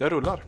[0.00, 0.44] Jag rullar.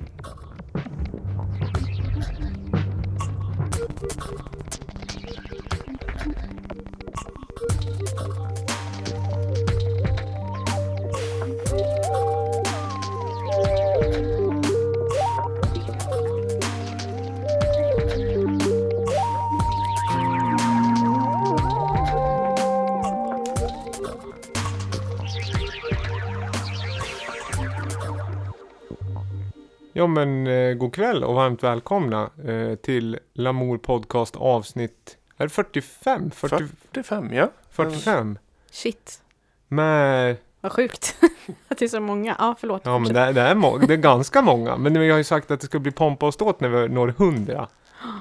[30.01, 35.49] Ja men eh, god kväll och varmt välkomna eh, till Lamour Podcast avsnitt, är det
[35.51, 36.31] 45?
[36.31, 37.51] 40, 45, ja.
[37.71, 38.39] 45?
[38.71, 39.21] Shit,
[39.69, 41.17] Med, vad sjukt
[41.69, 42.37] att det är så många.
[42.39, 42.83] Ja, förlåt.
[42.85, 45.25] ja men det, är- det, är må- det är ganska många, men vi har ju
[45.25, 47.69] sagt att det ska bli pompa och ståt när vi når 100.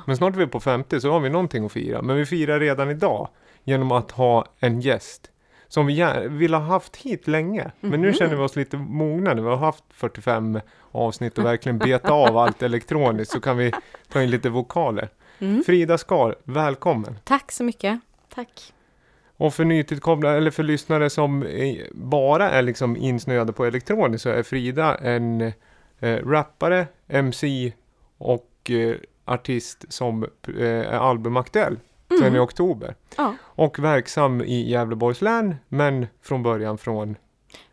[0.05, 2.01] Men snart är vi på 50 så har vi någonting att fira.
[2.01, 3.27] Men vi firar redan idag
[3.63, 5.31] genom att ha en gäst
[5.69, 7.71] som vi vill ha haft hit länge.
[7.79, 8.13] Men nu Mhm.
[8.15, 10.59] känner vi oss lite mogna när vi har haft 45
[10.91, 13.71] avsnitt och verkligen beta av allt elektroniskt så kan vi
[14.11, 15.09] ta in lite vokaler.
[15.39, 15.63] Mm.
[15.63, 17.15] Frida Skar, välkommen!
[17.23, 17.99] Tack så mycket.
[18.35, 18.73] Tack.
[19.37, 21.45] Och för nytillkomna, eller för lyssnare som
[21.91, 25.41] bara är liksom insnöade på elektroniskt så är Frida en
[25.99, 27.73] eh, rappare, MC
[28.17, 31.79] och eh, artist som eh, är albumaktuell
[32.09, 32.41] sedan i Mm.
[32.41, 32.95] oktober.
[33.17, 33.35] Ja.
[33.43, 37.15] Och verksam i Gävleborgs län, men från början från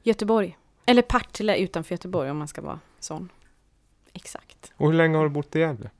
[0.03, 0.59] Göteborg.
[0.87, 3.29] Eller Partille utanför Göteborg om man ska vara sån.
[4.13, 4.73] Exakt.
[4.77, 5.91] Och hur länge har du bott i Gävle?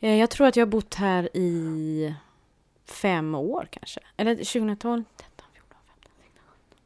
[0.00, 2.14] Eh, Jag tror att jag har bott här i
[2.84, 4.00] fem år kanske.
[4.16, 6.78] Eller 2012, 13, 14, 15, 16, 17.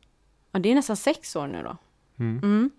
[0.53, 1.77] Ja, det är nästan sex år nu då.
[2.19, 2.39] Mm.
[2.43, 2.71] Mm.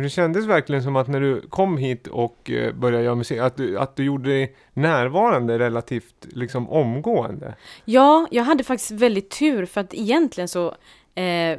[0.00, 3.38] Men det kändes verkligen som att när du kom hit och eh, började göra musik,
[3.38, 7.54] att du, att du gjorde dig närvarande relativt liksom omgående.
[7.84, 10.74] Ja, jag hade faktiskt väldigt tur för att egentligen så
[11.14, 11.58] eh,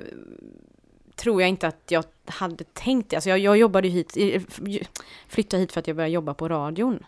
[1.16, 3.16] tror jag inte att jag hade tänkt det.
[3.16, 4.18] Alltså jag, jag jobbade hit,
[5.28, 7.04] flyttade hit för att jag började jobba på radion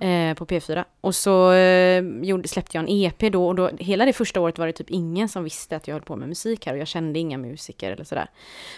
[0.00, 0.84] eh, på P4.
[1.00, 4.58] Och så eh, gjorde, släppte jag en EP då och då, hela det första året
[4.58, 6.88] var det typ ingen som visste att jag höll på med musik här och jag
[6.88, 8.30] kände inga musiker eller sådär.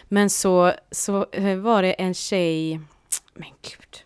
[0.08, 2.80] Men så, så eh, var det en tjej,
[3.34, 4.04] men gud,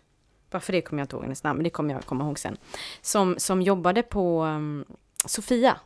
[0.51, 2.57] varför det kommer jag inte ihåg hennes namn, men det kommer jag komma ihåg sen.
[3.01, 4.85] Som, som jobbade på um,
[5.25, 5.77] Sofia,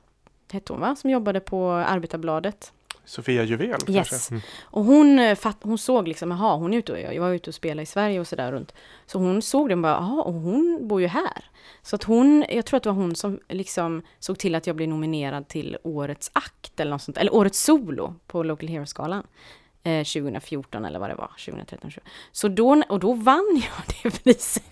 [0.51, 0.95] hette hon va?
[0.95, 2.73] Som jobbade på Arbetarbladet.
[3.05, 4.09] Sofia Juvel Yes.
[4.09, 4.33] kanske?
[4.33, 4.41] Mm.
[4.63, 7.49] Och hon, eh, fatt, hon såg liksom, jaha, hon är ute och, jag var ute
[7.49, 8.73] och spelade i Sverige och sådär runt.
[9.05, 11.43] Så hon såg den bara, jaha, och hon bor ju här.
[11.81, 14.75] Så att hon, jag tror att det var hon som liksom såg till att jag
[14.75, 19.23] blev nominerad till Årets akt eller något sånt, eller Årets solo på Local Hero-skalan.
[19.83, 21.77] Eh, 2014 eller vad det var, 2013.
[21.91, 22.03] 2014.
[22.31, 23.61] Så då, och då vann
[24.03, 24.63] jag det priset.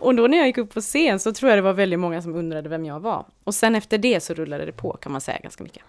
[0.00, 2.22] och då när jag gick upp på scen så tror jag det var väldigt många
[2.22, 3.26] som undrade vem jag var.
[3.44, 5.82] Och sen efter det så rullade det på kan man säga ganska mycket.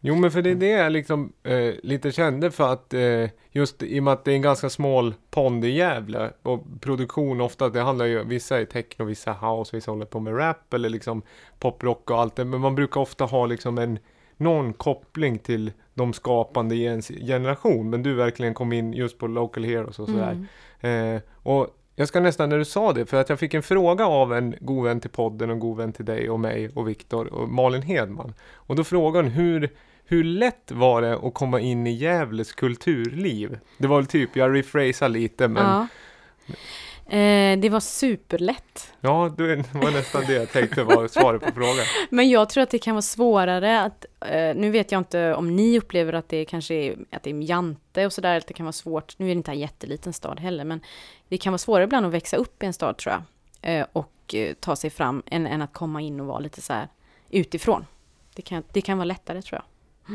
[0.00, 3.82] Jo, men för det är det jag liksom eh, lite kände för att eh, just
[3.82, 7.68] i och med att det är en ganska smal pond i Gävle och produktion ofta,
[7.68, 11.22] det handlar ju, vissa är techno, vissa house, vissa håller på med rap eller liksom
[11.58, 13.98] poprock och allt det, men man brukar ofta ha liksom en
[14.36, 19.26] någon koppling till de skapande i ens generation, men du verkligen kom in just på
[19.26, 20.46] local heroes och sådär.
[20.80, 21.14] Mm.
[21.14, 24.06] Eh, och jag ska nästan när du sa det, för att jag fick en fråga
[24.06, 27.26] av en god vän till podden och god vän till dig och mig och Viktor
[27.26, 28.34] och Malin Hedman.
[28.54, 29.70] Och då frågade hon hur,
[30.04, 33.58] hur lätt var det att komma in i Gävles kulturliv?
[33.78, 35.86] Det var väl typ, jag rephrasar lite men ja,
[36.46, 36.54] Ja.
[37.08, 38.92] Eh, det var superlätt.
[39.36, 41.84] det var nästan det jag tänkte var svaret på frågan.
[42.10, 45.56] Men jag tror att det kan vara svårare att, eh, nu vet jag inte om
[45.56, 48.66] ni upplever att det kanske är, att det är jante och sådär, att det kan
[48.66, 50.80] vara svårt, nu är det inte en jätteliten stad heller, men
[51.28, 53.22] det kan vara svårare ibland att växa upp i en stad tror jag,
[53.74, 56.72] eh, och eh, ta sig fram, än, än att komma in och vara lite så
[56.72, 56.88] här
[57.30, 57.86] utifrån.
[58.34, 59.64] Det kan, det kan vara lättare tror jag.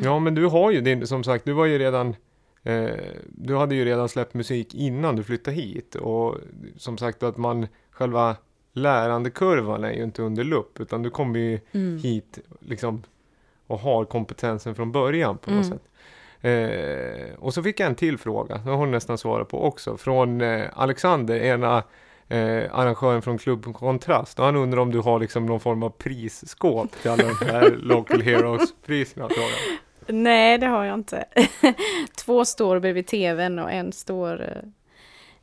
[0.03, 2.15] Ja men du har ju din, som sagt, du var ju redan
[3.27, 6.37] Du hade ju redan släppt musik innan du flyttade hit och
[6.77, 8.35] som sagt att man själva
[8.73, 11.97] lärandekurvan är ju inte under lupp utan du kommer ju Mm.
[11.97, 13.03] hit liksom
[13.67, 15.77] och har kompetensen från början på något Mm.
[15.77, 15.87] sätt.
[16.43, 20.41] Eh, och så fick jag en till fråga, som hon nästan svarade på också, från
[20.41, 21.77] eh, Alexander, ena
[22.27, 24.39] eh, arrangören från Klubb Kontrast.
[24.39, 27.69] Och han undrar om du har liksom någon form av prisskåp till alla de här
[27.81, 29.27] Local Heroes-priserna.
[30.11, 31.25] Nej, det har jag inte.
[32.17, 34.69] Två står bredvid tvn och en står eh,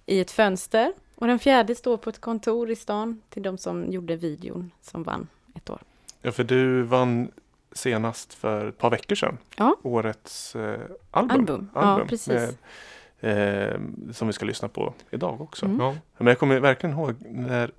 [0.06, 0.92] i ett fönster.
[1.14, 5.02] Och den fjärde står på ett kontor i stan till de som gjorde videon som
[5.02, 5.78] vann ett år.
[6.22, 7.30] Ja, för du vann
[7.72, 9.38] senast för ett par veckor sedan.
[9.56, 9.76] Ja.
[9.82, 10.80] Årets eh,
[11.10, 11.38] album.
[11.40, 12.56] Album, ja precis.
[13.20, 13.80] Med, eh,
[14.12, 15.66] som vi ska lyssna på idag också.
[15.66, 15.80] Mm.
[15.80, 15.94] Ja.
[16.16, 17.70] Men jag kommer verkligen ihåg när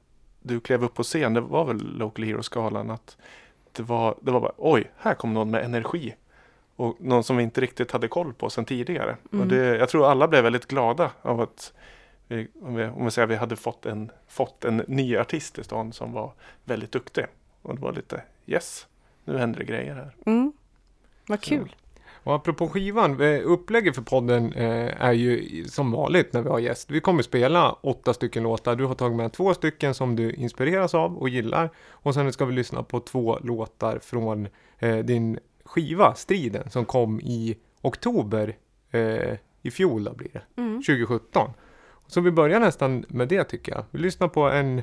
[0.41, 3.18] du klev upp på scen, det var väl Local Hero-skalan, att
[3.71, 6.15] det var, det var bara oj, här kom någon med energi.
[6.79, 9.17] Och någon som vi inte riktigt hade koll på sedan tidigare.
[9.31, 9.41] Mm.
[9.41, 11.73] Och det, jag tror alla blev väldigt glada av att
[12.27, 15.59] vi, om, vi, om vi säger att vi hade fått en, fått en ny artist
[15.59, 16.31] i stan som var
[16.63, 17.25] väldigt duktig.
[17.61, 18.87] Och det var lite yes,
[19.25, 20.15] nu händer det grejer här.
[20.25, 20.53] Mm.
[21.27, 21.75] Vad kul.
[22.23, 26.59] Och apropå skivan, eh, upplägget för podden eh, är ju som vanligt när vi har
[26.59, 26.91] gäst.
[26.91, 28.75] Vi kommer spela åtta stycken låtar.
[28.75, 31.69] Du har tagit med två stycken som du inspireras av och gillar.
[31.89, 34.47] Och sen ska vi lyssna på två låtar från
[34.79, 35.39] eh, din
[35.69, 38.57] skiva, Striden, som kom i oktober
[38.92, 40.81] eh, i fjol då blir det, Mm.
[40.81, 41.51] 2017.
[42.07, 43.83] Så vi börjar nästan med det tycker jag.
[43.92, 44.81] Vi lyssnar på en,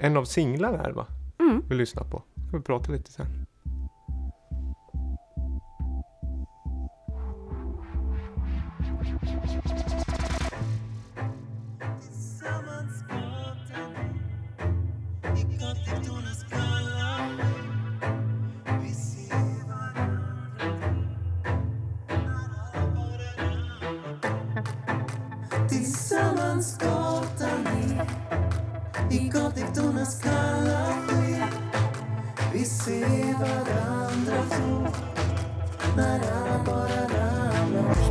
[0.00, 1.06] en av singlarna här va?
[1.40, 1.62] Mm.
[1.68, 2.22] Vi lyssnar på.
[2.48, 3.26] Ska vi prata lite sen.
[26.58, 28.06] Tillsammans gatan ner
[29.10, 31.48] i gatlyktornas kalla sken.
[32.52, 35.17] Vi ser varandra så.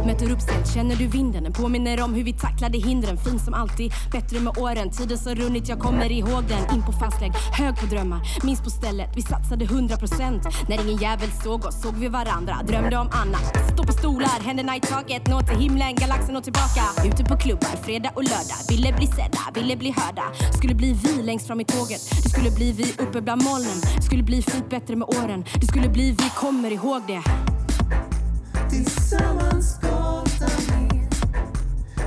[0.07, 1.44] Möter upp sent, känner du vinden?
[1.44, 3.18] Den påminner om hur vi tacklade hindren.
[3.18, 4.89] Fin som alltid, bättre med åren.
[4.91, 6.75] Tiden som runnit, jag kommer ihåg den.
[6.75, 8.19] In på fastlägg, hög på drömmar.
[8.45, 12.56] Minns på stället, vi satsade 100% När ingen jävel såg oss såg vi varandra.
[12.68, 13.74] Drömde om annat.
[13.74, 15.27] Stå på stolar, händerna i taket.
[15.27, 16.83] Nå till himlen, galaxen och tillbaka.
[17.06, 18.59] Ute på klubbar, fredag och lördag.
[18.69, 20.24] Ville bli sedda, ville bli hörda.
[20.57, 22.01] Skulle bli vi längst fram i tåget.
[22.24, 23.77] Det skulle bli vi uppe bland molnen.
[24.01, 25.45] Skulle bli fint bättre med åren.
[25.62, 27.21] Det skulle bli vi kommer ihåg det.
[28.69, 31.08] Tillsammans gatan ner.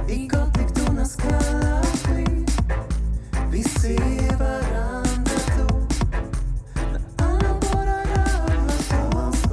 [0.09, 2.47] I gatlyktornas kalla sken
[3.51, 5.75] Vi ser varandra då.
[6.93, 9.47] När alla bara ramlar Tillsammans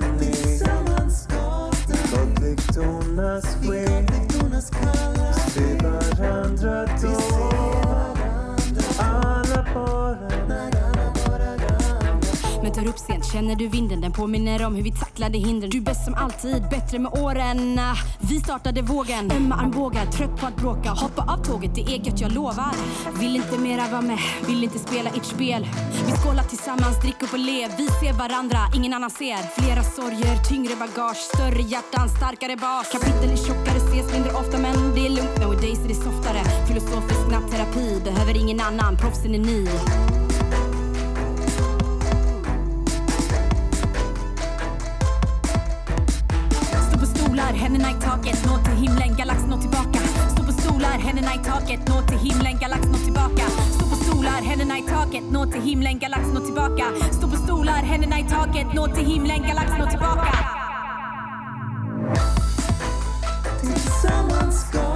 [0.00, 0.18] ner.
[0.18, 4.06] Tillsammans gatan gatlyktornas sken.
[4.06, 7.51] gatlyktornas kalla sken Vi ser varandra då
[12.92, 14.00] upp sent, känner du vinden?
[14.00, 15.70] Den påminner om hur vi tacklade hindren.
[15.70, 17.80] Du är bäst som alltid, bättre med åren.
[18.20, 20.90] Vi startade vågen, ömma armbågar, trött på att bråka.
[20.90, 22.74] Hoppa av tåget, det är gött, jag lovar.
[23.20, 25.68] Vill inte mera vara med, vill inte spela ert spel.
[26.06, 27.68] Vi skålar tillsammans, drick upp och le.
[27.76, 29.60] Vi ser varandra, ingen annan ser.
[29.60, 32.88] Flera sorger, tyngre bagage, större hjärtan, starkare bas.
[32.92, 35.36] Kapitel är tjockare, ses mindre ofta, men det är lugnt.
[35.40, 36.42] Nowadays är det softare.
[36.68, 39.68] Filosofisk nattterapi, behöver ingen annan, proffsen är ni.
[47.42, 49.98] Stolar, händerna i taket, nå till himlen, galax nå tillbaka.
[50.30, 53.42] Stå på stolar, händerna i taket, nå till himlen, galax nå tillbaka.
[53.70, 56.84] Stå på stolar, händerna i taket, nå till himlen, galax nå tillbaka.
[57.12, 60.32] Stå på stolar, händerna i taket, nå till himlen, galax nå tillbaka.
[63.60, 64.91] Tillsammans ska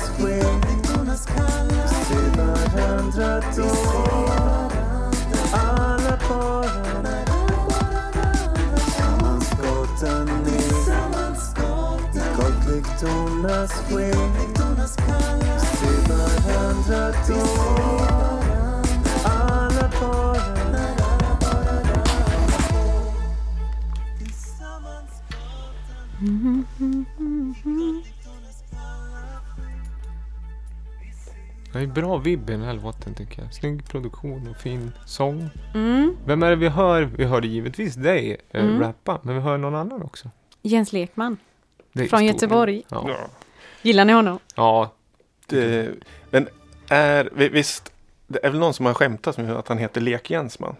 [0.00, 3.70] sken Vi ser varandra då
[5.52, 7.24] alla bara
[8.74, 10.72] Tillsammans gatan ner
[12.38, 14.30] gatlyktornas sken
[15.62, 17.42] ser varandra då
[19.24, 20.92] alla bara när
[31.72, 33.54] Det är bra vibb i den här låten tycker jag.
[33.54, 35.50] Snygg produktion och fin sång.
[35.74, 36.16] Mm.
[36.26, 37.02] Vem är det vi hör?
[37.02, 38.80] Vi hörde givetvis dig eh, Mm.
[38.80, 40.30] rappa, men vi hör någon annan också.
[40.62, 41.36] Jens Lekman
[41.92, 42.82] är från stor- Göteborg.
[42.88, 43.04] Ja.
[43.08, 43.16] Ja.
[43.82, 44.38] Gillar ni honom?
[44.54, 44.92] ja,
[45.46, 45.88] Det,
[46.30, 46.48] men
[46.88, 47.92] är, vi- visst,
[48.26, 50.74] det är väl någon som har skämtat med att han heter Lek-Jensman?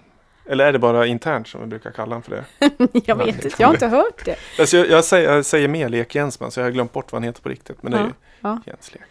[0.47, 2.45] Eller är det bara internt som vi brukar kalla honom för det?
[3.07, 4.37] jag vet inte, jag har inte hört det.
[4.59, 7.27] Alltså jag, jag, säger, jag säger mer Lek-Jensman så jag har glömt bort vad han
[7.27, 7.83] heter på riktigt.
[7.83, 8.59] Men det är Ja, ju ja.
[8.67, 9.09] Jens Lekman.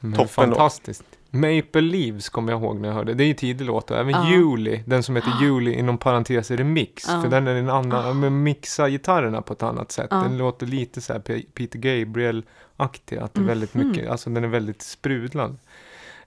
[0.00, 0.58] Men Toppen låt.
[0.58, 1.04] fantastiskt.
[1.30, 3.14] Maple Leaves kommer jag ihåg när jag hörde.
[3.14, 3.90] Det är ju tidig låt.
[3.90, 4.30] och Även Ja.
[4.30, 7.04] Juli, den som heter Juli inom parentes remix.
[7.08, 7.22] Ja.
[7.22, 10.06] För den är en annan, men mixa gitarrerna på ett annat sätt.
[10.10, 10.16] Ja.
[10.16, 13.16] Den låter lite så här Pe- Peter Gabriel-aktig.
[13.18, 13.88] Att det är väldigt Mhm.
[13.88, 15.58] mycket, alltså den är väldigt sprudlande.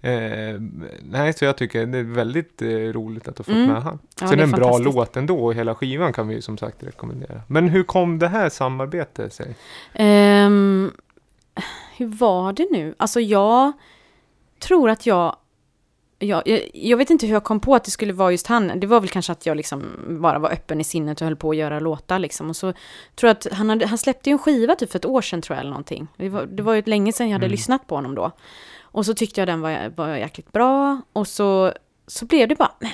[0.01, 0.59] Eh,
[1.03, 3.67] nej, så jag tycker det är väldigt eh, roligt att du har fått Mm.
[3.67, 3.99] med han.
[4.21, 6.83] Ja, det är en bra låt ändå och hela skivan kan vi ju som sagt
[6.83, 7.41] rekommendera.
[7.47, 9.55] Men hur kom det här samarbetet sig?
[9.93, 10.91] Ehm,
[11.99, 12.95] hur var det nu?
[12.97, 13.71] Alltså jag
[14.59, 15.35] tror att jag
[16.21, 18.79] Ja, jag, jag vet inte hur jag kom på att det skulle vara just han.
[18.79, 19.83] Det var väl kanske att jag liksom
[20.21, 22.49] bara var öppen i sinnet och höll på att göra låtar liksom.
[22.49, 22.73] Och så
[23.15, 25.41] tror jag att han, hade, han släppte ju en skiva typ för ett år sedan
[25.41, 26.07] tror jag eller någonting.
[26.17, 27.51] Det var, det var ju länge sedan jag hade Mm.
[27.51, 28.31] lyssnat på honom då.
[28.81, 31.01] Och så tyckte jag den var, var jäkligt bra.
[31.13, 31.73] Och så,
[32.07, 32.91] så blev det bara, men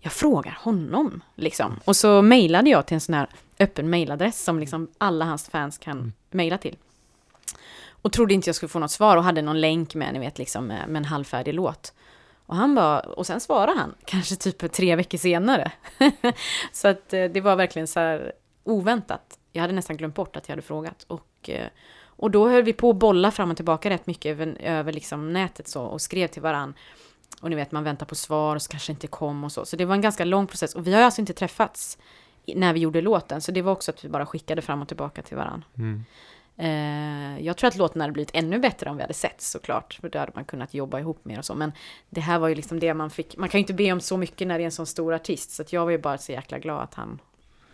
[0.00, 1.80] jag frågar honom liksom.
[1.84, 3.28] Och så mejlade jag till en sån här
[3.58, 6.76] öppen mejladress som liksom alla hans fans kan mejla till.
[8.02, 10.38] Och trodde inte jag skulle få något svar och hade någon länk med, ni vet,
[10.38, 11.92] liksom med, med en halvfärdig låt.
[12.46, 15.72] Och han bara, och sen svarade han, kanske typ tre veckor senare.
[16.72, 18.32] så att eh, det var verkligen så här
[18.64, 19.38] oväntat.
[19.52, 21.04] Jag hade nästan glömt bort att jag hade frågat.
[21.08, 21.66] Och, eh,
[22.00, 25.32] och då höll vi på att bolla fram och tillbaka rätt mycket över, över liksom
[25.32, 26.74] nätet så och skrev till varann.
[27.40, 29.64] Och ni vet, man väntar på svar och så kanske inte kom och så.
[29.64, 30.74] Så det var en ganska lång process.
[30.74, 31.98] Och vi har alltså inte träffats
[32.46, 33.40] när vi gjorde låten.
[33.40, 35.64] Så det var också att vi bara skickade fram och tillbaka till varann.
[35.78, 36.04] Mm.
[36.58, 39.98] Eh, jag tror att låten hade blivit ännu bättre om vi hade sett såklart.
[40.00, 41.54] För då hade man kunnat jobba ihop mer och så.
[41.54, 41.72] Men
[42.10, 43.36] det här var ju liksom det man fick.
[43.36, 45.50] Man kan ju inte be om så mycket när det är en sån stor artist.
[45.50, 47.18] Så att jag var ju bara så jäkla glad att han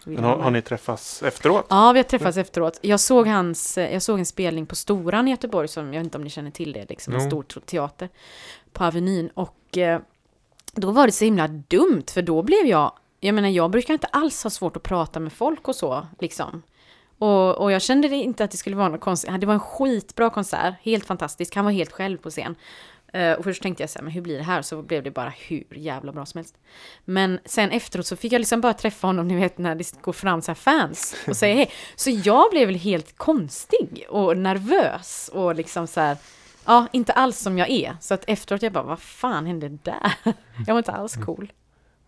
[0.05, 1.67] Men har, har ni träffats efteråt?
[1.71, 2.79] Ja, vi har träffats efteråt.
[2.83, 6.19] Jag såg, hans, jag såg en spelning på Storan i Göteborg, som jag vet inte
[6.19, 8.09] om ni känner till det, liksom en stor te- teater
[8.73, 9.31] på Avenyn.
[9.35, 10.01] Och eh,
[10.75, 14.07] då var det så himla dumt, för då blev jag, jag menar jag brukar inte
[14.07, 16.63] alls ha svårt att prata med folk och så, liksom.
[17.19, 19.41] Och, och jag kände det inte att det skulle vara något konstigt.
[19.41, 21.55] Det var en skitbra konsert, helt fantastisk.
[21.55, 22.57] Han var helt själv på scen.
[23.15, 24.63] Eh, och först tänkte jag så här, men hur blir det här?
[24.63, 26.55] Så blev det bara hur jävla bra som helst.
[27.05, 30.13] Men sen efteråt så fick jag liksom bara träffa honom, ni vet när det går
[30.13, 31.71] fram så fans och säger hej.
[31.97, 36.17] Så jag blev väl helt konstig och nervös och liksom så här,
[36.65, 37.97] ja, inte alls som jag är.
[38.01, 40.13] Så att efteråt jag bara, vad fan hände där?
[40.67, 41.53] Jag var inte alls cool.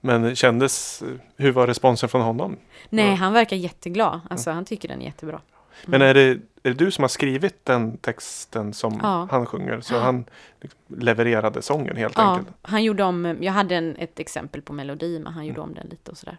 [0.06, 1.02] Men kändes,
[1.36, 2.56] hur var responsen från honom?
[2.90, 4.20] Nej, han verkar jätteglad.
[4.30, 5.40] Alltså han tycker den är jättebra.
[5.86, 9.28] Men är det, är det du som har skrivit den texten som Ja.
[9.30, 9.80] han sjunger?
[9.80, 10.25] Så han
[10.60, 12.56] liksom levererade sången helt Ja, enkelt?
[12.62, 15.86] han gjorde om, jag hade en, ett exempel på melodi, men han gjorde om den
[15.90, 16.38] lite och sådär.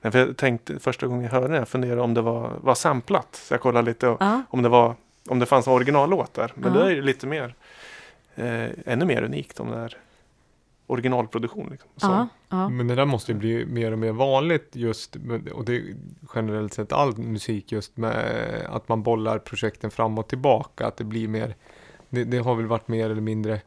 [0.00, 2.74] Nej, för jag tänkte första gången jag hörde det, jag funderade om det var, var
[2.74, 3.28] samplat.
[3.42, 4.94] Så jag kollade lite och, Ja, om det var
[5.28, 6.52] om det fanns en originallåt där.
[6.54, 7.54] Men det är ju lite mer,
[8.34, 9.96] eh, ännu mer unikt om det är
[10.86, 11.68] originalproduktion.
[11.70, 11.90] Liksom.
[11.96, 12.68] Så, ja, ja.
[12.68, 15.16] Men det där måste ju bli mer och mer vanligt just,
[15.52, 15.96] och det är
[16.34, 21.04] generellt sett all musik just med att man bollar projekten fram och tillbaka, att det
[21.04, 21.54] blir mer,
[22.10, 23.60] det, det har väl varit mer eller mindre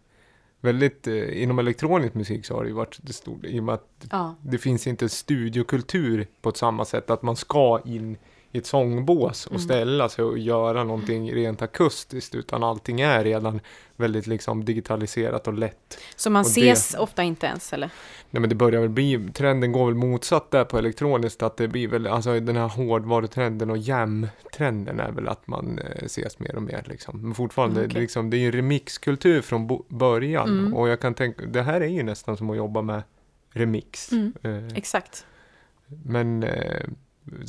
[0.61, 3.75] väldigt, eh, inom elektronisk musik så har det ju varit det stort, i och med
[3.75, 4.35] att ja.
[4.41, 8.17] det finns inte studiokultur på ett samma sätt, att man ska in
[8.51, 9.61] i ett sångbås och Mm.
[9.61, 13.59] ställa sig och göra någonting rent akustiskt, utan allting är redan
[13.95, 15.97] väldigt liksom digitaliserat och lätt.
[16.15, 17.89] Så man Och ses ofta inte ens, eller?
[18.29, 21.67] Nej men det börjar väl bli, trenden går väl motsatt där på elektroniskt, att det
[21.67, 26.55] blir väl, alltså den här hårdvarutrenden och jam-trenden är väl att man eh, ses mer
[26.55, 27.21] och mer liksom.
[27.21, 28.01] Men fortfarande, Mm, okej.
[28.01, 30.73] liksom, det är ju remixkultur från början, Mm.
[30.73, 33.01] och jag kan tänka, det här är ju nästan som att jobba med
[33.51, 34.11] remix.
[34.11, 34.33] Mm.
[34.43, 35.25] Eh, Exakt.
[36.05, 36.81] men eh,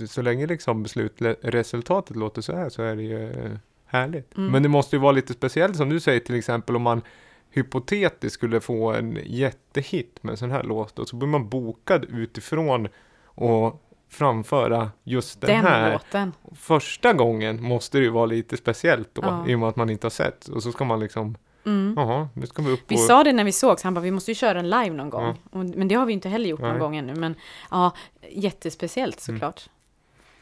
[0.09, 3.51] så länge liksom slutresultatet låter så här så är det ju eh,
[3.87, 4.37] härligt.
[4.37, 4.53] Mm.
[4.53, 7.03] Men det måste ju vara lite speciellt som du säger till exempel om man
[7.51, 12.05] hypotetiskt skulle få en jättehit med en sån här låt och så blir man bokad
[12.05, 12.89] utifrån
[13.25, 15.93] och framföra just den, Den här.
[15.93, 16.33] låten.
[16.55, 19.45] Första gången måste det ju vara lite speciellt då Ja.
[19.49, 21.37] i och med att man inte har sett och så ska man liksom
[21.67, 21.95] Mm.
[21.97, 24.11] jaha, nu ska vi upp Vi och sa det när vi sågs, han bara vi
[24.11, 25.25] måste ju köra en live någon gång.
[25.25, 25.59] Ja.
[25.59, 26.79] Och, men det har vi inte heller gjort någon Nej.
[26.79, 27.15] gång ännu.
[27.15, 27.35] Men
[27.71, 27.93] ja,
[28.31, 29.39] jättespeciellt Mm.
[29.39, 29.69] såklart.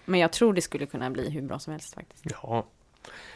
[0.04, 2.24] Men jag tror det skulle kunna bli hur bra som helst faktiskt.
[2.42, 2.66] Ja.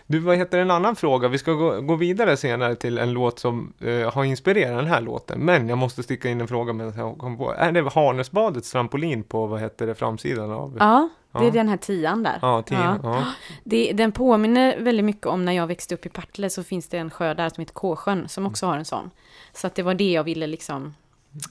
[0.07, 1.29] Du, vad heter en annan fråga?
[1.29, 5.01] Vi ska gå, gå vidare senare till en låt som eh, har inspirerat den här
[5.01, 5.41] låten.
[5.41, 7.53] Men jag måste sticka in en fråga med jag kom på.
[7.55, 10.77] Är det Harnäsbadets trampolin på, vad heter det, framsidan av?
[10.81, 11.51] Ja, det är Ja.
[11.51, 12.39] den här tian där.
[12.43, 12.79] Ja, tio.
[12.79, 12.99] Ja.
[13.03, 13.25] Ja.
[13.65, 16.99] Det, den påminner väldigt mycket om när jag växte upp i Partille så finns det
[16.99, 19.11] en sjö där som heter Kåsjön som också har en sån.
[19.53, 20.95] Så att det var det jag ville liksom,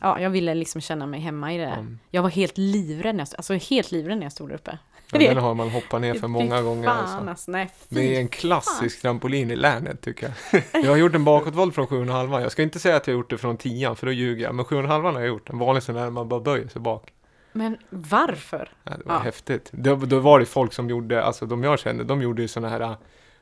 [0.01, 1.97] ja jag ville liksom känna mig hemma i det där.
[2.09, 4.77] Jag var helt livrädd, när jag, alltså helt livrädd när jag stod där uppe.
[5.11, 6.87] Ja, den har man hoppat ner för många gånger.
[6.89, 7.29] Fan Alltså.
[7.29, 10.63] alltså, nej Det är en klassisk trampolin i länet tycker jag.
[10.83, 12.41] Jag har gjort en bakåtvolt från 7,5.
[12.41, 14.55] Jag ska inte säga att jag gjort det från 10 för då ljuger jag.
[14.55, 15.49] Men 7,5 har jag gjort.
[15.49, 17.09] En vanlig sån där man bara böjer sig bak.
[17.53, 18.69] Men varför?
[18.83, 19.19] Ja, det var Ja.
[19.19, 19.69] häftigt.
[19.71, 22.69] Då, då var det folk som gjorde, alltså de jag kände, de gjorde ju såna
[22.69, 22.95] här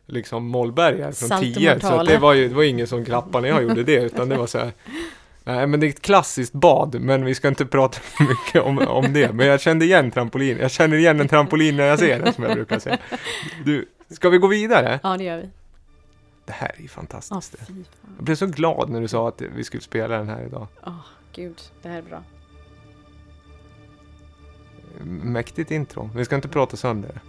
[0.05, 1.79] liksom mollbergar från Salt och 10.
[1.79, 4.37] Så det var ju, det var ingen som klappade när jag gjorde det, utan det
[4.37, 4.71] var så här.
[5.49, 9.13] Nej men det är ett klassiskt bad, men vi ska inte prata mycket om, om
[9.13, 9.33] det.
[9.33, 10.57] Men jag kände igen trampolin.
[10.57, 12.97] Jag känner igen en trampolin när jag ser den, som jag brukar säga.
[13.65, 14.99] Du, ska vi gå vidare?
[15.03, 15.49] Ja det gör vi.
[16.45, 17.55] Det här är ju Ja fantastiskt.
[17.67, 17.85] fan.
[18.17, 20.67] Jag blev så glad när du sa att vi skulle spela den här idag.
[20.85, 20.93] Åh
[21.33, 22.23] gud, det här är bra.
[25.23, 26.09] Mäktigt intro.
[26.15, 27.21] Vi ska inte prata sönder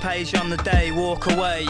[0.00, 1.66] page on the day, walk away.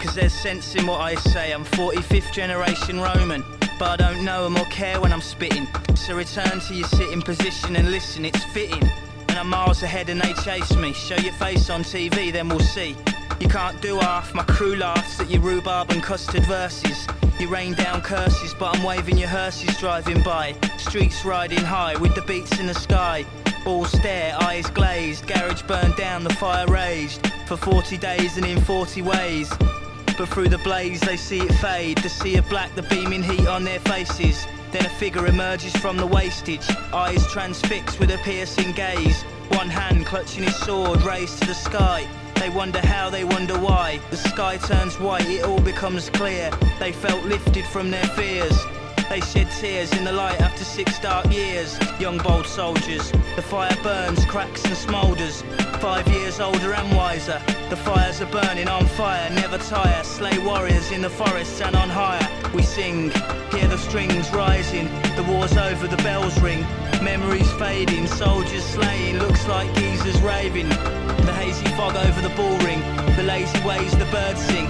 [0.00, 1.52] Cause there's sense in what I say.
[1.52, 3.44] I'm 45th generation Roman,
[3.78, 5.68] but I don't know or care when I'm spitting.
[5.94, 8.82] So return to your sitting position and listen, it's fitting.
[9.28, 10.94] And I'm miles ahead and they chase me.
[10.94, 12.96] Show your face on TV, then we'll see.
[13.40, 17.06] You can't do half, my crew laughs at your rhubarb and custard verses.
[17.38, 20.54] You rain down curses, but I'm waving your hearses driving by.
[20.78, 23.26] Streets riding high with the beats in the sky.
[23.66, 27.26] All stare, eyes glazed, garage burned down, the fire raged.
[27.46, 29.52] For 40 days and in 40 ways.
[30.16, 31.98] But through the blaze they see it fade.
[31.98, 34.46] The sea of black, the beaming heat on their faces.
[34.72, 36.68] Then a figure emerges from the wastage.
[36.92, 39.22] Eyes transfixed with a piercing gaze.
[39.50, 42.08] One hand clutching his sword raised to the sky.
[42.36, 44.00] They wonder how, they wonder why.
[44.10, 46.50] The sky turns white, it all becomes clear.
[46.78, 48.58] They felt lifted from their fears
[49.10, 51.76] they shed tears in the light after six dark years.
[51.98, 55.42] Young bold soldiers, the fire burns, cracks and smoulders.
[55.80, 60.04] Five years older and wiser, the fires are burning on fire, never tire.
[60.04, 62.24] Slay warriors in the forests and on higher.
[62.54, 63.10] We sing,
[63.50, 64.86] hear the strings rising.
[65.16, 66.60] The war's over, the bells ring.
[67.02, 70.68] Memories fading, soldiers slaying, looks like geezers raving.
[70.68, 72.80] The hazy fog over the bull ring,
[73.16, 74.66] the lazy ways the birds sing.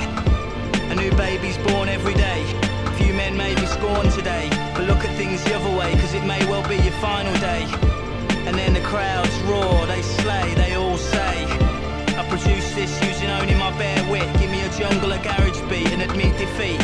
[0.91, 2.70] A new baby's born every day.
[3.11, 6.23] Few men may be scorned today, but look at things the other way, cause it
[6.23, 7.67] may well be your final day.
[8.47, 11.43] And then the crowds roar, they slay, they all say.
[12.15, 14.31] I produce this using only my bare wit.
[14.39, 16.79] Give me a jungle, a garage beat, and admit defeat.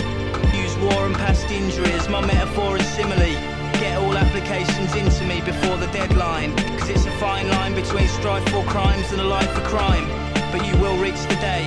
[0.53, 3.31] Use war and past injuries, my metaphor and simile.
[3.79, 6.57] Get all applications into me before the deadline.
[6.77, 10.09] Cause it's a fine line between strife for crimes and a life for crime.
[10.51, 11.67] But you will reach the day,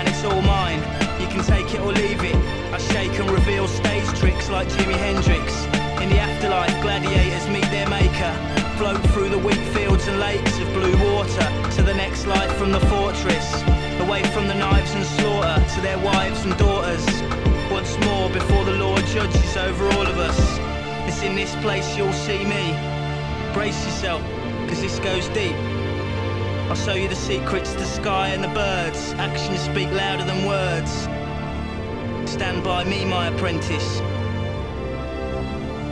[0.00, 1.07] and it's all mine.
[1.38, 2.34] Can take it or leave it.
[2.74, 5.66] I shake and reveal stage tricks like Jimi Hendrix.
[6.02, 8.34] In the afterlife, gladiators meet their maker.
[8.76, 11.46] Float through the wheat fields and lakes of blue water
[11.76, 13.62] to the next life from the fortress.
[14.00, 17.06] Away from the knives and slaughter to their wives and daughters.
[17.70, 20.40] Once more before the Lord judges over all of us.
[21.06, 22.74] It's in this place you'll see me.
[23.54, 24.22] Brace yourself,
[24.66, 25.54] cause this goes deep.
[26.68, 29.12] I'll show you the secrets, the sky and the birds.
[29.18, 31.08] Actions speak louder than words.
[32.28, 34.02] Stand by me, my apprentice.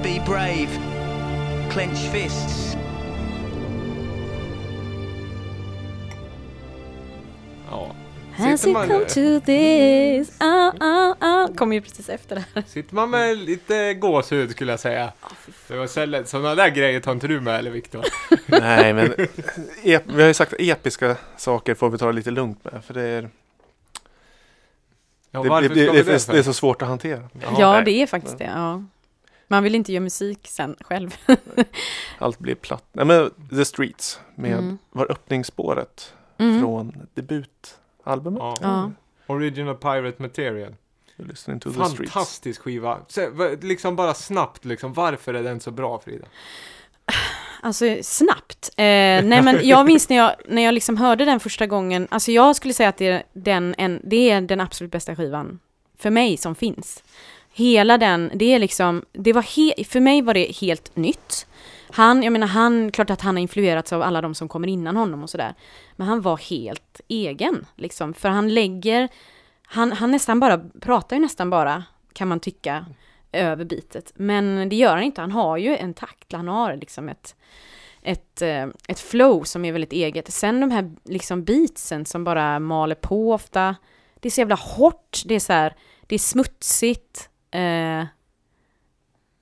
[0.03, 0.69] Be brave.
[1.71, 2.77] Clench fists.
[7.71, 7.95] Ja.
[8.33, 10.37] Has it come to this?
[10.39, 11.49] Ah, ah, ah.
[11.57, 12.63] Kommer ju precis efter det här.
[12.67, 15.13] Sitter man med lite gåshud skulle jag säga.
[15.69, 18.05] Det var sällan, sådana där grejer tar inte du med eller Viktor?
[18.47, 19.13] Nej, men
[19.85, 22.85] ep, vi har ju sagt att episka saker får vi ta det lite lugnt med.
[22.85, 23.29] För det är,
[25.45, 26.33] Ja, det, det, det, det, det för?
[26.33, 27.29] det är så svårt att hantera.
[27.59, 27.85] Ja, nej.
[27.85, 28.45] det är faktiskt det.
[28.45, 28.83] Ja.
[29.49, 31.17] Man vill inte göra musik sen själv.
[32.19, 32.85] Allt blir platt.
[32.93, 34.79] Nej, men The Streets med Mm.
[34.91, 36.61] var öppningsspåret Mm.
[36.61, 38.41] från debutalbumet.
[38.43, 38.55] Ja.
[38.61, 38.91] Ja.
[39.27, 40.75] Original Pirate Material.
[41.75, 42.99] Fantastisk skiva.
[43.09, 46.27] Så, liksom bara snabbt, liksom, varför är den så bra Frida?
[47.61, 48.71] Alltså snabbt.
[48.77, 52.33] Eh, nej men jag minns när jag, när jag liksom hörde den första gången, alltså
[52.33, 55.59] jag skulle säga att det är den, en, det är den absolut bästa skivan
[55.99, 57.03] för mig som finns.
[57.53, 61.47] Hela den, det är liksom, det var he, för mig var det helt nytt.
[61.91, 64.97] Han, jag menar han, klart att han har influerats av alla de som kommer innan
[64.97, 65.55] honom och sådär.
[65.97, 68.15] Men han var helt egen, liksom.
[68.15, 69.09] För han lägger,
[69.67, 72.87] han, han nästan bara, pratar ju nästan bara, kan man tycka,
[73.37, 74.13] över bitet.
[74.15, 77.37] Men det gör han inte, han har ju en takt, han har liksom ett,
[78.03, 80.33] ett, eh, ett flow som är väldigt eget.
[80.33, 83.77] Sen de här liksom beatsen som bara maler på ofta,
[84.21, 85.75] det är så jävla hårt, det är så här,
[86.07, 87.31] det är smutsigt.
[87.51, 88.05] Eh,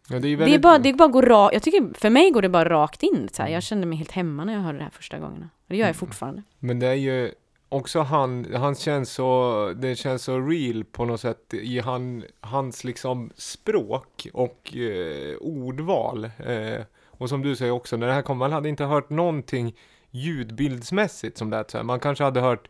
[0.09, 2.43] Ja, det är, det är bara, det bara går rakt, jag tycker, för mig går
[2.43, 3.29] det bara rakt in.
[3.33, 3.49] Så här.
[3.49, 5.49] Jag kände mig helt hemma när jag hörde det här första gångerna.
[5.57, 6.43] Och det gör jag fortfarande.
[6.59, 7.33] Men det är ju
[7.75, 12.85] också han, han känns så, det känns så real på något sätt i han, hans
[12.85, 16.25] liksom språk och eh, ordval.
[16.25, 19.75] Eh, och som du säger också, när det här kom, man hade inte hört någonting
[20.11, 21.85] ljudbildsmässigt som det så här.
[21.85, 22.69] Man kanske hade hört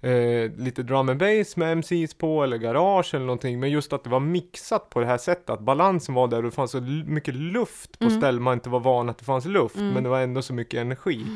[0.00, 3.60] eh, lite drum and bass med MCs på eller garage eller någonting.
[3.60, 6.42] Men just att det var mixat på det här sättet, att balansen var där och
[6.42, 8.18] det fanns så mycket luft på Mm.
[8.18, 9.76] ställen man inte var van att det fanns luft.
[9.76, 9.92] Mm.
[9.92, 11.26] Men det var ändå så mycket energi.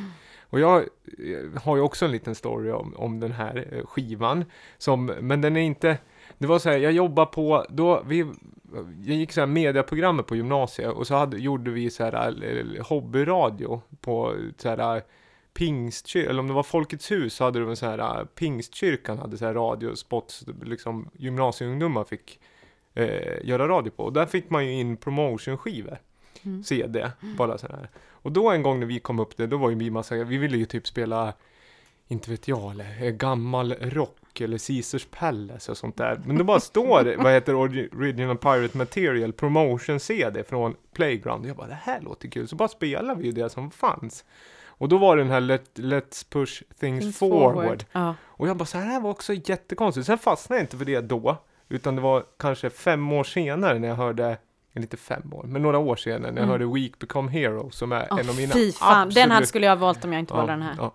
[0.50, 4.44] Och jag eh, har ju också en liten story om, om den här eh, skivan.
[4.78, 5.98] Som, men den är inte,
[6.38, 8.18] det var så här, jag jobbar på, då, vi,
[9.04, 12.84] jag gick så här mediaprogrammet på gymnasiet och så hade, gjorde vi så här eh,
[12.86, 15.02] hobbyradio på så här
[15.54, 19.38] pingstkyrkan, eller om det var Folkets hus så hade de en så här, pingstkyrkan hade
[19.38, 22.40] så här radiospots, liksom gymnasieungdomar fick
[22.94, 24.04] eh, göra radio på.
[24.04, 25.98] Och där fick man ju in promotionskivor.
[26.42, 26.64] Mm.
[26.64, 27.88] CD, bara så här.
[28.10, 30.36] Och då en gång när vi kom upp det, då var ju vi massa, vi
[30.36, 31.34] ville ju typ spela
[32.12, 36.20] inte vet jag, eller eh, gammal rock eller Caesars Palace och sånt där.
[36.26, 41.46] Men det bara står, vad heter Original Pirate Material Promotion CD från Playground.
[41.46, 42.48] Jag bara, det här låter kul.
[42.48, 44.24] Så bara spelar vi ju det som fanns.
[44.64, 47.84] Och då var det den här Let, Let's Push Things, Things forward.
[47.92, 48.14] Ja.
[48.24, 50.06] Och jag bara, så här var också jättekonstigt.
[50.06, 51.36] Sen fastnade jag inte för det då.
[51.68, 54.36] Utan det var kanske fem år senare när jag hörde,
[54.76, 56.48] inte fem år, men några år senare när jag Mm.
[56.48, 59.48] hörde Week Become Hero som är Åh, en av mina fy fan, den här absolut-
[59.48, 60.74] skulle jag ha valt om jag inte Ja, valde den här.
[60.78, 60.92] ja.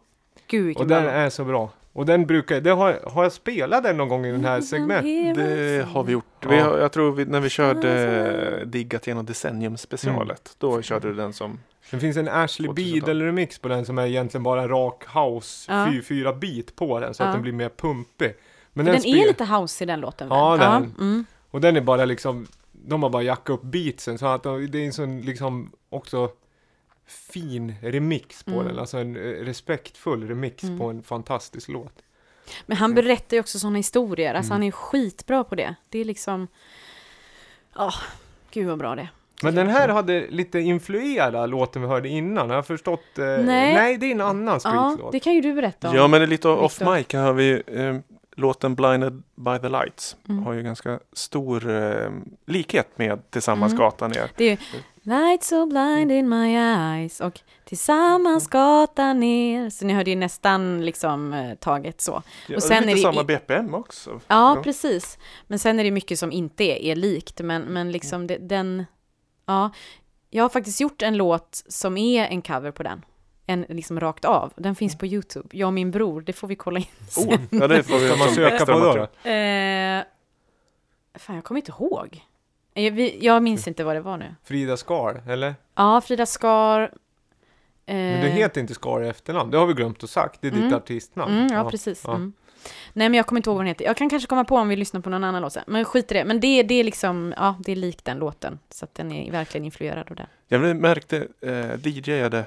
[0.47, 1.13] Gud Och bra den låt.
[1.13, 1.69] är så bra.
[1.93, 5.35] Och den brukar, det har, har jag spelat den någon gång i den här segmentet?
[5.35, 6.25] Det har vi gjort.
[6.39, 6.49] Ja.
[6.49, 10.55] Vi har, jag tror vi, när vi körde Diggat genom Decennium specialet.
[10.61, 10.75] Mm.
[10.75, 11.59] Då körde du den som
[11.91, 13.01] Det finns en Ashley 2000-tal.
[13.05, 15.87] Beadle remix på den som är egentligen bara en rak house, Ja.
[15.91, 17.27] fy, fyra bit på den så Ja.
[17.27, 18.35] att den blir mer pumpig.
[18.73, 20.37] Men För den spel- är lite house i den låten väl?
[20.37, 20.95] Ja, den.
[20.99, 21.25] Mm.
[21.51, 22.47] Och den är bara liksom,
[22.87, 26.29] de har bara jackat upp beatsen så att de- det är en sån liksom också
[27.07, 28.67] fin remix på Mm.
[28.67, 30.79] den, alltså en eh, respektfull remix Mm.
[30.79, 31.93] på en fantastisk låt.
[32.65, 34.61] Men han berättar ju också sådana historier, alltså Mm.
[34.61, 35.75] han är skitbra på det.
[35.89, 36.47] Det är liksom,
[37.75, 37.93] ja,
[38.51, 39.09] gud vad bra det är.
[39.43, 43.17] Men den här hade lite influerat låten vi hörde innan, har jag förstått?
[43.19, 43.73] Eh, Nej.
[43.73, 45.11] nej, det är en annan Ja, streetlåt.
[45.11, 45.95] det kan ju du berätta om.
[45.95, 46.95] Ja, men det är lite off Victor.
[46.95, 47.05] mic.
[47.13, 47.97] Här har vi eh,
[48.35, 50.15] låten Blinded by the Lights.
[50.29, 50.43] Mm.
[50.43, 52.09] Har ju ganska stor eh,
[52.45, 53.83] likhet med Tillsammans Mm.
[53.85, 54.31] gatan ner.
[54.37, 54.57] Det är ju
[55.01, 59.69] Light so blind in my eyes och Tillsammans gatan ner.
[59.69, 62.11] Så ni hörde ju nästan liksom eh, taget så.
[62.11, 62.21] Ja,
[62.55, 64.19] Och det sen är är lite det- samma BPM också.
[64.27, 65.17] Ja, precis.
[65.47, 68.85] Men sen är det mycket som inte är, är likt, men, men liksom det, den,
[69.45, 69.69] ja.
[70.29, 73.01] Jag har faktiskt gjort en låt som är en cover på den.
[73.47, 74.53] En liksom rakt av.
[74.55, 75.47] Den finns på YouTube.
[75.51, 77.29] Jag och min bror, det får vi kolla in sen.
[77.33, 79.29] Oh, ja, det får vi Kan man söka på då?
[79.29, 80.03] Eh,
[81.15, 82.21] fan, jag kommer inte ihåg.
[82.73, 84.35] Eh, vi, jag minns inte vad det var nu.
[84.43, 85.55] Frida Skar, eller?
[85.75, 86.81] Ja, Frida Skar.
[86.81, 90.47] Eh, Men du heter inte Skar i efternamn, det har vi glömt att sagt, det
[90.47, 90.73] är ditt Mm.
[90.73, 91.33] artistnamn.
[91.39, 92.03] Mm, ja, precis.
[92.07, 92.15] ja.
[92.15, 92.33] Mm.
[92.93, 93.85] Nej, men jag kommer inte ihåg vad den heter.
[93.85, 95.63] Jag kan kanske komma på om vi lyssnar på någon annan låt sen.
[95.67, 96.25] Men skit i det.
[96.25, 98.59] Men det, det är liksom, ja, det är likt den låten.
[98.69, 100.27] Så att den är verkligen influerad av den.
[100.47, 102.45] Jag märkte, eh, DJade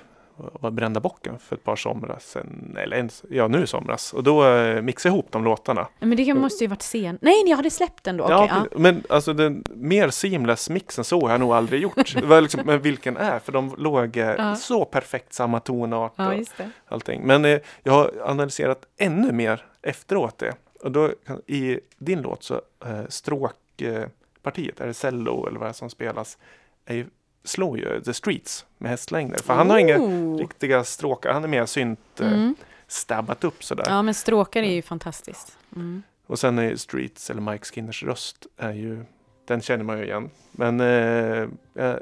[0.61, 4.13] var Brända bocken för ett par somrar sedan, eller ens, ja nu i somras.
[4.13, 5.89] Och då eh, mixade jag ihop de låtarna.
[5.99, 7.19] Men det måste ju varit sen.
[7.21, 8.27] Nej, jag hade släppt den då.
[8.29, 8.79] Ja, ja.
[8.79, 12.15] Men alltså den mer seamless mixen så har jag nog aldrig gjort.
[12.43, 13.39] Liksom, men vilken är?
[13.39, 14.57] För de låg eh, Ja.
[14.57, 16.71] så perfekt samma tonart ja, och det.
[16.89, 17.23] allting.
[17.27, 20.55] Men eh, jag har analyserat ännu mer efteråt det.
[20.83, 21.11] Och då
[21.47, 25.91] i din låt så eh, stråkpartiet, partiet, är det cello eller vad det är som
[25.91, 26.39] spelas,
[26.85, 27.07] är ju,
[27.49, 29.39] slår ju The Streets med hästlängder.
[29.39, 30.39] För han har inga Oh.
[30.39, 32.55] riktiga stråkar, han är mer synt eh, Mm.
[32.87, 33.85] stabbat upp sådär.
[33.89, 35.59] Ja, men stråkar är ju fantastiskt.
[35.77, 36.03] Mm.
[36.27, 39.05] Och sen är ju Streets eller Mike Skinners röst är ju,
[39.47, 40.31] den känner man ju igen.
[40.53, 41.99] Men eh, jag,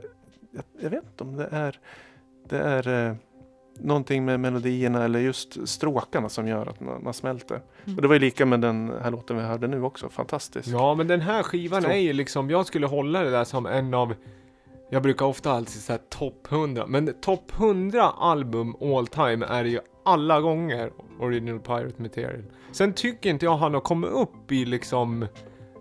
[0.81, 1.79] jag, vet inte om det är,
[2.49, 3.15] det är eh,
[3.81, 7.61] någonting med melodierna eller just stråkarna som gör att man, man smälter.
[7.85, 7.97] Mm.
[7.97, 10.69] Och det var ju lika med den här låten vi hörde nu också, fantastisk.
[10.69, 11.89] Ja, men den här skivan Så.
[11.89, 14.15] är ju liksom, jag skulle hålla det där som en av,
[14.91, 19.81] jag brukar ofta alltid säga topp 100, men topp 100 album all time är ju
[20.05, 22.43] alla gånger Original Pirate Material.
[22.73, 25.23] Sen tycker inte jag han har kommit upp i liksom,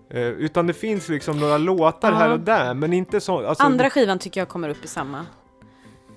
[0.10, 2.18] eh, utan det finns liksom några låtar Ja.
[2.18, 5.26] här och där, men inte så, alltså, Andra skivan tycker jag kommer upp i samma.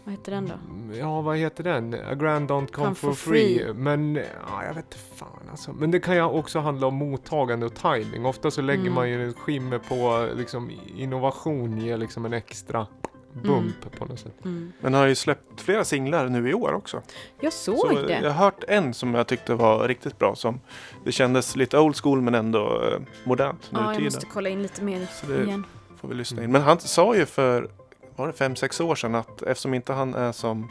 [0.08, 0.54] Vad heter den då?
[0.96, 1.94] Ja, vad heter den?
[1.94, 3.58] A Grand Don't Come, Come for, for free.
[3.58, 3.72] free.
[3.74, 5.72] Men, ja, jag vet inte fan alltså.
[5.72, 8.26] Men det kan ju också handla om mottagande och timing.
[8.26, 8.94] Ofta så lägger Mm.
[8.94, 12.86] man ju skimmer på liksom innovation, ger liksom en extra
[13.32, 14.44] bump på något sätt.
[14.44, 14.72] Mm.
[14.80, 17.02] Men har ju släppt flera singlar nu i år också.
[17.40, 18.20] Jag såg Så det.
[18.22, 20.34] jag har hört en som jag tyckte var riktigt bra.
[20.34, 20.60] Som
[21.04, 24.04] det kändes lite old school men ändå eh, modernt nu Ja, i jag tiden.
[24.04, 25.66] måste kolla in lite mer Så det- igen.
[26.00, 26.44] Får vi lyssna Mm.
[26.44, 26.52] in.
[26.52, 27.70] Men han sa ju för,
[28.18, 30.70] var det fem sex år sedan att eftersom inte han är som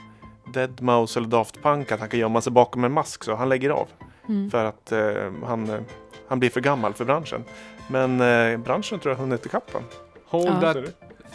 [0.54, 3.70] Deadmau5 eller Daft Punk att han kan gömma sig bakom en mask så han lägger
[3.70, 3.88] av.
[4.30, 4.52] Mm.
[4.52, 5.80] För att eh, han, eh,
[6.28, 7.44] han blir för gammal för branschen.
[7.88, 9.88] Men eh, branschen tror jag har hunnit ikapp honom.
[10.26, 10.74] Hold Ja.
[10.74, 10.86] that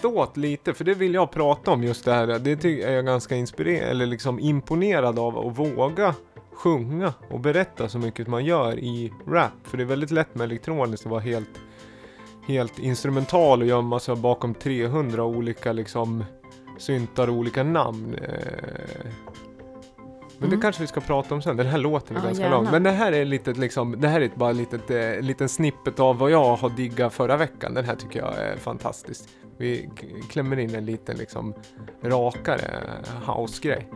[0.02, 2.38] thought lite, för det vill jag prata om just det här.
[2.38, 6.14] Det är jag ganska inspirerad, eller liksom imponerad av att våga
[6.52, 9.50] sjunga och berätta så mycket man gör i rap.
[9.64, 11.50] För det är väldigt lätt med elektroniskt att vara helt,
[12.46, 16.24] helt instrumental och gömma sig bakom 300 olika liksom
[16.78, 18.14] syntar och olika namn.
[18.14, 18.28] Eh,
[20.38, 20.60] Men det Mm.
[20.60, 21.56] kanske vi ska prata om sen.
[21.56, 22.56] Den här låten är Ja, ganska gärna.
[22.56, 22.68] lång.
[22.70, 26.18] Men det här är lite liksom, det här är bara litet, eh, liten snippet av
[26.18, 27.74] vad jag har diggat förra veckan.
[27.74, 29.24] Den här tycker jag är fantastisk.
[29.58, 29.90] Vi
[30.30, 31.54] klämmer in en liten liksom
[32.02, 32.80] rakare
[33.26, 33.88] house-grej.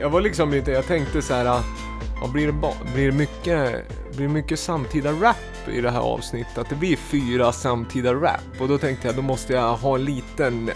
[0.00, 1.62] Jag var liksom lite, jag tänkte så här, ja,
[2.32, 6.58] blir, det ba, blir, det mycket, blir det mycket samtida rap i det här avsnittet?
[6.58, 8.60] Att det blir fyra samtida rap?
[8.60, 10.70] Och då tänkte jag, då måste jag ha en liten,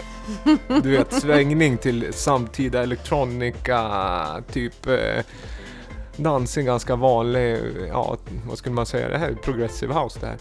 [0.67, 5.23] du vet, svängning till samtida elektronika, typ eh,
[6.17, 7.59] dans är ganska vanlig,
[7.89, 10.37] ja, vad skulle man säga, det här är progressive house det här.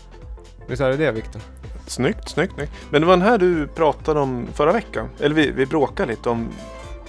[0.66, 1.42] Visst är det det Viktor?
[1.86, 2.72] Snyggt, snyggt, snyggt.
[2.90, 5.08] Men det var den här du pratade om förra veckan.
[5.20, 6.48] Eller vi, vi bråkade lite om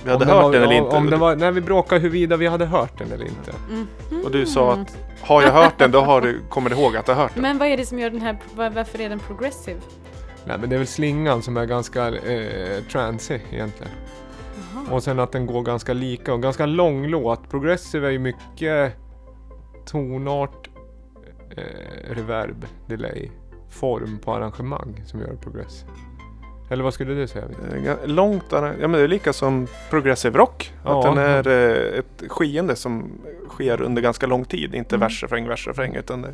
[0.04, 0.96] vi hade hört var, den eller inte.
[0.96, 3.54] Om den var, när vi bråkade huruvida vi hade hört den eller inte.
[4.26, 7.06] Och du sa att har jag hört den då har du, kommer du ihåg att
[7.06, 7.42] du har hört den.
[7.42, 9.80] Men vad är det som gör den här, var- varför är den progressive?
[10.46, 13.92] Nej men det är väl slingan som är ganska eh, transig egentligen.
[14.74, 14.96] Jaha.
[14.96, 17.50] Och sen att den går ganska lika och ganska lång låt.
[17.50, 18.94] Progressive är ju mycket
[19.86, 20.70] tonart,
[21.58, 21.64] eh,
[22.16, 23.30] reverb, delay,
[23.70, 25.92] form på arrangemang som gör progressive.
[26.74, 27.46] Eller vad skulle du säga?
[27.86, 30.74] Eh, Långt, ja men det är lika som progressive rock.
[30.84, 31.00] Ja.
[31.00, 33.12] Att den är eh, ett skeende som
[33.50, 34.76] sker under ganska lång tid.
[34.76, 35.06] Inte Mm.
[35.06, 35.96] vers, refräng, vers, refräng.
[35.96, 36.34] Utan det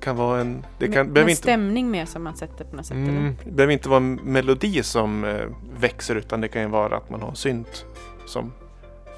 [0.00, 0.66] kan vara en...
[0.78, 3.08] Det kan, med behöver, inte, stämning med som man sätter på något sätt eller?
[3.08, 5.40] Mm, det behöver inte vara en melodi som eh,
[5.80, 7.84] växer utan det kan ju vara att man har synt
[8.26, 8.52] som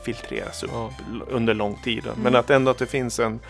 [0.04, 0.90] filtreras upp ja.
[1.30, 2.02] under lång tid.
[2.14, 2.40] Men Mm.
[2.40, 3.40] att ändå att det finns en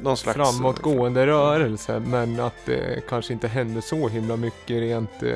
[0.00, 0.36] någon slags...
[0.36, 5.32] Framåtgående rörelse men att det kanske inte händer så himla mycket rent, eh,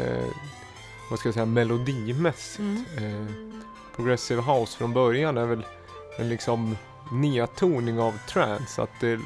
[1.10, 2.58] vad ska jag säga, melodimässigt.
[2.98, 3.26] Mm.
[3.26, 3.26] Eh,
[3.96, 5.66] Progressive House från början är väl
[6.18, 6.76] en liksom
[7.12, 8.82] nedtoning av trance.
[8.82, 9.20] Att, det,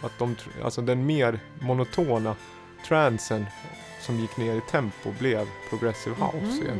[0.00, 2.36] att de, alltså den mer monotona
[2.88, 3.46] transen
[4.00, 6.62] som gick ner i tempo blev Progressive House Mhm.
[6.62, 6.78] igen.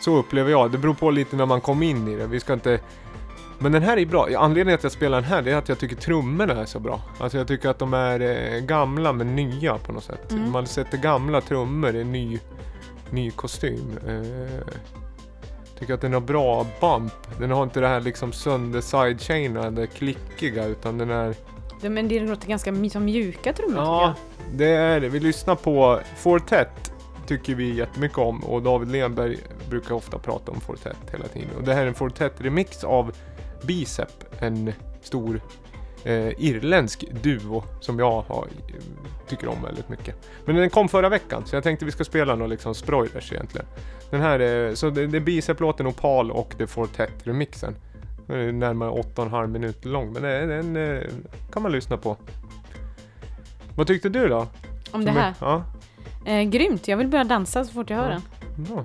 [0.00, 0.70] Så upplever jag.
[0.72, 2.26] Det beror på lite när man kom in i det.
[2.26, 2.80] Vi ska inte...
[3.58, 4.28] Men den här är bra.
[4.36, 7.00] Anledningen att jag spelar den här är att jag tycker trummorna är så bra.
[7.18, 10.32] Alltså jag tycker att de är eh, gamla men nya på något sätt.
[10.32, 10.50] Mm.
[10.50, 12.38] Man sätter gamla trummor i ny,
[13.12, 13.98] ny kostym.
[14.08, 14.74] Eh,
[15.78, 17.12] tycker att den har bra bump.
[17.38, 21.34] Den har inte det här liksom sönder sidechainade klickiga utan den är...
[21.82, 24.14] Ja, men det låter ganska my- som mjuka trummor Ja,
[24.54, 25.08] det är det.
[25.08, 26.92] Vi lyssnar på Fortet
[27.26, 29.38] tycker vi jättemycket om och David Lenberg
[29.70, 31.48] brukar ofta prata om Fortet hela tiden.
[31.58, 33.12] Och det här är en Fortet-remix av
[33.62, 34.72] Bicep, en
[35.02, 35.40] stor
[36.04, 38.74] eh, irländsk duo som jag har, eh,
[39.36, 40.28] tycker om väldigt mycket.
[40.44, 43.66] Men den kom förra veckan så jag tänkte vi ska spela några liksom spoilers egentligen.
[44.10, 47.74] Den här är, så det, det är Bicep-låten Opal och det är Fortet-remixen.
[48.26, 51.02] Den är närmare 8,5 minuter lång men det- den eh,
[51.52, 52.16] kan man lyssna på.
[53.76, 54.46] Vad tyckte du då?
[54.90, 55.34] Om det här.
[55.40, 55.64] Ja.
[56.26, 58.20] Eh, grymt, jag vill börja dansa så fort jag hör Ja.
[58.56, 58.84] den.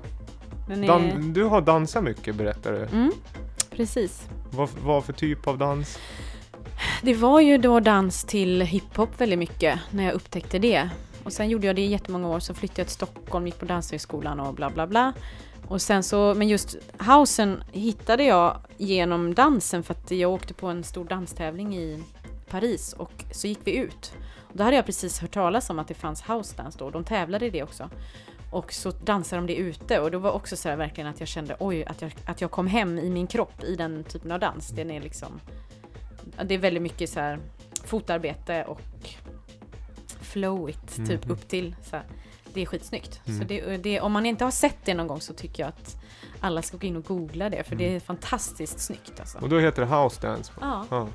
[0.68, 0.88] den är...
[0.88, 2.80] Dan, du har dansat mycket berättar du.
[2.98, 3.12] Mm,
[3.72, 4.28] precis.
[4.52, 6.00] Vad, vad för typ av dans?
[7.02, 10.90] Det var ju då dans till hiphop väldigt mycket när jag upptäckte det.
[11.24, 13.66] Och sen gjorde jag det i jättemånga år, så flyttade jag till Stockholm, gick på
[13.66, 15.14] Danshögskolan och bla bla bla.
[15.68, 20.68] Och sen så, men just housen hittade jag genom dansen för att jag åkte på
[20.68, 22.04] en stor danstävling i
[22.50, 24.14] Paris och så gick vi ut.
[24.40, 27.46] Och då hade jag precis hört talas om att det fanns housedance då, de tävlade
[27.46, 27.90] i det också.
[28.52, 31.30] Och så dansade de det ute och då var också så här verkligen att jag
[31.30, 34.40] kände oj, att jag, att jag kom hem i min kropp i den typen av
[34.40, 34.70] dans.
[34.70, 35.42] Den är liksom
[36.44, 37.40] det är väldigt mycket så här
[37.84, 38.82] fotarbete och
[40.22, 41.32] flowigt, typ Mhm.
[41.32, 42.06] upp till så här.
[42.54, 43.22] Det är skitsnyggt.
[43.28, 43.40] Mm.
[43.40, 45.96] Så det, det, om man inte har sett det någon gång så tycker jag att
[46.40, 49.38] alla ska gå in och googla det, för det är fantastiskt snyggt alltså.
[49.38, 50.52] Och då heter det house dance.
[50.62, 50.86] Ja.
[50.90, 51.00] Ja.
[51.04, 51.10] Men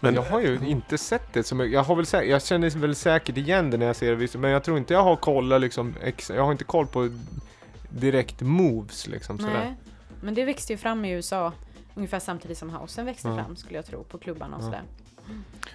[0.00, 2.94] Men jag har ju inte sett det som, jag har väl sä- jag känner väl
[2.94, 5.94] säkert igen det när jag ser det, men jag tror inte jag har kollat liksom,
[6.02, 7.10] ex, jag har inte koll på
[7.90, 9.52] direkt moves liksom sådär.
[9.64, 9.74] Nej,
[10.22, 11.52] men det växte ju fram i USA
[11.94, 13.36] ungefär samtidigt som housen växte Ja.
[13.36, 14.82] fram skulle jag tro på klubbarna och sådär.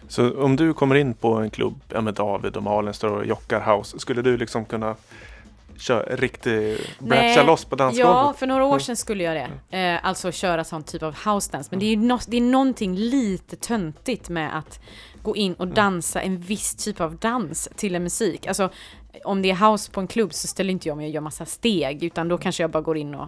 [0.08, 3.26] Så om du kommer in på en klubb, ja med David och Malin står och
[3.26, 4.96] jockar house, skulle du liksom kunna
[5.78, 8.16] köra riktigt, bratcha loss på dansgolvet?
[8.16, 8.80] Ja, för några år Mm.
[8.80, 9.36] sedan skulle jag
[9.70, 9.78] det.
[9.78, 11.68] Eh, alltså köra sån typ av house dance.
[11.72, 14.80] Men det är no det är någonting lite töntigt med att
[15.24, 18.48] gå in och dansa en viss typ av dans till en musik.
[18.48, 18.70] Alltså
[19.24, 21.46] om det är house på en klubb så ställer inte jag mig och gör massa
[21.46, 23.28] steg utan då kanske jag bara går in och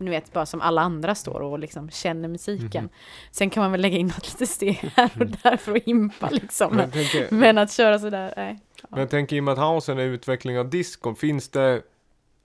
[0.00, 2.84] ni vet, bara som alla andra står och liksom känner musiken.
[2.84, 2.92] Mhm.
[3.30, 6.30] Sen kan man väl lägga in något litet steg här och där för att impa
[6.30, 6.76] liksom.
[6.76, 8.60] Men tänker, Men att köra sådär, nej.
[8.88, 11.82] men jag tänker i och med att housen är utveckling av disco, finns det,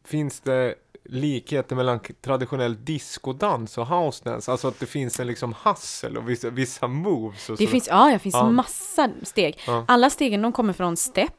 [0.05, 0.75] finns det
[1.09, 4.51] likheter mellan traditionell discodans och house dance?
[4.51, 7.71] Alltså att det finns en liksom hustle och vissa, vissa moves och Det så.
[7.71, 8.51] finns, ja, det finns Ja.
[8.51, 9.59] massa steg.
[9.67, 9.85] Ja.
[9.87, 11.31] Alla stegen de kommer från step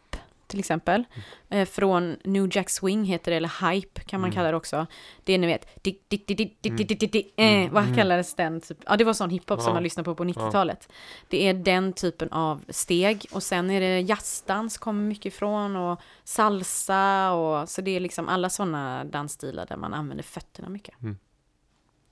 [0.47, 1.05] till exempel.
[1.49, 4.35] Eh, från New Jack Swing heter det, eller hype kan man Mm.
[4.37, 4.87] kalla det också.
[5.25, 7.67] Det är ni vet, di, di, di, di, di, di, di, di, di, Mm.
[7.67, 7.97] eh, vad Mm.
[7.97, 8.61] kallades den?
[8.61, 8.79] Typ?
[8.87, 9.75] Ja, det var sån hiphop som Ja.
[9.75, 10.89] man lyssnade på på 90-talet.
[11.29, 16.01] Det är den typen av steg och sen är det jazzdans kommer mycket ifrån och
[16.25, 20.95] salsa och så det är liksom alla sådana dansstilar där man använder fötterna mycket.
[21.01, 21.17] det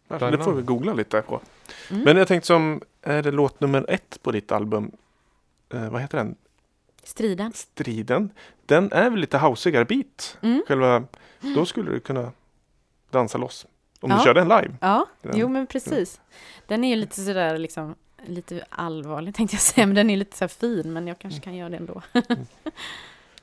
[0.06, 0.44] Spännande.
[0.44, 1.40] får vi googla lite på.
[1.90, 2.02] Mm.
[2.02, 4.90] Men jag tänkte som, är det låt nummer ett på ditt album?
[5.74, 6.34] Eh, vad heter den?
[7.04, 7.52] Striden.
[7.52, 8.30] Striden.
[8.66, 10.38] Den är väl lite houseigare beat?
[10.42, 10.62] Mm.
[10.68, 11.04] Själva,
[11.54, 12.32] då skulle du kunna
[13.10, 13.66] dansa loss.
[14.00, 14.16] Om Ja.
[14.18, 14.76] du kör den live.
[14.80, 16.20] Ja, Den- jo men precis.
[16.66, 17.94] Den är ju lite sådär liksom,
[18.26, 21.54] lite allvarlig tänkte jag säga, men den är lite så fin, men jag kanske kan
[21.56, 22.02] göra det ändå.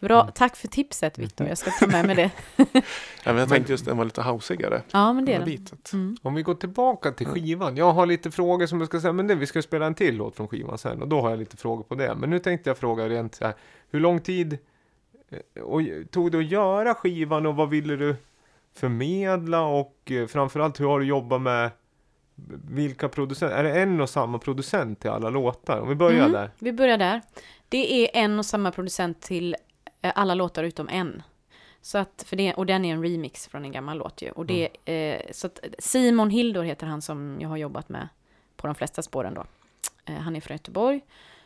[0.01, 2.31] Bra, tack för tipset Viktor, jag ska ta med mig det.
[3.23, 4.81] Ja, men jag tänkte just den var lite houseigare.
[4.91, 5.67] Ja, men det är den.
[5.93, 6.17] Mm.
[6.21, 7.77] Om vi går tillbaka till skivan.
[7.77, 10.15] Jag har lite frågor som jag ska säga, men det, vi ska spela en till
[10.15, 12.15] låt från skivan sen och då har jag lite frågor på det.
[12.15, 13.53] Men nu tänkte jag fråga rent så här,
[13.91, 14.57] hur lång tid
[15.29, 18.15] eh, och, tog det att göra skivan och vad ville du
[18.75, 21.69] förmedla och eh, framförallt hur har du jobbat med
[22.69, 23.57] vilka producenter?
[23.57, 25.79] Är det en och samma producent till alla låtar?
[25.79, 26.31] Om vi börjar Mm.
[26.31, 26.51] där.
[26.59, 27.21] Vi börjar där.
[27.69, 29.55] Det är en och samma producent till
[30.01, 31.23] alla låtar utom en.
[31.81, 34.31] Så att, för det, och den är en remix från en gammal låt ju.
[34.31, 38.07] Och det, eh, så att Simon Hildor heter han som jag har jobbat med
[38.57, 39.45] på de flesta spåren då.
[40.05, 41.01] Eh, han är från Göteborg.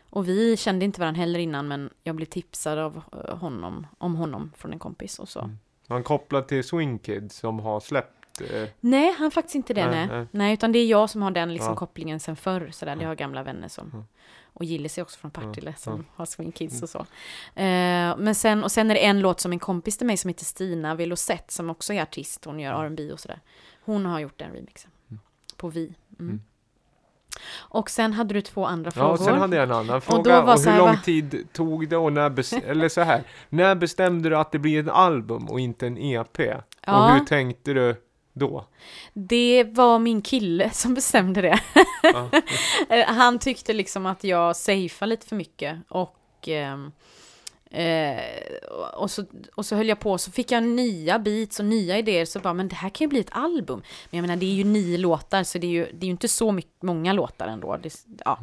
[0.09, 4.15] Och vi kände inte varandra heller innan, men jag blev tipsad av eh, honom, om
[4.15, 5.39] honom från en kompis och så.
[5.39, 5.57] Mm.
[5.87, 10.07] Han kopplad till Swing Kids som har släppt eh, Nej, han faktiskt inte det, Nej,
[10.07, 10.27] nej.
[10.31, 10.53] nej.
[10.53, 11.75] utan det är jag som har den liksom Ja.
[11.75, 12.95] kopplingen sen förr, sådär.
[12.95, 13.07] Det Ja.
[13.07, 13.89] har gamla vänner som...
[13.93, 14.03] Ja.
[14.57, 15.95] Och Gillis är också från Partille Ja, som ja.
[15.95, 16.05] Mm.
[16.15, 16.99] har Swing Kids och så.
[17.55, 20.27] Eh, men sen, och sen är det en låt som en kompis till mig som
[20.27, 23.39] heter Stina Velocet som också är artist, hon gör R&B och sådär.
[23.85, 24.91] Hon har gjort den remixen.
[25.11, 25.19] Mm.
[25.57, 25.95] På Vi.
[26.19, 26.29] Mm.
[26.29, 26.41] Mm.
[27.57, 29.11] Och sen hade du två andra Ja, frågor.
[29.11, 30.41] och sen hade jag en annan då fråga.
[30.41, 33.23] var Och, så hur här, lång va- tid tog det och när, eller så här,
[33.49, 36.39] när bestämde du att det blir ett album och inte en EP?
[36.39, 37.07] Ja.
[37.07, 37.95] Och hur tänkte du
[38.35, 38.65] då?
[39.13, 41.59] Det var min kille som bestämde det.
[42.03, 42.29] Ja.
[42.89, 46.91] Eh, Han tyckte liksom att jag safeade lite för mycket och ehm,
[47.71, 48.21] eh,
[48.93, 52.25] och, så, och så höll jag på, så fick jag nya beats och nya idéer,
[52.25, 53.81] så bara, men det här kan ju bli ett album.
[54.09, 56.11] Men jag menar, det är ju nio låtar, så det är ju, det är ju
[56.11, 57.77] inte så mycket, många låtar ändå.
[57.77, 57.93] Det,
[58.25, 58.39] ja.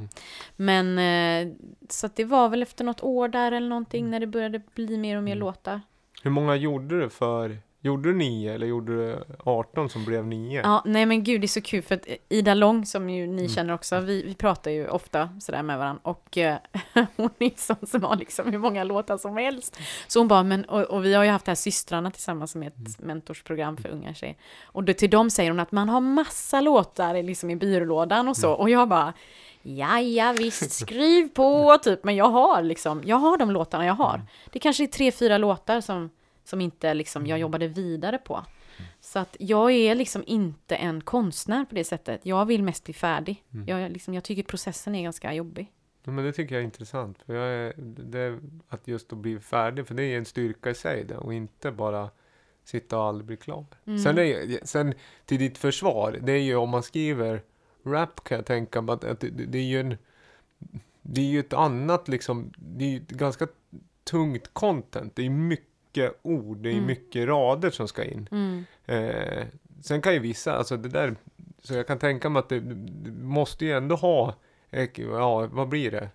[0.57, 1.55] Men, eh,
[1.89, 5.17] så det var väl efter något år där eller någonting, när det började bli mer
[5.17, 5.81] och mer låtar.
[6.23, 10.61] Hur många gjorde du för, gjorde du nio eller gjorde du 18 som blev nio?
[10.65, 13.43] Ja, nej men gud det är så kul för att Ida Lång som ju ni
[13.43, 13.49] Mm.
[13.49, 16.57] känner också, vi, vi pratar ju ofta sådär med varandra och eh,
[17.17, 19.79] hon är sån som har liksom hur många låtar som helst.
[20.07, 22.63] Så hon bara, men och, och vi har ju haft det här systrarna tillsammans som
[22.63, 22.93] är ett Mm.
[22.99, 24.37] mentorsprogram för unga tjejer.
[24.65, 28.37] Och då, till dem säger hon att man har massa låtar liksom i byrålådan och
[28.37, 28.61] så Mm.
[28.61, 29.13] och jag bara
[29.65, 33.95] Ja, ja visst, skriv på typ, men jag har liksom, jag har de låtarna jag
[33.95, 34.07] Mm.
[34.07, 34.21] har.
[34.53, 36.11] Det kanske är tre, fyra låtar som,
[36.45, 37.31] som inte liksom Mm.
[37.31, 38.45] jag jobbade vidare på.
[39.01, 42.21] Så att jag är liksom inte en konstnär på det sättet.
[42.27, 43.45] Jag vill mest bli färdig.
[43.55, 43.69] Mm.
[43.69, 45.73] Jag, liksom, jag tycker processen är ganska jobbig.
[46.05, 47.23] Ja, Men det tycker jag är intressant.
[47.27, 48.39] För är, det,
[48.69, 51.71] att just att bli färdig, för det är en styrka i sig det, och inte
[51.73, 52.11] bara
[52.65, 53.65] sitta och aldrig bli klar.
[53.85, 53.99] Mm.
[53.99, 57.43] Sen, är, sen till ditt försvar, det är ju om man skriver
[57.85, 59.97] rap kan jag tänka mig att, att det, det är ju en
[61.03, 63.47] det är ju ett annat liksom, det är ju ett ganska
[64.05, 65.17] tungt content.
[65.17, 65.67] Det är mycket
[66.23, 66.87] ord, det är Mm.
[66.87, 68.29] mycket rader som ska in.
[68.31, 68.65] Mm.
[68.87, 69.47] Eh,
[69.83, 71.17] sen kan ju vissa, alltså det där,
[71.63, 74.35] så jag kan tänka mig att det, det måste ju ändå ha,
[74.71, 76.09] eh, ja vad blir det?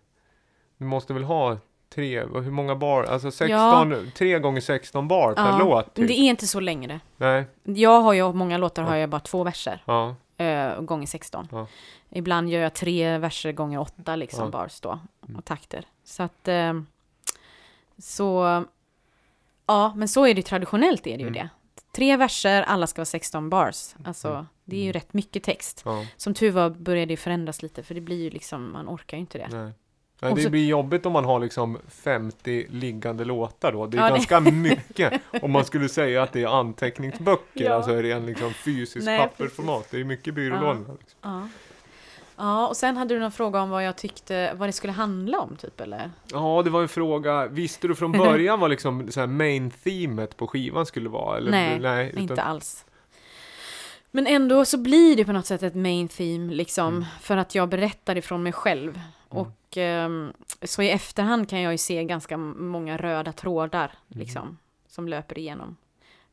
[0.78, 1.58] Du måste väl ha
[1.90, 6.08] tre, hur många bar, alltså 16, tre gånger 16 bar per Ja, låt typ.
[6.08, 7.00] det är inte så längre.
[7.18, 8.90] Nej, Jag har ju, många låtar Ja.
[8.90, 11.48] har jag bara två verser, ja, eh, gånger 16.
[11.52, 11.68] Ja.
[12.10, 14.50] Ibland gör jag tre verser gånger åtta liksom Ja.
[14.52, 15.36] bars då, Mm.
[15.38, 15.86] och takter.
[16.04, 16.74] Så att, eh,
[17.98, 18.64] så,
[19.68, 21.34] ja, men så är det traditionellt är det ju Mm.
[21.34, 21.50] det.
[21.96, 23.96] Tre verser, alla ska vara 16 bars.
[24.06, 24.46] Alltså, Mm.
[24.66, 25.82] det är ju rätt mycket text.
[25.86, 29.18] ja, Som tur var började det förändras lite, för det blir ju liksom, man orkar
[29.18, 29.48] ju inte det.
[29.52, 29.72] nej.
[30.22, 33.86] Nej, det så- blir jobbigt om man har liksom 50 liggande låtar då.
[33.88, 35.22] Det är Ja, det- ganska mycket.
[35.42, 37.74] Om man skulle säga att det är anteckningsböcker, Ja.
[37.74, 39.88] alltså är det en liksom fysisk Nej, pappersformat.
[39.92, 40.98] Det är mycket byrålådor.
[41.00, 41.50] Liksom.
[42.38, 42.68] Ja.
[42.68, 45.56] Och sen hade du någon fråga om vad jag tyckte, vad det skulle handla om
[45.56, 46.12] typ eller?
[46.32, 47.48] Ja, det var en fråga.
[47.48, 51.38] Visste du från början vad liksom så här main themet på skivan skulle vara?
[51.38, 52.86] Eller, Nej, nej utan- Inte alls.
[54.12, 57.06] Men ändå så blir det på något sätt ett main theme liksom, Mm.
[57.22, 59.02] för att jag berättar ifrån mig själv.
[59.30, 60.34] Och ehm,
[60.64, 64.20] så i efterhand kan jag ju se ganska många röda trådar Mm.
[64.20, 64.58] liksom,
[64.88, 65.76] som löper igenom.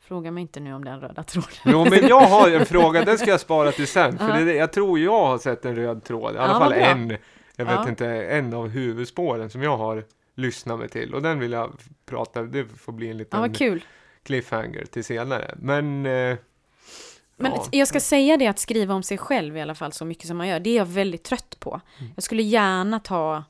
[0.04, 1.50] Fråga mig inte nu om den röda tråden.
[1.64, 4.18] Jo, men jag har en fråga, den ska jag spara till sen.
[4.18, 4.44] För Ja.
[4.44, 6.34] det, jag tror jag har sett en röd tråd.
[6.34, 7.10] I alla Ja, fall en,
[7.56, 7.88] jag vet Ja.
[7.88, 11.14] inte, en av huvudspåren som jag har lyssnat mig till.
[11.14, 11.72] Och den vill jag
[12.06, 13.84] prata, det får bli en Ja, liten vad kul.
[14.22, 15.54] cliffhanger till senare.
[15.56, 16.36] Men, eh,
[17.36, 17.66] Men ja.
[17.70, 20.36] jag ska säga det att skriva om sig själv i alla fall så mycket som
[20.36, 21.80] man gör, det är jag väldigt trött på.
[21.98, 22.12] Mm.
[22.14, 23.44] Jag skulle gärna ta...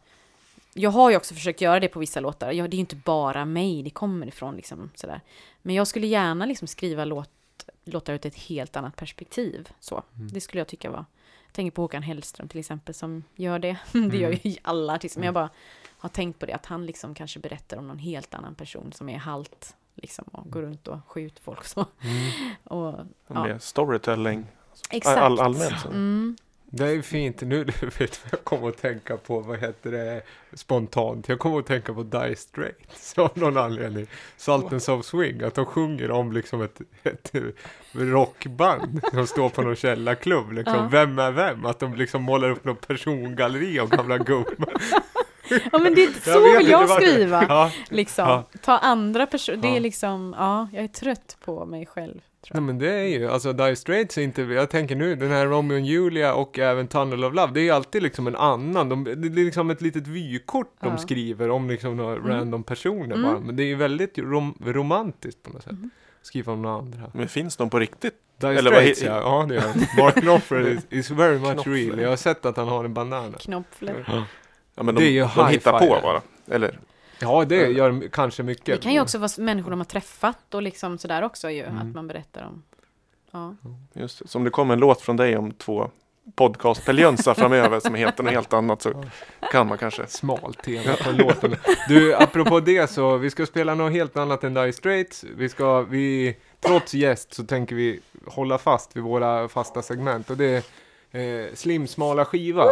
[0.77, 2.53] Jag har ju också försökt göra det på vissa låtar.
[2.53, 5.21] Jag, det är ju inte bara mig det kommer ifrån liksom sådär.
[5.67, 9.69] Men jag skulle gärna liksom skriva låt att låta ut ett helt annat perspektiv.
[9.81, 10.03] Så.
[10.17, 10.29] Mm.
[10.29, 11.05] Det skulle jag tycka var...
[11.47, 13.77] Jag tänker på Håkan Hellström till exempel som gör det.
[13.93, 15.21] Det gör ju alla artister.
[15.21, 15.51] Men jag bara
[15.99, 19.09] har tänkt på det att han liksom kanske berättar om någon helt annan person som
[19.09, 19.77] är halt.
[19.95, 21.87] Liksom och går runt och skjuter folk så.
[22.01, 22.55] Mm.
[22.65, 23.59] Och, Ja.
[23.59, 24.47] Storytelling.
[24.91, 25.19] exakt.
[25.19, 25.81] All, allmänt.
[25.81, 25.89] Så.
[25.89, 26.37] Mm.
[26.77, 27.41] Det är fint.
[27.41, 27.65] Nu
[27.99, 30.23] vet jag kommer att tänka på, vad heter det,
[30.53, 31.29] spontant.
[31.29, 34.07] Jag kommer att tänka på Dire Straits av någon anledning.
[34.37, 37.33] Sultans of Swing, att de sjunger om liksom ett, ett
[37.93, 40.53] rockband som står på någon källarklubb.
[40.53, 40.77] Liksom.
[40.77, 40.89] Ja.
[40.91, 41.67] Vem är vem?
[41.67, 44.75] Att de liksom målar upp någon persongalleri av gamla gubbar.
[45.73, 47.45] Ja men det, så vet vill jag skriva.
[47.49, 47.71] Ja.
[47.91, 48.29] Liksom.
[48.29, 48.45] Ja.
[48.61, 49.59] Ta andra personer.
[49.63, 52.21] Det är liksom, ja, jag är trött på mig själv.
[52.53, 55.47] Nej men det är ju, alltså Dire Straits är inte, jag tänker nu, den här
[55.47, 58.89] Romeo och Julia och även Tunnel of Love, det är ju alltid liksom en annan,
[58.89, 60.97] de, det är liksom ett litet vykort de Ja.
[60.99, 62.29] skriver om liksom några Mm.
[62.29, 63.23] random personer Mm.
[63.23, 65.73] bara, men det är ju väldigt rom, romantiskt på något sätt.
[65.73, 65.91] Mhm.
[66.23, 67.11] Skriva om några andra.
[67.15, 68.15] Men finns de på riktigt?
[68.41, 70.03] Dire Eller vad Straits he- ja, ja det det.
[70.03, 71.73] Mark Knopfler is, is very much Knopfler.
[71.75, 73.39] real, jag har sett att han har en banana.
[73.39, 74.05] Knoppfler.
[74.77, 76.21] Ja, men Det de, är ju de hittar på bara.
[76.51, 76.79] Eller?
[77.29, 78.67] Ja det gör m- kanske mycket.
[78.67, 81.63] Det kan ju också vara människor de har träffat och liksom sådär också ju.
[81.63, 81.79] Mm.
[81.89, 82.63] Att man berättar om.
[83.31, 83.55] Ja.
[83.93, 84.29] Just det.
[84.29, 85.91] Så om det kommer en låt från dig om två
[86.37, 89.05] podcastpeljönsar framöver som heter något helt annat så
[89.53, 90.07] kan man kanske.
[90.07, 91.57] Smalt tema på låten.
[91.89, 95.25] Du, apropå det så, vi ska spela något helt annat än Dire Straits.
[95.37, 100.37] Vi ska, vi, trots gäst så tänker vi hålla fast vid våra fasta segment och
[100.37, 100.65] det
[101.11, 102.65] är eh, Slim-smala skiva.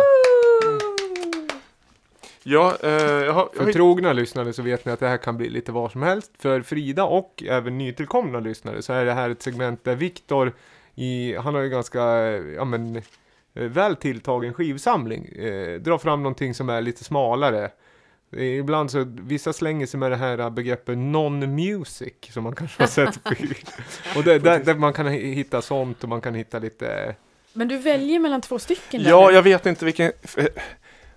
[2.45, 5.37] Ja, eh, jag har, jag För trogna lyssnare så vet ni att det här kan
[5.37, 6.33] bli lite var som helst.
[6.39, 10.53] För Frida och även nytillkomna lyssnare så är det här ett segment där Viktor,
[10.95, 12.01] i, han har ju ganska,
[12.57, 13.03] ja men, eh,
[13.55, 17.71] väl tilltagen skivsamling, eh, drar fram någonting som är lite smalare.
[18.37, 22.89] Eh, Ibland så, vissa slänger sig med det här begreppet non-music som man kanske har
[22.89, 23.17] sett.
[24.17, 27.15] och det, där, där man kan hi- hitta sånt och man kan hitta lite,
[27.53, 29.35] Men du väljer mellan två stycken där Ja, nu.
[29.35, 30.13] jag vet inte vilken...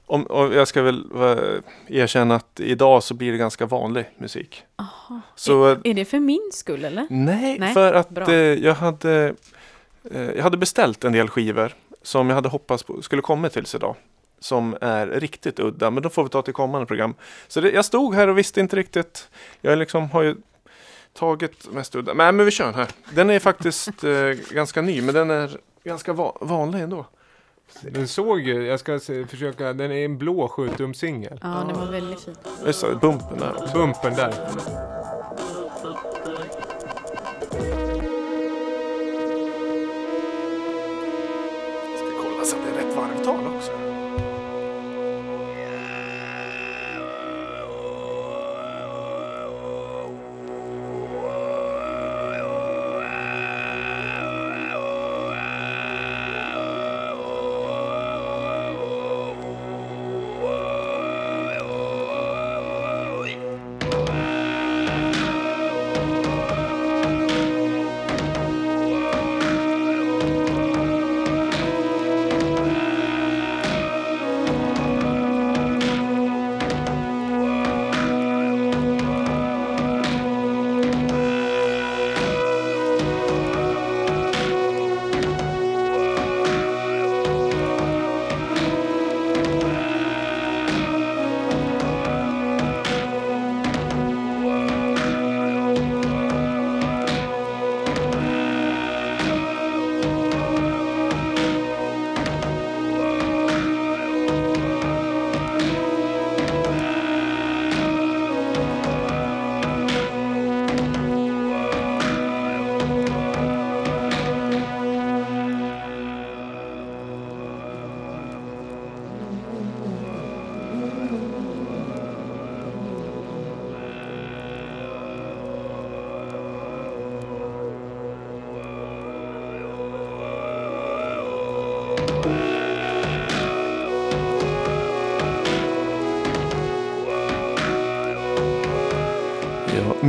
[0.08, 1.04] Om, om jag ska väl
[1.88, 4.64] erkänna att idag så blir det ganska vanlig musik.
[4.76, 5.22] Aha.
[5.36, 7.08] Så eh, Är det för min skull eller?
[7.10, 9.34] nej, Nej, för att eh, jag hade
[10.12, 13.76] eh, jag hade beställt en del skivor som jag hade hoppats på skulle komma tills
[13.76, 13.96] idag.
[14.40, 17.16] Som är riktigt udda, men då får vi ta till kommande program.
[17.48, 19.30] Så det, jag stod här och visste inte riktigt.
[19.62, 20.36] Jag liksom har ju
[21.14, 22.14] tagit mest udda.
[22.14, 22.88] Nej, men vi kör den här.
[23.14, 24.12] Den är faktiskt eh,
[24.52, 27.06] ganska ny, men den är ganska va- vanlig ändå.
[27.82, 31.40] Den såg ju, jag ska se, försöka, den är en blå 7 singel.
[31.42, 32.36] Ja, den var väldigt fin.
[32.66, 33.78] Just det, bumpen där också.
[33.78, 34.34] Bumpen där.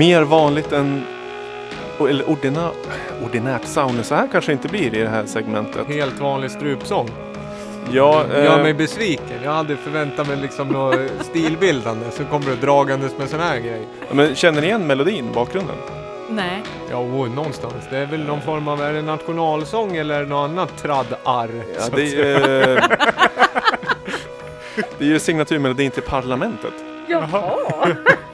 [0.07, 1.03] Mer vanligt än
[2.01, 2.71] eller ordina,
[3.25, 4.07] ordinärt sound.
[4.07, 5.87] Så här kanske inte blir i det här segmentet.
[5.87, 7.11] Helt vanlig strupsång.
[7.93, 9.43] Ja, Gör eh, mig besviken.
[9.45, 12.11] Jag hade förväntat mig liksom något stilbildande.
[12.11, 13.87] Så kommer du dragandes med sån här grej.
[14.13, 15.77] men känner ni igen melodin, bakgrunden?
[16.31, 16.63] Nej.
[16.91, 17.75] Ja, oh, någonstans.
[17.91, 21.65] Det är väl någon form av, är det nationalsång eller något annat tradd-arr?
[21.79, 22.65] Ja, det, är,
[24.99, 26.75] det är ju signaturmelodin till Parlamentet.
[27.09, 27.43] Jaha.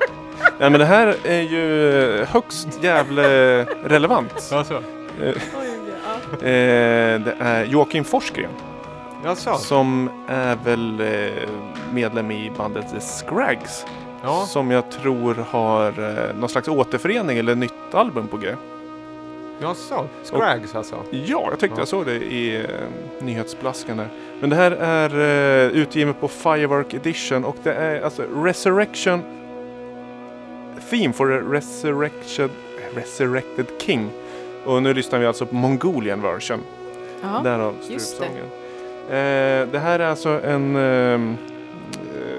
[0.62, 3.22] Nej men det här är ju högst jävla
[3.84, 4.50] relevant.
[4.52, 4.82] Alltså,
[5.22, 5.34] Eh, Oj,
[6.04, 6.46] ja.
[6.46, 8.50] eh, det är Joakim Forsgren
[9.24, 9.54] Jaså?
[9.54, 11.48] som är väl eh,
[11.92, 13.86] medlem i bandet The Scrags.
[14.22, 14.44] Ja.
[14.46, 18.48] Som jag tror har eh, någon slags återförening eller nytt album på G.
[19.60, 20.08] Jaså?
[20.24, 20.96] Scrags alltså?
[21.10, 21.80] Ja, jag tyckte Ja.
[21.80, 22.62] jag såg det i eh,
[23.20, 24.08] nyhetsblaskan där.
[24.40, 29.22] Men det här är eh, utgivet på Firework Edition och det är alltså Resurrection
[30.92, 32.50] Theme for a Resurrection
[32.94, 34.10] Resurrected King.
[34.64, 36.60] Och nu lyssnar vi alltså på Mongolian version.
[37.22, 37.40] Ja.
[37.44, 38.00] Därav just det.
[38.00, 38.44] strupsången.
[39.08, 40.76] Eh, det här är alltså en...
[40.76, 41.36] ehm,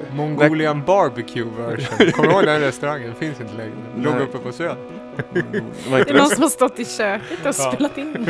[0.10, 2.12] eh, Mongolian barbecue version.
[2.12, 3.16] Kommer du ihåg den restaurangen?
[3.16, 3.74] Finns inte längre.
[3.98, 4.76] Låg uppe på Söder.
[5.34, 7.72] det var Det är någon som har stått i köket och Ja.
[7.74, 8.14] spelat in.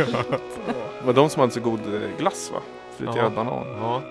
[0.99, 2.59] det var de som hade så god eh, glass va?
[2.97, 3.29] Friterad Ja.
[3.29, 3.67] banan.
[3.81, 4.01] Ja.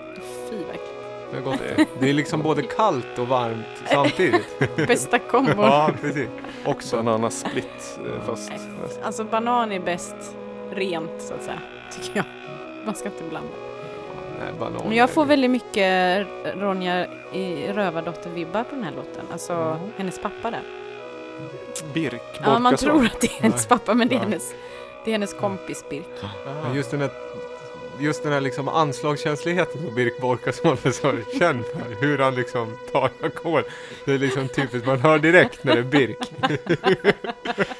[1.33, 1.87] Det är gott.
[1.99, 4.59] Det är liksom både kallt och varmt samtidigt.
[4.87, 5.55] Bästa kombon.
[5.65, 6.27] Ja, precis.
[6.65, 6.95] Också.
[6.95, 8.51] Bananas split eh, fast...
[9.03, 10.15] Alltså banan är bäst
[10.71, 11.59] rent så att säga.
[11.91, 12.25] Tycker jag.
[12.85, 13.49] Man ska inte blanda.
[14.39, 14.81] Nej, banan.
[14.87, 19.25] Men jag får väldigt mycket Ronja i Rövardotter-vibbar på den här låten.
[19.31, 19.79] Alltså Ja.
[19.97, 20.61] hennes pappa där.
[21.93, 24.23] Birk Ja, man tror att det är hennes pappa men det är Ja.
[24.23, 24.53] hennes,
[25.05, 26.05] det är hennes kompis Birk.
[26.63, 27.09] Men Just den här,
[27.99, 32.01] just den här liksom anslagskänsligheten som Birk Borkason är så känd för.
[32.01, 33.63] Hur han liksom tar ackord.
[34.05, 36.31] Det är liksom typiskt, man hör direkt när det är Birk.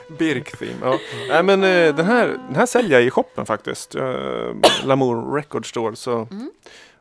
[0.19, 0.77] Birk theme.
[0.81, 0.99] Ja.
[1.29, 3.95] Nej men eh, den, här, den här säljer jag i shoppen faktiskt.
[3.95, 4.55] Uh,
[4.85, 5.95] Lamour Record Store.
[5.95, 6.51] Så Mm.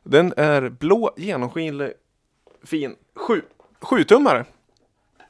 [0.03, 1.93] Den är blå, genomskinlig,
[2.65, 2.95] fin.
[3.17, 3.43] Sju,
[3.81, 4.45] sjutummare.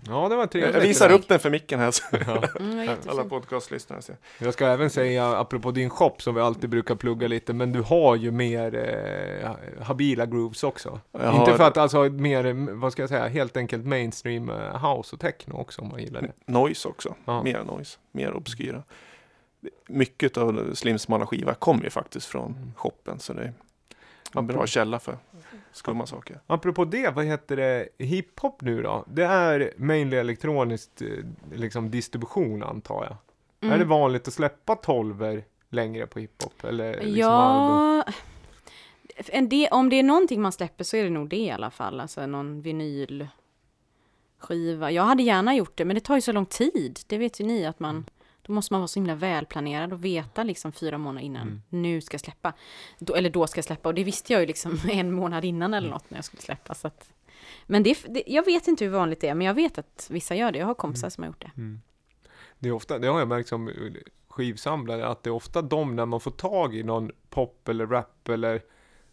[0.08, 0.74] Ja, det var trevligt.
[0.74, 1.90] Jag visar upp den för micken här.
[1.90, 2.42] Så Ja.
[2.60, 4.16] Mm, vad alla podcastlyssnare ser.
[4.38, 7.80] Jag ska även säga, apropå din shop som vi alltid brukar plugga lite, men du
[7.80, 11.00] har ju mer eh, habila grooves också.
[11.12, 14.94] Jag Inte har för att alltså mer, vad ska jag säga, helt enkelt mainstream eh,
[14.96, 16.32] house och techno också om man gillar det.
[16.52, 17.14] Noise också.
[17.24, 17.42] Ja.
[17.42, 18.82] Mer noise, mer obskyra.
[19.88, 22.72] Mycket av Slims smala skiva kommer ju faktiskt från Mm.
[22.76, 23.18] shoppen.
[23.18, 23.52] Så det är
[24.34, 25.18] en bra källa för
[25.72, 26.40] skumma saker.
[26.46, 29.04] Apropå det, vad heter det, hiphop nu då?
[29.08, 31.08] Det är mainly elektroniskt eh,
[31.54, 33.16] liksom distribution antar jag.
[33.60, 33.74] Mm.
[33.74, 36.64] Är det vanligt att släppa tolver längre på hiphop?
[36.64, 37.14] Eller liksom?
[37.14, 38.04] Ja,
[39.42, 42.00] del, om det är någonting man släpper så är det nog det i alla fall.
[42.00, 43.30] Alltså någon vinylskiva.
[44.90, 47.00] Jag hade gärna gjort det, men det tar ju så lång tid.
[47.06, 48.04] Det vet ju ni att man
[48.52, 51.42] då måste man vara så himla välplanerad och veta liksom fyra månader innan.
[51.42, 51.62] Mm.
[51.68, 52.52] Nu ska jag släppa.
[52.98, 53.88] Då, eller då ska jag släppa.
[53.88, 56.74] Och det visste jag ju liksom en månad innan eller något när jag skulle släppa.
[56.74, 57.12] Så att,
[57.66, 60.34] men det, det, jag vet inte hur vanligt det är, men jag vet att vissa
[60.34, 60.58] gör det.
[60.58, 61.50] Jag har kompisar som har gjort det.
[61.56, 61.80] Mm.
[62.58, 63.70] Det, är ofta, det har jag märkt som
[64.28, 68.28] skivsamlare, att det är ofta de när man får tag i någon pop eller rap
[68.28, 68.62] eller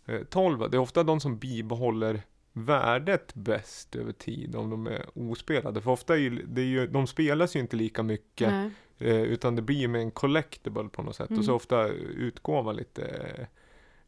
[0.05, 2.21] eh, tolva, det är ofta de som bibehåller
[2.53, 5.81] värdet bäst över tid om de är ospelade.
[5.81, 8.71] För ofta är ju, det är ju, de spelas ju inte lika mycket Nej.
[8.99, 11.29] Eh, utan det blir med en collectible på något sätt.
[11.29, 11.39] Mm.
[11.39, 13.03] Och så ofta utgår man lite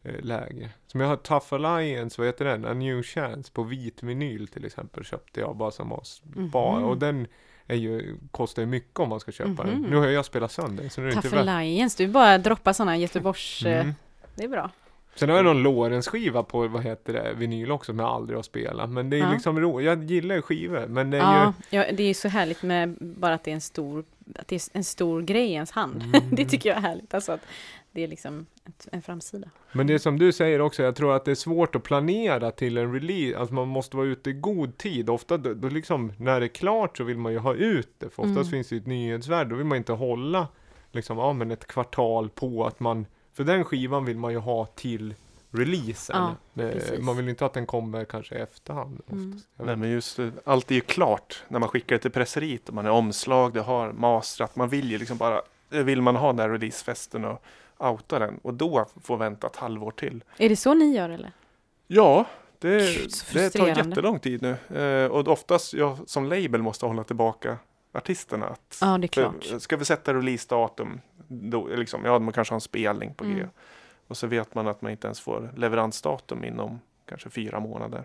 [0.03, 0.69] eh, lägre.
[0.87, 2.65] Som jag har Tough Alliance, vad heter den?
[2.65, 6.79] A New Chance på vit vinyl till exempel köpte jag bara som var spara.
[6.79, 6.83] Mhm.
[6.89, 7.27] Och den
[7.67, 9.73] är ju, kostar ju mycket om man ska köpa den.
[9.81, 9.89] Mhm.
[9.89, 11.47] Nu har jag spelat sönder så nu är inte Tough värt.
[11.47, 13.65] Alliance, du bara droppar sådana Göteborgs...
[13.65, 13.93] eh, Mm.
[14.35, 14.69] Det är bra.
[15.15, 18.43] Sen har jag någon Lorentz-skiva på, vad heter det, vinyl också som jag aldrig har
[18.43, 18.89] spelat.
[18.89, 19.31] Men det är Ja.
[19.31, 20.87] liksom ro, jag gillar ju skivor.
[20.87, 23.55] Men det är Ja, ja, det är ju så härligt med bara att det är
[23.55, 24.03] en stor,
[24.39, 26.03] att det är en stor grej i ens hand.
[26.03, 26.21] Mm.
[26.31, 27.13] det tycker jag är härligt.
[27.13, 27.41] Alltså att
[27.91, 28.45] det är liksom
[28.91, 29.49] en framsida.
[29.71, 32.51] Men det är som du säger också, jag tror att det är svårt att planera
[32.51, 33.37] till en release.
[33.37, 35.09] Alltså man måste vara ute i god tid.
[35.09, 38.09] Ofta då, då liksom, när det är klart så vill man ju ha ut det.
[38.09, 38.51] För oftast Mm.
[38.51, 39.49] finns det ju ett nyhetsvärde.
[39.49, 40.47] Då vill man inte hålla
[40.91, 44.65] liksom, ja, men ett kvartal på att man, för den skivan vill man ju ha
[44.65, 45.13] till
[45.51, 46.15] releasen.
[46.15, 49.01] Ja, Det- man vill inte att den kommer kanske i efterhand.
[49.11, 49.39] Mm.
[49.57, 52.75] Nej men just det, allt är ju klart när man skickar det till presseriet och
[52.75, 54.55] man är omslag, det har mastrat.
[54.55, 55.41] Man vill ju liksom bara,
[55.71, 57.43] eh, vill man ha den här releasefesten och
[57.77, 60.23] outa den och då få vänta ett halvår till.
[60.37, 61.31] Är det så ni gör eller?
[61.87, 62.25] Ja,
[62.59, 64.77] det, Gud, det tar jättelång tid nu.
[64.79, 67.57] Eh, och oftast jag som label måste hålla tillbaka
[67.93, 68.45] artisterna.
[68.47, 69.61] Att, Ja, det är för, klart.
[69.61, 73.45] ska vi sätta releasedatum, då, liksom, ja man kanske har en spelning på G.
[74.01, 74.07] Mm.
[74.07, 78.03] Och så vet man att man inte ens får leveransdatum inom kanske fyra månader.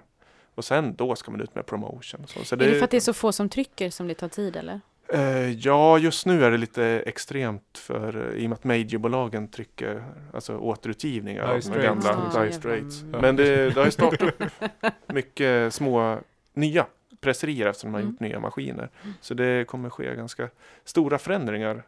[0.54, 2.26] Och sen då ska man ut med promotion.
[2.26, 4.28] Så, så är det för att det är så få som trycker som det tar
[4.28, 4.80] tid eller?
[5.08, 9.48] Eh, ja, just nu är det lite extremt för eh, i och med att majorbolagen
[9.48, 13.02] trycker alltså återutgivningar av de gamla Ah, Dire Straits.
[13.02, 13.20] Mm.
[13.20, 14.34] Men det, det har ju startat
[15.06, 16.18] mycket små
[16.54, 16.86] nya
[17.20, 18.12] presserier eftersom de har Mm.
[18.12, 18.90] gjort nya maskiner.
[19.20, 20.48] Så det kommer ske ganska
[20.84, 21.82] stora förändringar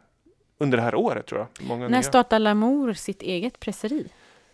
[0.59, 1.67] under det här året tror jag.
[1.67, 2.03] Många När nya.
[2.03, 4.07] startar Lamour sitt eget presseri?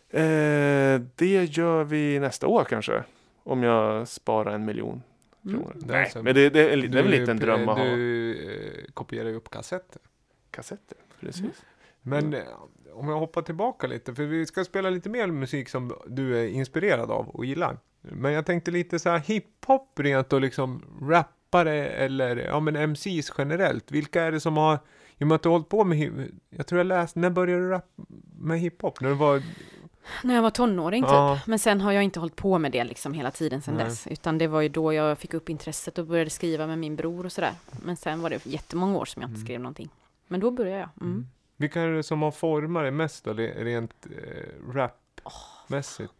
[0.09, 3.03] Eh, det gör vi nästa år kanske.
[3.43, 5.03] Om jag sparar en miljon
[5.45, 5.57] Mm.
[5.57, 5.73] kronor.
[5.75, 7.77] Det är Nej, så- men det, det, är, det är väl lite en dröm att
[7.77, 7.85] ha.
[7.85, 10.01] Du eh, kopierar ju upp kassetter.
[10.51, 11.41] Kassetter, precis.
[11.41, 11.51] Mm.
[12.01, 12.41] Men eh,
[12.93, 16.47] om jag hoppar tillbaka lite, för vi ska spela lite mer musik som du är
[16.47, 17.77] inspirerad av och gillar.
[18.01, 23.31] Men jag tänkte lite så här hiphop rent och liksom rappare eller ja men MCs
[23.37, 23.91] generellt.
[23.91, 24.79] Vilka är det som har,
[25.17, 27.61] i och med att du har hållit på med jag tror jag läste, när började
[27.61, 28.03] du rappa
[28.39, 29.01] med hiphop?
[29.01, 29.43] När du var,
[30.23, 31.11] När jag var tonåring typ.
[31.11, 31.39] Ja.
[31.47, 33.85] Men sen har jag inte hållit på med det liksom hela tiden sen Nej.
[33.85, 34.07] dess.
[34.07, 37.25] Utan det var ju då jag fick upp intresset och började skriva med min bror
[37.25, 37.53] och sådär.
[37.83, 39.45] Men sen var det jättemånga år som jag inte Mm.
[39.45, 39.89] skrev någonting.
[40.27, 40.89] Men då började jag.
[41.01, 41.27] Mm.
[41.57, 46.13] vilka är det som har format dig mest då, rent eh, rapmässigt?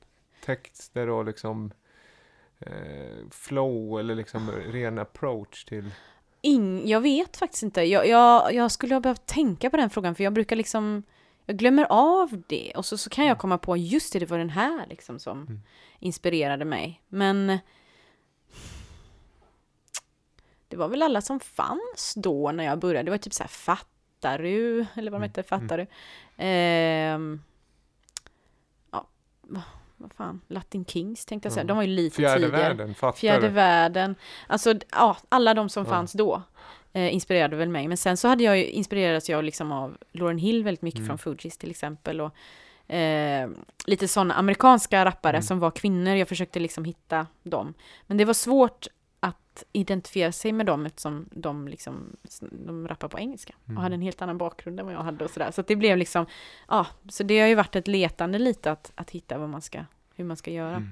[0.45, 1.71] Texter och liksom
[2.59, 5.91] eh, flow eller liksom ren approach till
[6.45, 7.81] Ing, jag vet faktiskt inte.
[7.81, 11.03] Jag, jag, jag skulle ha behövt tänka på den frågan för jag brukar liksom
[11.45, 14.37] jag glömmer av det och så, så kan jag komma på just det, det var
[14.37, 15.61] den här liksom som Mm.
[15.99, 17.01] inspirerade mig.
[17.07, 17.57] Men
[20.67, 23.03] det var väl alla som fanns då när jag började.
[23.03, 25.85] Det var typ så här Fattaru, eller vad de Mm, hette, Fattaru.
[26.37, 27.41] Ehm,
[28.91, 29.07] ja,
[29.97, 31.63] vad, fan, Latin Kings tänkte jag säga.
[31.63, 31.67] Ja.
[31.67, 32.61] De var ju lite fjärde tidigare.
[32.61, 34.15] världen, fattar Fjärde världen.
[34.47, 35.89] Alltså, ja, alla de som Ja.
[35.89, 36.41] fanns då
[36.93, 37.87] eh, inspirerade väl mig.
[37.87, 41.07] Men sen så hade jag ju, inspirerats jag liksom av Lauren Hill väldigt mycket Mm.
[41.07, 42.21] från Fugees till exempel.
[42.21, 43.49] Och, eh,
[43.85, 45.43] lite sådana amerikanska rappare Mm.
[45.43, 46.15] som var kvinnor.
[46.15, 47.73] Jag försökte liksom hitta dem.
[48.07, 48.87] Men det var svårt
[49.61, 52.15] att identifiera sig med dem eftersom de liksom,
[52.51, 53.77] de rappar på engelska Mm.
[53.77, 55.51] och hade en helt annan bakgrund än vad jag hade och sådär.
[55.51, 56.25] Så det blev liksom,
[56.67, 59.85] ja, så det har ju varit ett letande lite att, att hitta vad man ska,
[60.15, 60.75] hur man ska göra.
[60.75, 60.89] Mm.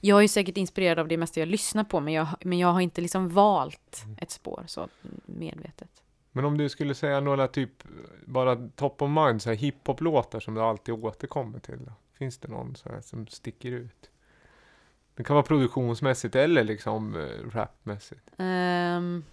[0.00, 2.68] Jag är ju säkert inspirerad av det mesta jag lyssnar på, men jag, men jag
[2.68, 4.16] har inte liksom valt Mm.
[4.20, 4.88] ett spår så
[5.26, 5.90] medvetet.
[6.32, 7.70] Men om du skulle säga några typ,
[8.26, 11.78] bara top of mind, så här hiphop-låtar som du alltid återkommer till.
[11.84, 11.92] Då?
[12.12, 14.10] Finns det någon så här som sticker ut?
[15.16, 18.20] Det kan vara produktionsmässigt eller liksom eh, rapmässigt.
[18.38, 19.24] Ehm,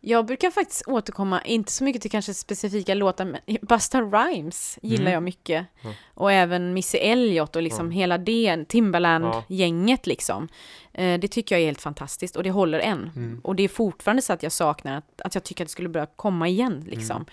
[0.00, 5.00] jag brukar faktiskt återkomma, inte så mycket till kanske specifika låtar, men Busta Rhymes gillar
[5.02, 5.12] Mm.
[5.12, 5.66] jag mycket.
[5.82, 5.92] Ja.
[6.14, 7.98] Och även Missy Elliott och liksom Ja.
[7.98, 10.48] hela det, Timbaland-gänget liksom.
[10.92, 13.10] Eh, det tycker jag är helt fantastiskt och det håller än.
[13.16, 13.40] Mm.
[13.44, 15.88] Och det är fortfarande så att jag saknar att, att jag tycker att det skulle
[15.88, 17.24] börja komma igen liksom.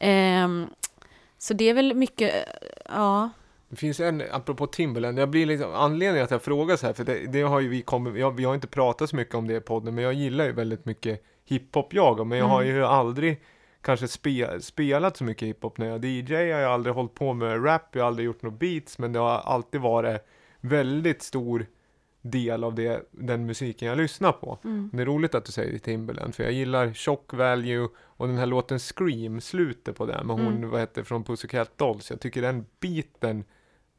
[0.00, 0.66] Ehm,
[1.38, 2.34] så det är väl mycket,
[2.88, 3.30] ja.
[3.68, 7.04] Det finns en, apropå Timberland, jag blir liksom, anledningen att jag frågar så här, för
[7.04, 9.54] det, det har ju vi kommit, jag, vi har inte pratat så mycket om det
[9.56, 12.74] i podden, men jag gillar ju väldigt mycket hiphop jag, men jag har Mm.
[12.76, 13.40] ju aldrig
[13.80, 17.64] kanske spe, spelat så mycket hiphop när jag DJ, jag har aldrig hållit på med
[17.64, 20.20] rap, jag har aldrig gjort några beats, men det har alltid varit
[20.60, 21.66] väldigt stor
[22.22, 24.58] del av det, den musiken jag lyssnar på.
[24.64, 24.90] Mm.
[24.92, 28.46] Det är roligt att du säger Timberland, för jag gillar Shock Value och den här
[28.46, 30.70] låten Scream, slutet på den, med hon, Mm.
[30.70, 32.10] vad heter från Pussycat Dolls.
[32.10, 33.44] Jag tycker den biten,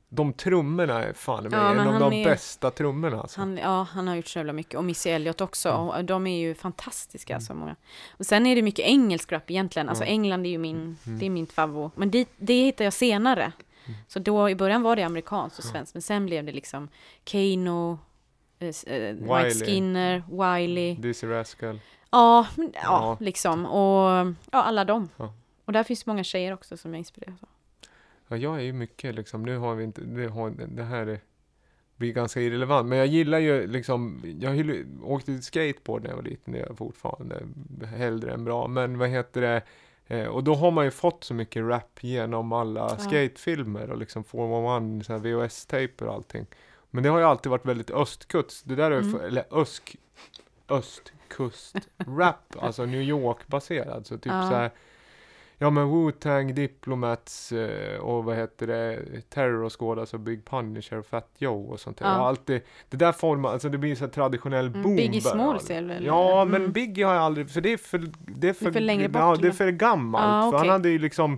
[0.10, 3.40] de trummorna är fan Ja, en men av de är- bästa trummorna alltså.
[3.42, 4.76] Han, ja, han har gjort så jävla mycket.
[4.76, 5.70] Och Missy Elliott också.
[5.70, 5.88] Mm.
[5.90, 7.36] Och de är ju fantastiska.
[7.36, 7.76] Alltså, många.
[8.18, 9.90] Och sen är det mycket engelsk rap egentligen.
[9.90, 10.08] Alltså Ja.
[10.10, 11.20] England är ju min, Mm.
[11.20, 11.92] det är min favorit.
[11.98, 13.52] Men det, det hittar jag senare.
[13.86, 14.00] Mm.
[14.08, 15.94] Så då i början var det amerikanskt och svenskt.
[15.96, 16.88] Men sen blev det liksom
[17.24, 18.00] Kano,
[18.60, 19.16] eh, eh.
[19.16, 20.96] Mike Skinner, Wiley.
[20.96, 21.80] Dizzy Rascal.
[22.12, 23.18] Ja, men, ja, Ja.
[23.20, 23.66] liksom.
[23.66, 25.10] Och ja, alla dem.
[25.18, 25.34] Ja.
[25.66, 27.50] Och där finns många tjejer också som jag inspireras av.
[28.32, 31.20] Ja, jag är ju mycket liksom, nu har vi inte, det, har, det här är,
[31.96, 36.24] blir ganska irrelevant, men jag gillar ju liksom, jag gillar, åkte skateboard när jag var
[36.24, 37.42] liten, det är jag fortfarande
[37.86, 39.62] hellre än bra, men vad heter det,
[40.08, 42.98] eh, och då har man ju fått så mycket rap genom alla Ja.
[42.98, 46.46] skatefilmer och liksom Form 1, så här VHS-tejper och allting.
[46.92, 49.12] Men det har ju alltid varit väldigt östkust, det där är, Mm.
[49.12, 49.96] för, eller ösk,
[50.68, 54.50] östkust-rap, alltså New York-baserad, så typ Ja.
[54.50, 54.72] så här
[55.62, 59.00] Ja men Wu-Tang, Diplomats eh, och vad heter det,
[59.30, 62.06] Terror Squad, alltså Big Punisher, Fat Joe och sånt där.
[62.06, 62.12] Ja.
[62.12, 64.96] Jag har alltid, det där formar, alltså det blir så här traditionell Mm, boom.
[64.96, 65.34] Biggie bara.
[65.34, 66.62] Smalls är väl- Ja mm.
[66.62, 69.22] men Biggie har jag aldrig, för det är för, det är för, för längre bort,
[69.22, 70.24] Ja, det är för gammalt.
[70.24, 71.38] Ja, För han hade ju liksom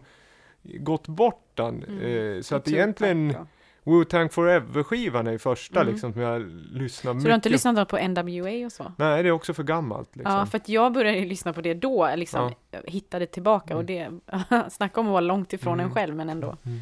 [0.63, 1.83] gått bort den.
[1.83, 2.35] Mm.
[2.35, 3.47] Eh, så att egentligen, då.
[3.83, 5.91] Wu-Tang Forever-skivan är ju första Mm.
[5.93, 8.91] liksom som jag lyssnar Så mycket du har inte lyssnat på NWA och så?
[8.97, 10.33] Nej, det är också för gammalt liksom.
[10.35, 12.51] Ja, för att jag började lyssna på det då, liksom
[12.85, 14.09] hittade tillbaka och det,
[14.71, 15.85] snacka om att vara långt ifrån Mm.
[15.85, 16.79] en själv, men ändå Mm.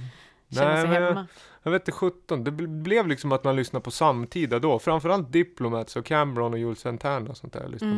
[0.49, 1.27] känna Nej, sig men jag- hemma.
[1.63, 2.43] Jag vet inte, 17.
[2.43, 4.79] Det bl- blev liksom att man lyssnade på samtida då.
[4.79, 7.61] Framförallt Diplomats och Cameron och Jules Santana och sånt där.
[7.61, 7.93] Jag lyssnade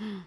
[0.00, 0.20] Mm.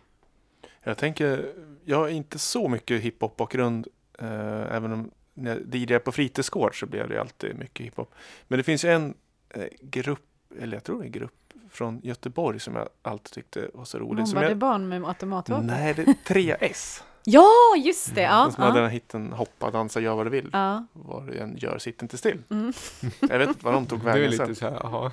[0.84, 1.53] Jag tänker,
[1.86, 3.88] jag har inte så mycket hiphop-bakgrund.
[4.19, 8.13] Eh, även om när jag DJade på fritidsgård så blev det alltid mycket hiphop.
[8.47, 9.13] Men det finns ju en
[9.49, 10.25] eh, grupp,
[10.59, 11.34] eller jag tror det är en grupp
[11.71, 14.27] från Göteborg som jag alltid tyckte var så rolig.
[14.27, 15.67] Mobbade jag, barn med automatvapen?
[15.67, 17.01] nej, det är 3S.
[17.23, 18.21] Ja, just det!
[18.21, 18.88] Ja, som hade den ja.
[18.88, 20.49] här hitten Hoppa, dansa, gör vad du vill.
[20.53, 20.86] ja.
[20.93, 22.43] Vad du än gör, sitt inte still.
[22.49, 22.73] Mm.
[23.29, 24.55] Jag vet inte vad de tog Det är vägen lite sen.
[24.55, 25.11] så här, jaha.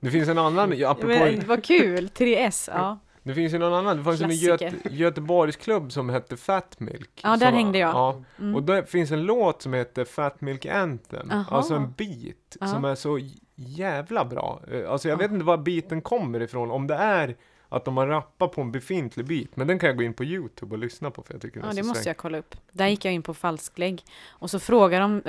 [0.00, 2.08] Det finns en annan, ja, apropå, Men, vad kul!
[2.08, 2.98] 3S, ja.
[3.28, 4.64] Det finns ju någon annan, det fanns ju en Klassiker.
[4.64, 7.20] Göte, Göteborgsklubb som hette Fat Milk.
[7.22, 7.90] Ja, där som, hängde jag.
[7.90, 8.54] Ja, Mm.
[8.54, 11.30] och där finns en låt som heter Fat Milk Anthem.
[11.30, 11.56] Aha.
[11.56, 12.66] Alltså en beat Ja.
[12.66, 13.18] som är så
[13.54, 14.60] jävla bra.
[14.72, 15.18] Eh, Alltså jag Ja.
[15.18, 17.36] vet inte var beaten kommer ifrån, om det är
[17.68, 20.24] att de har rappat på en befintlig beat, men den kan jag gå in på
[20.24, 22.10] Youtube och lyssna på för jag tycker Ja, det måste sväng.
[22.10, 22.54] jag kolla upp.
[22.72, 24.02] Där gick jag in på falsklägg.
[24.28, 25.22] Och så frågar de,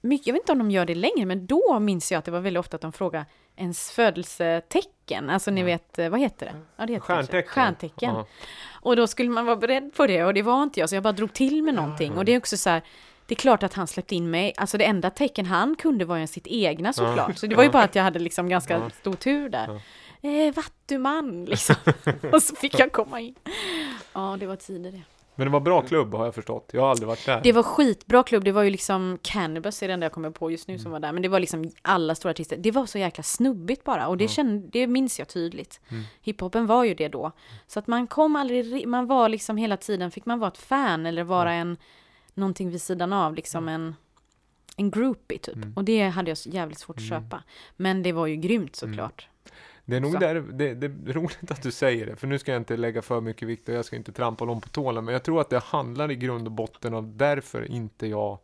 [0.00, 2.30] mycket, jag vet inte om de gör det längre, men då minns jag att det
[2.30, 3.26] var väldigt ofta att de frågade
[3.56, 5.30] ens födelsetecken.
[5.30, 5.64] Alltså ni Ja.
[5.66, 6.52] vet, eh, vad heter det?
[6.76, 7.06] Ja, det heter.
[7.06, 7.48] Stjärntecken.
[7.48, 8.14] Stjärntecken.
[8.14, 8.26] Ja.
[8.82, 11.02] Och då skulle man vara beredd på det och det var inte jag, så jag
[11.02, 12.12] bara drog till med någonting.
[12.18, 12.82] Och det är också så här,
[13.26, 14.52] det är klart att han släppte in mig.
[14.56, 17.38] Alltså det enda tecken han kunde var ju sitt egna såklart.
[17.38, 18.90] Så det var ju bara att jag hade liksom ganska Ja.
[18.90, 19.80] stor tur där.
[20.20, 20.30] Ja.
[20.30, 21.76] Eh, vattuman liksom.
[22.32, 23.34] och så fick jag komma in.
[24.12, 25.02] Ja, det var tider det.
[25.38, 26.70] Men det var bra klubb har jag förstått.
[26.72, 27.40] Jag har aldrig varit där.
[27.42, 30.50] Det var skitbra klubb, det var ju liksom Cannabis är det enda jag kommer på
[30.50, 32.56] just nu som var där, men det var liksom alla stora artister.
[32.56, 34.28] Det var så jäkla snubbigt bara och det, Ja.
[34.28, 35.80] kände, det minns jag tydligt.
[35.88, 36.02] Mm.
[36.22, 37.32] Hiphopen var ju det då.
[37.66, 40.58] Så att man kom aldrig, ri- man var liksom hela tiden, fick man vara ett
[40.58, 41.76] fan eller vara en,
[42.34, 43.94] någonting vid sidan av, liksom en,
[44.76, 45.56] en groupie typ.
[45.56, 45.72] Mm.
[45.76, 47.22] Och det hade jag jävligt svårt att Mm.
[47.22, 47.42] köpa.
[47.76, 49.28] Men det var ju grymt såklart.
[49.88, 50.18] Det är nog Så.
[50.18, 53.02] där, det, det är roligt att du säger det, för nu ska jag inte lägga
[53.02, 55.50] för mycket vikt och jag ska inte trampa dem på tårna, men jag tror att
[55.50, 58.38] det handlar i grund och botten av därför inte jag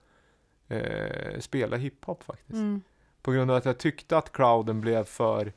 [0.68, 2.53] eh, spelar hiphop faktiskt.
[2.59, 2.82] Mm.
[3.22, 5.53] På grund av att jag tyckte att crowden blev för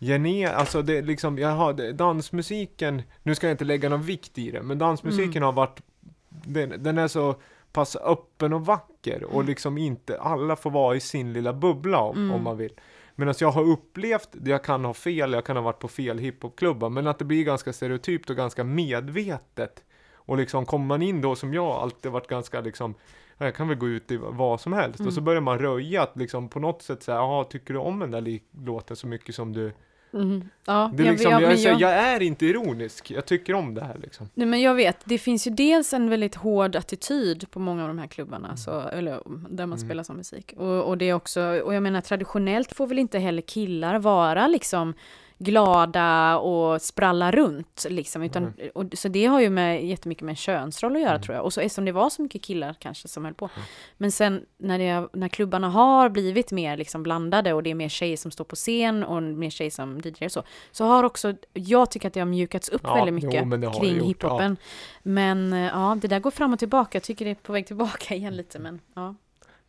[0.00, 4.50] gener, alltså det liksom, jag har, dansmusiken, nu ska jag inte lägga någon vikt i
[4.50, 5.42] det, men dansmusiken Mm.
[5.42, 5.80] har varit,
[6.28, 7.34] den, den är så
[7.72, 12.16] pass öppen och vacker och liksom inte, alla får vara i sin lilla bubbla om,
[12.16, 12.30] Mm.
[12.34, 12.72] om man vill.
[13.20, 16.88] Medan jag har upplevt, jag kan ha fel, jag kan ha varit på fel hiphopklubbar,
[16.90, 19.84] men att det blir ganska stereotypt och ganska medvetet.
[20.14, 22.94] Och liksom kommer man in då som jag alltid varit ganska liksom,
[23.38, 25.00] ja, jag kan väl gå ut i vad som helst.
[25.00, 25.24] Och så Mm.
[25.24, 28.40] börjar man röja att liksom på något sätt säga, jaha, tycker du om den där
[28.64, 29.72] låten så mycket som du...
[30.14, 30.48] Mm.
[30.66, 33.84] Ja, Det är liksom, jag- jag, jag- jag är inte ironisk, jag tycker om det
[33.84, 34.28] här liksom.
[34.34, 37.88] Nej men jag vet, det finns ju dels en väldigt hård attityd på många av
[37.88, 39.12] de här klubbarna, så, eller
[39.50, 39.78] där man Mm.
[39.78, 40.54] spelar sån musik.
[40.56, 44.46] Och, och det är också, och jag menar traditionellt får väl inte heller killar vara
[44.46, 44.94] liksom
[45.38, 50.36] glada och spralla runt liksom, utan, och, så det har ju med, jättemycket med en
[50.36, 51.22] könsroll att göra Mm.
[51.22, 51.44] tror jag.
[51.44, 53.50] Och så eftersom det var så mycket killar kanske som höll på.
[53.96, 57.88] Men sen när, det, när klubbarna har blivit mer liksom blandade och det är mer
[57.88, 61.34] tjejer som står på scen och mer tjejer som DJar och så, så har också,
[61.52, 64.56] jag tycker att det har mjukats upp Ja, väldigt jo, mycket det kring hiphopen.
[65.02, 66.96] Men eh, ja, det där går fram och tillbaka.
[66.96, 69.14] Jag tycker det är på väg tillbaka igen lite, men ja.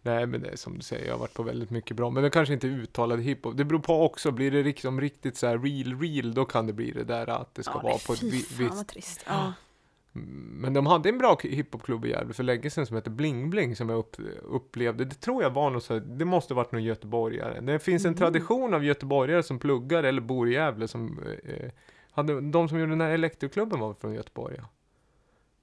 [0.01, 2.09] Nej men det är som du säger, jag har varit på väldigt mycket bra.
[2.09, 3.57] Men det kanske inte är uttalad hiphop.
[3.57, 6.73] Det beror på också, blir det liksom riktigt så här real real, då kan det
[6.73, 9.23] bli det där att det ska ja, vara på ett fy vi- fan visst trist.
[9.27, 9.53] Ja.
[10.11, 13.75] Men de hade en bra hiphopklubb i Gävle för länge sedan som hette Bling Bling
[13.75, 15.05] som jag upp, upplevde.
[15.05, 17.59] Det tror jag var något så här, det måste varit någon göteborgare.
[17.61, 18.17] Det finns en Mhm.
[18.17, 21.69] tradition av göteborgare som pluggar eller bor i Gävle som eh,
[22.11, 24.63] hade, de som gjorde den här elektroklubben var från Göteborg ja.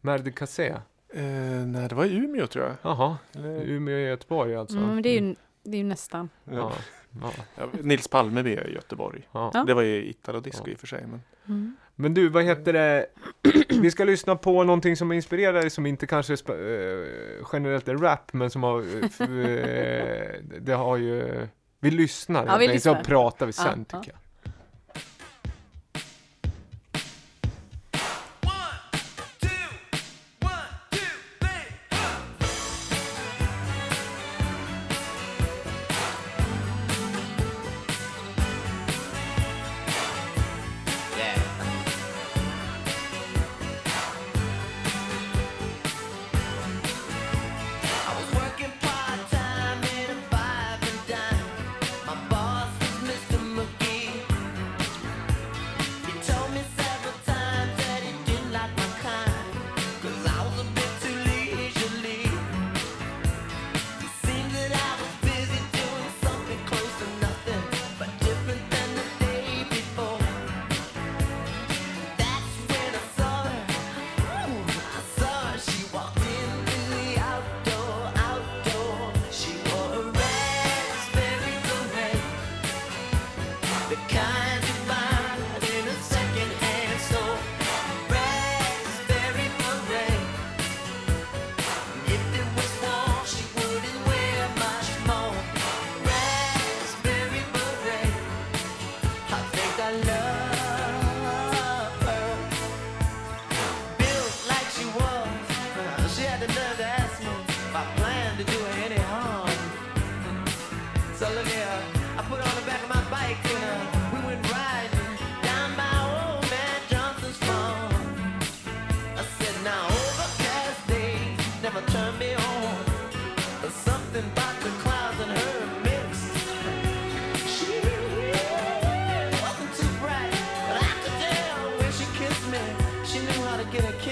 [0.01, 0.75] Merde Cassé.
[1.17, 2.75] Eh, nej, det var i Umeå tror jag.
[2.83, 3.17] Jaha,
[3.65, 4.77] Umeå och Göteborg alltså.
[4.77, 6.29] Mm, men det är ju, det är ju nästan.
[6.45, 6.73] Ja,
[7.23, 9.29] ja, Ja, Nils Palmeby är i Göteborg.
[9.67, 10.73] Det var ju Italo Disco Ja.
[10.73, 11.07] i och för sig.
[11.07, 11.23] Men...
[11.49, 11.77] Mm.
[11.99, 13.07] Men du, vad heter det?
[13.69, 18.33] Vi ska lyssna på någonting som inspirerar dig som inte kanske eh, generellt är rap,
[18.33, 18.79] men som har...
[18.81, 21.47] eh, det har ju...
[21.81, 23.05] Vi lyssnar, Ja, vi enkelt, så lyssnar.
[23.05, 23.99] pratar vi sen ja.
[24.01, 24.21] tycker jag.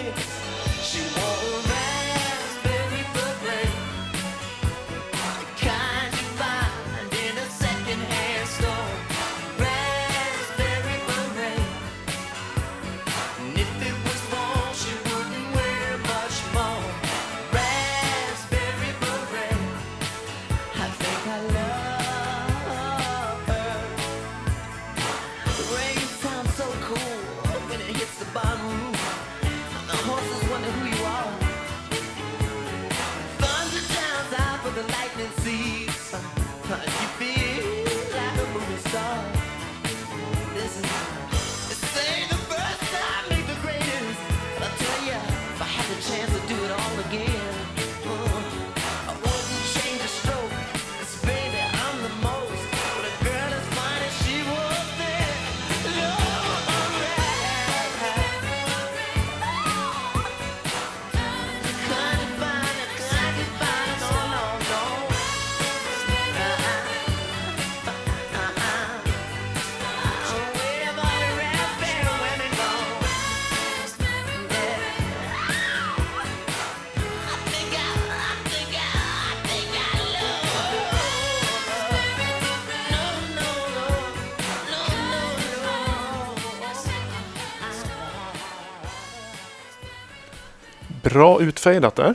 [0.05, 0.34] Yeah.
[91.15, 92.15] Bra utfejdat där.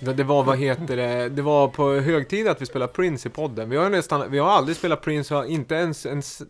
[0.00, 3.70] Det var, vad heter det, det var på högtid att vi spelade Prince i podden.
[3.70, 6.42] Vi har nästan, vi har aldrig spelat Prince, och inte ens, ens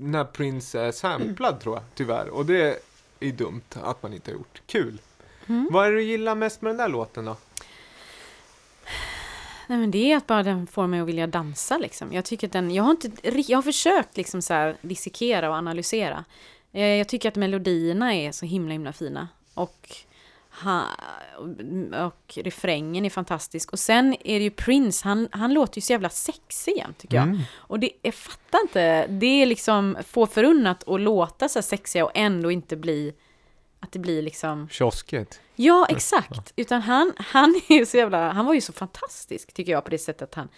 [0.00, 2.28] när Prince är samplad tror jag, tyvärr.
[2.28, 2.78] Och det
[3.20, 4.62] är dumt att man inte har gjort.
[4.66, 4.98] Kul!
[5.46, 5.68] Mm.
[5.72, 7.36] Vad är det du gillar mest med den där låten då?
[9.66, 12.12] Nej men det är att bara den får mig att vilja dansa liksom.
[12.12, 13.10] Jag tycker att den, jag har inte,
[13.52, 16.24] jag har försökt liksom så här dissekera och analysera.
[16.72, 19.28] Eh, Jag tycker att melodierna är så himla himla fina.
[19.54, 19.96] Och,
[22.04, 23.72] och refrängen är fantastisk.
[23.72, 27.16] Och sen är det ju Prince, han, han låter ju så jävla sexig igen tycker
[27.16, 27.24] jag.
[27.24, 27.40] Mm.
[27.54, 32.04] Och det, jag fattar inte, det är liksom få förunnat att låta så här sexiga
[32.04, 33.14] och ändå inte bli,
[33.80, 35.40] att det blir liksom Kiosket.
[35.56, 36.52] Ja, exakt.
[36.56, 39.90] Utan han, han är ju så jävla, han var ju så fantastisk tycker jag på
[39.90, 40.48] det sättet att han,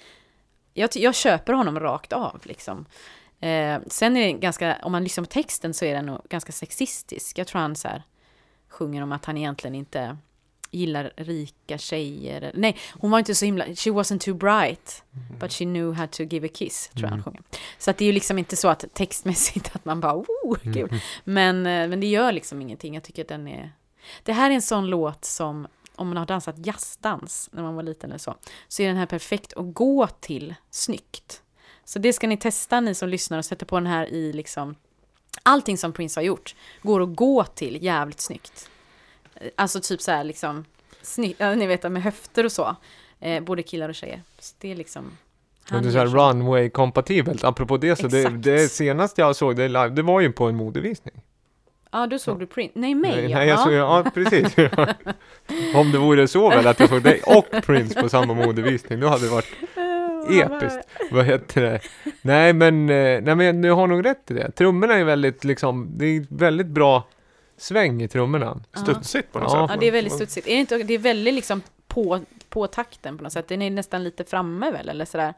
[0.75, 2.87] jag, jag köper honom rakt av liksom.
[3.41, 6.53] Eh, sen är det ganska, om man lyssnar på texten så är den nog ganska
[6.53, 7.39] sexistisk.
[7.39, 8.03] Jag tror han så här
[8.77, 10.17] sjunger om att han egentligen inte
[10.71, 12.53] gillar rika tjejer.
[12.55, 15.03] Nej, hon var inte så himla, she wasn't too bright,
[15.41, 17.43] but she knew how to give a kiss, tror jag han sjunger.
[17.79, 21.01] Så att det är ju liksom inte så att textmässigt att man bara, oh, kul.
[21.25, 22.95] Men, eh, men det gör liksom ingenting.
[22.95, 23.73] Jag tycker att den är,
[24.23, 25.67] det här är en sån låt som
[25.97, 28.35] om man har dansat jazzdans när man var liten eller så,
[28.69, 31.43] så är den här perfekt att gå till snyggt.
[31.85, 34.75] Så det ska ni testa ni som lyssnar och sätta på den här i liksom
[35.43, 38.69] allting som Prince har gjort går att gå till jävligt snyggt.
[39.35, 40.65] Eh, Alltså typ så här liksom
[41.03, 42.77] snyggt, ja, ni vet med höfter och så.
[43.21, 44.23] Eh, både killar och tjejer.
[44.39, 45.05] Så det är liksom
[45.73, 47.45] Och det är så här runway-kompatibelt.
[47.45, 50.57] Apropå det så, det, det senaste jag såg det live, det var ju på en
[50.57, 51.15] modevisning.
[51.93, 52.73] Ja, då såg du Prince.
[52.79, 53.39] Nej, mig Nej, ja.
[53.39, 53.65] nej, jag ja.
[53.65, 54.57] såg, ja, precis.
[55.75, 59.09] Om det vore så väl att jag såg dig och Prince på samma modevisning, då
[59.09, 59.49] hade det varit
[60.31, 60.89] episkt.
[61.11, 61.81] Vad heter det?
[62.23, 64.51] Nej men, eh, nej men du har nog rätt i det.
[64.51, 67.07] Trummorna är väldigt liksom, det är väldigt bra
[67.59, 68.61] sväng i trummorna.
[68.75, 69.67] Studsigt på något Ja.
[69.69, 69.75] sätt.
[69.75, 70.47] Ja, det är väldigt studsigt.
[70.47, 73.49] Är det, inte, det är väldigt liksom på, på takten på något sätt.
[73.49, 75.35] Den är nästan lite framme väl, eller sådär.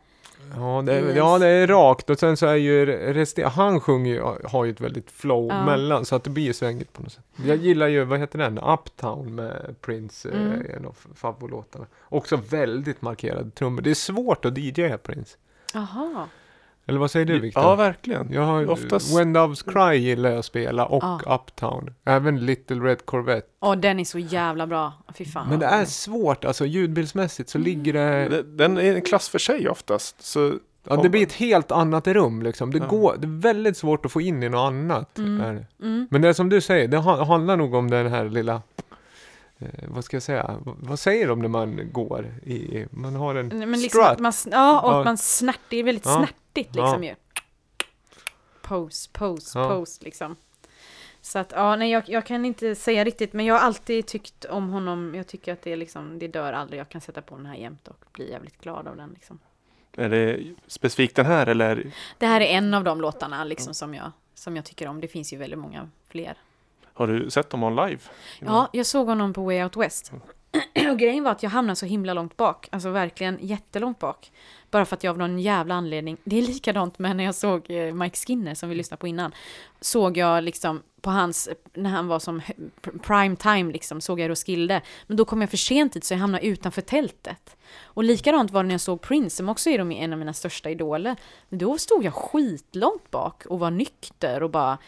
[0.57, 4.14] Ja det, är, ja, det är rakt och sen så är ju resten, han sjunger
[4.14, 5.64] ju, har ju ett väldigt flow Ja.
[5.64, 7.24] mellan så att det blir svängigt på något sätt.
[7.47, 8.59] Jag gillar ju, vad heter den?
[8.59, 10.53] Uptown med Prince, Mm.
[10.53, 11.86] eh, en av favoritlåtarna.
[12.03, 13.82] Också väldigt markerade trummor.
[13.82, 15.36] Det är svårt att DJa Prince.
[15.74, 16.24] Jaha.
[16.89, 17.62] Eller vad säger du Viktor?
[17.62, 18.32] Ja, verkligen.
[18.32, 21.20] Jag har Oftast- When Doves Cry gillar jag att spela och Ja.
[21.34, 21.95] Uptown.
[22.05, 23.47] Även Little Red Corvette.
[23.61, 24.93] Åh, den är så jävla bra.
[25.18, 25.49] Fy fan.
[25.49, 28.43] Men det är svårt, alltså ljudbildsmässigt så ligger det...
[28.43, 30.22] Den är en klass för sig oftast.
[30.22, 30.55] Så
[30.91, 32.70] Ja, det blir ett helt annat rum liksom.
[32.70, 32.86] Det, Ja.
[32.86, 35.18] går, det är väldigt svårt att få in i något annat.
[35.18, 35.41] Mm.
[35.82, 36.07] Mm.
[36.11, 38.62] Men det är som du säger, det ha- handlar nog om den här lilla...
[39.59, 40.61] Eh, vad ska jag säga?
[40.67, 42.27] V- vad säger de när man går?
[42.43, 44.07] I, man har en Men liksom strut.
[44.07, 44.99] att man, ja, och Ja.
[44.99, 46.15] att man snärt, det är väldigt Ja.
[46.17, 47.11] snärtigt liksom Ja.
[47.11, 47.15] ju.
[48.63, 49.69] Pose, pose, Ja.
[49.69, 50.37] pose liksom.
[51.21, 54.45] Så att, ja, nej, jag, jag kan inte säga riktigt, men jag har alltid tyckt
[54.45, 55.15] om honom.
[55.15, 56.81] Jag tycker att det är liksom, det dör aldrig.
[56.81, 59.39] Jag kan sätta på den här jämt och bli jävligt glad av den liksom.
[59.97, 61.93] är det specifikt den här eller?
[62.19, 65.01] Det här är en av de låtarna liksom som jag, som jag tycker om.
[65.01, 66.37] Det finns ju väldigt många fler.
[66.99, 68.01] Har du sett dem live?
[68.40, 70.12] Ja, jag såg honom på Way Out West.
[70.90, 74.32] Och grejen var att jag hamnade så himla långt bak, alltså verkligen jättelångt bak.
[74.70, 77.70] Bara för att jag av någon jävla anledning, det är likadant med när jag såg
[77.70, 79.32] eh, Mike Skinner som vi lyssnade på innan.
[79.80, 82.42] Såg jag liksom på hans, när han var som
[83.03, 84.82] prime time liksom, såg jag Roskilde.
[85.07, 87.57] Men då kom jag för sent dit så jag hamnade utanför tältet.
[87.82, 90.70] Och likadant var det när jag såg Prince, som också är en av mina största
[90.70, 91.16] idoler.
[91.49, 94.78] Men då stod jag skitlångt bak och var nykter och bara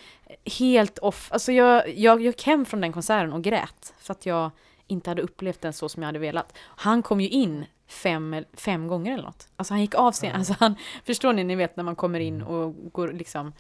[0.58, 1.28] helt off.
[1.32, 3.94] Alltså jag, jag gick hem från den konserten och grät.
[3.98, 4.50] För att jag
[4.86, 6.52] inte hade upplevt den så som jag hade velat.
[6.58, 9.48] Han kom ju in fem, fem gånger eller något.
[9.56, 10.36] Alltså han gick av scenen.
[10.36, 10.74] Alltså han,
[11.04, 13.52] förstår ni, ni vet när man kommer in och går liksom...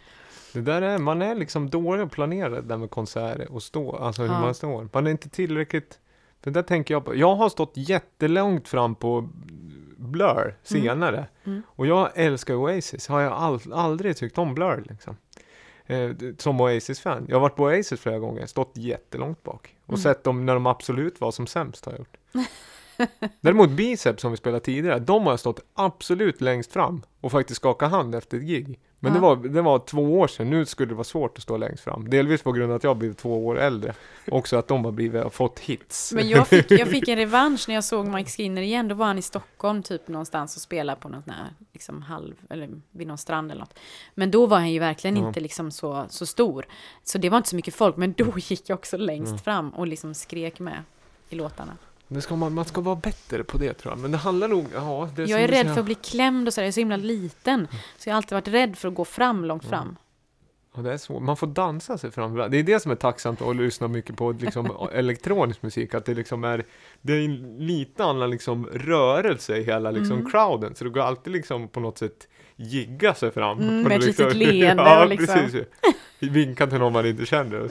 [0.52, 3.96] Det där är, man är liksom dålig att planera det där med konserter och stå,
[3.96, 4.40] alltså hur Ja.
[4.40, 4.88] man står.
[4.92, 5.98] Man är inte tillräckligt,
[6.42, 9.28] för där tänker jag på, jag har stått jättelångt fram på
[9.96, 11.26] Blur senare.
[11.44, 11.62] Mm.
[11.66, 15.16] Och jag älskar Oasis, har jag all, aldrig tyckt om Blur liksom.
[15.90, 17.26] Eh, som Oasis-fan.
[17.28, 19.76] Jag har varit på Oasis flera gånger, stått jättelångt bak.
[19.86, 20.02] Och Mm.
[20.02, 22.16] sett dem när de absolut var som sämst har jag gjort.
[23.40, 27.60] Däremot Bicep som vi spelade tidigare, de har jag stått absolut längst fram och faktiskt
[27.60, 28.78] skakat hand efter ett gig.
[29.02, 29.22] Men det, Ja.
[29.22, 32.10] var, det var två år sedan, nu skulle det vara svårt att stå längst fram.
[32.10, 33.94] Delvis på grund av att jag blivit två år äldre.
[34.30, 36.12] Också att de har blivit, fått hits.
[36.12, 38.88] Men jag fick, jag fick en revansch när jag såg Mike Skinner igen.
[38.88, 42.68] Då var han i Stockholm typ någonstans och spelade på något här, liksom halv, eller
[42.90, 43.78] vid någon strand eller något.
[44.14, 45.28] Men då var han ju verkligen Ja.
[45.28, 46.66] inte liksom så, så stor.
[47.04, 49.38] Så det var inte så mycket folk, men då gick jag också längst Mm.
[49.38, 50.82] fram och liksom skrek med
[51.28, 51.76] i låtarna.
[52.12, 53.98] Det ska man, man ska vara bättre på det tror jag.
[53.98, 55.08] Men det handlar nog, ja.
[55.16, 55.72] Det Jag som är rädd säger.
[55.74, 57.68] för att bli klämd och så, jag är så himla liten.
[57.98, 59.70] Så jag har alltid varit rädd för att gå fram, långt Mm.
[59.70, 59.96] fram.
[60.76, 61.22] Ja, det är svårt.
[61.22, 62.34] Man får dansa sig fram.
[62.34, 65.94] Det är det som är tacksamt att lyssna mycket på liksom, elektronisk musik.
[65.94, 66.64] Att det liksom är,
[67.02, 70.30] det är en lite annan liksom, rörelse i hela liksom, Mm.
[70.30, 70.74] crowden.
[70.74, 73.58] Så det går alltid liksom på något sätt jigga sig fram.
[73.58, 75.34] Mm, med ett liksom, litet leende ja, liksom.
[75.34, 75.64] precis.
[76.18, 77.68] Vinka till någon man inte känner.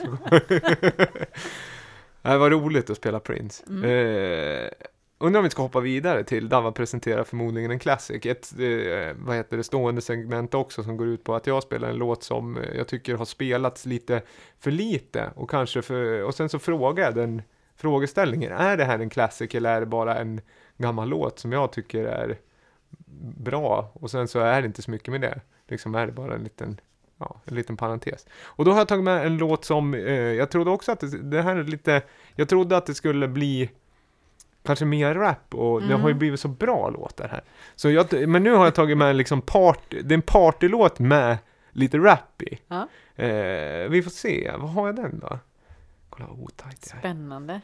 [2.22, 3.64] Det var roligt att spela Prince.
[3.68, 3.84] Mm.
[3.84, 4.70] Eh,
[5.18, 8.26] undrar om vi ska hoppa vidare till Dava presenterar förmodligen en classic.
[8.26, 11.88] Ett eh, vad heter det, stående segment också som går ut på att jag spelar
[11.88, 14.22] en låt som jag tycker har spelats lite
[14.58, 17.42] för lite och kanske för, och sen så frågar jag den
[17.76, 18.52] frågeställningen.
[18.52, 20.40] Är det här en classic eller är det bara en
[20.76, 22.38] gammal låt som jag tycker är
[23.36, 25.40] bra och sen så är det inte så mycket med det.
[25.68, 26.80] Liksom är det bara en liten
[27.20, 28.26] Ja, en liten parentes.
[28.42, 31.06] Och då har jag tagit med en låt som, eh, jag trodde också att det,
[31.22, 32.02] det här är lite,
[32.34, 33.70] jag trodde att det skulle bli
[34.62, 36.00] kanske mer rap och det Mm.
[36.00, 37.42] har ju blivit så bra låtar här.
[37.76, 40.98] Så jag, men nu har jag tagit med en liksom part, det är en partylåt
[40.98, 41.38] med
[41.72, 42.58] lite rap i.
[42.68, 42.88] Ja.
[43.24, 45.38] Eh, vi får se, vad har jag den då?
[46.10, 46.98] Kolla vad otajt det är.
[46.98, 47.60] Spännande.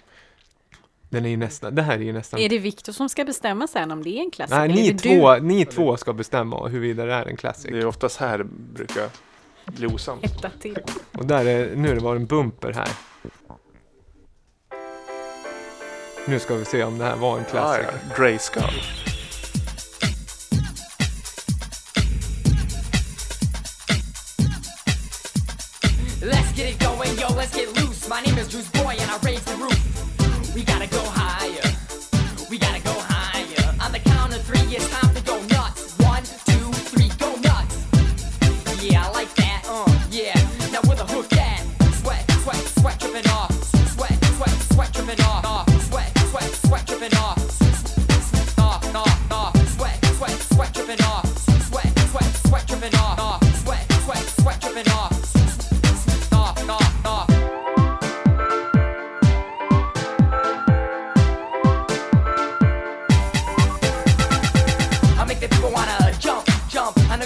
[1.09, 3.66] Den är ju nästan, det här är ju nästan Är det Viktor som ska bestämma
[3.66, 4.59] sen om det är en klassiker?
[4.59, 5.40] Nej, ni är det två, du?
[5.40, 7.70] ni två ska bestämma huruvida det är en classic.
[7.70, 8.46] Det är oftast här
[9.66, 10.24] det osams.
[10.24, 10.78] Etta till.
[11.12, 12.88] Och där är, nu är det en bumper här.
[16.26, 17.86] Nu ska vi se om det här var en Ah, classic.
[18.10, 18.16] ja.
[18.16, 18.80] Grayskull.
[26.22, 28.08] Let's get it going, yo, let's get loose.
[28.08, 30.54] My name is Juice Boy and I raise the roof.
[30.54, 31.26] We gotta go higher.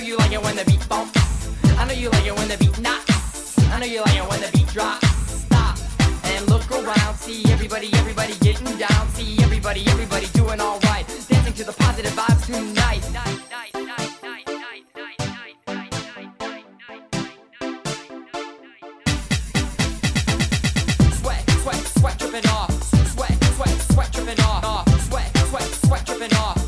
[0.01, 1.13] Know you like it when the beat bumps.
[1.79, 3.59] I know you like it when the beat knocks.
[3.71, 5.07] I know you like it when the beat drops.
[5.45, 5.77] Stop
[6.25, 7.17] and look around.
[7.17, 9.09] See everybody, everybody getting down.
[9.11, 11.07] See everybody, everybody doing alright.
[11.29, 13.03] Dancing to the positive vibes tonight.
[21.21, 22.73] Sweat, sweat, sweat dripping off.
[23.13, 24.89] Sweat, sweat, sweat dripping off.
[25.09, 26.60] Sweat, sweat, sweat dripping off.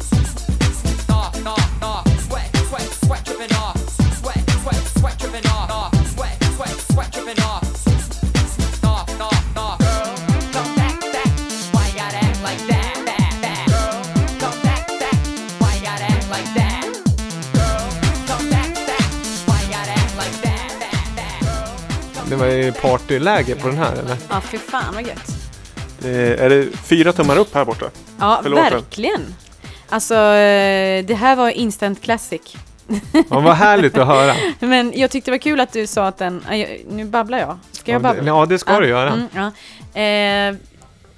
[22.42, 22.50] That.
[22.50, 24.16] Girl, Det var ju partyläge på den här eller?
[24.30, 25.30] Ja, fy fan vad gött.
[25.98, 27.86] Det, är det fyra tummar upp här borta?
[28.20, 28.70] Ja, För låten.
[28.72, 29.34] verkligen.
[29.88, 32.56] Alltså, eh, det här var instant classic.
[33.30, 34.34] Ja, vad härligt att höra.
[34.58, 36.44] Men jag tyckte det var kul att du sa att den...
[36.48, 37.58] aj, Nu babblar jag.
[37.72, 38.22] Ska jag Ja, babbla?
[38.26, 39.10] ja, det ska du göra.
[39.12, 40.00] Mm, ja.
[40.00, 40.54] eh,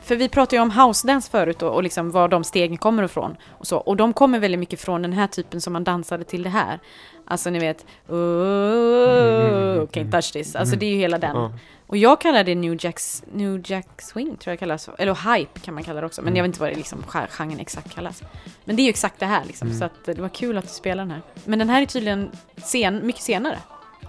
[0.04, 3.36] för vi pratade ju om house-dance förut och, och liksom var de stegen kommer ifrån.
[3.50, 3.76] Och, så.
[3.76, 6.78] och de kommer väldigt mycket från den här typen som man dansade till det här.
[7.26, 10.56] Alltså ni vet, oh, can't touch this.
[10.56, 11.36] Alltså det är ju hela den.
[11.86, 14.88] Och jag kallar det New, Jacks, New Jack Swing, tror jag kallas.
[14.98, 16.22] Eller hype kan man kalla det också.
[16.22, 18.22] Men jag vet inte vad det liksom, gen- genren exakt kallas.
[18.64, 19.72] Men det är ju exakt det här liksom.
[19.72, 21.22] Så att det var kul att du spelar den här.
[21.44, 23.58] Men den här är tydligen sen, mycket senare.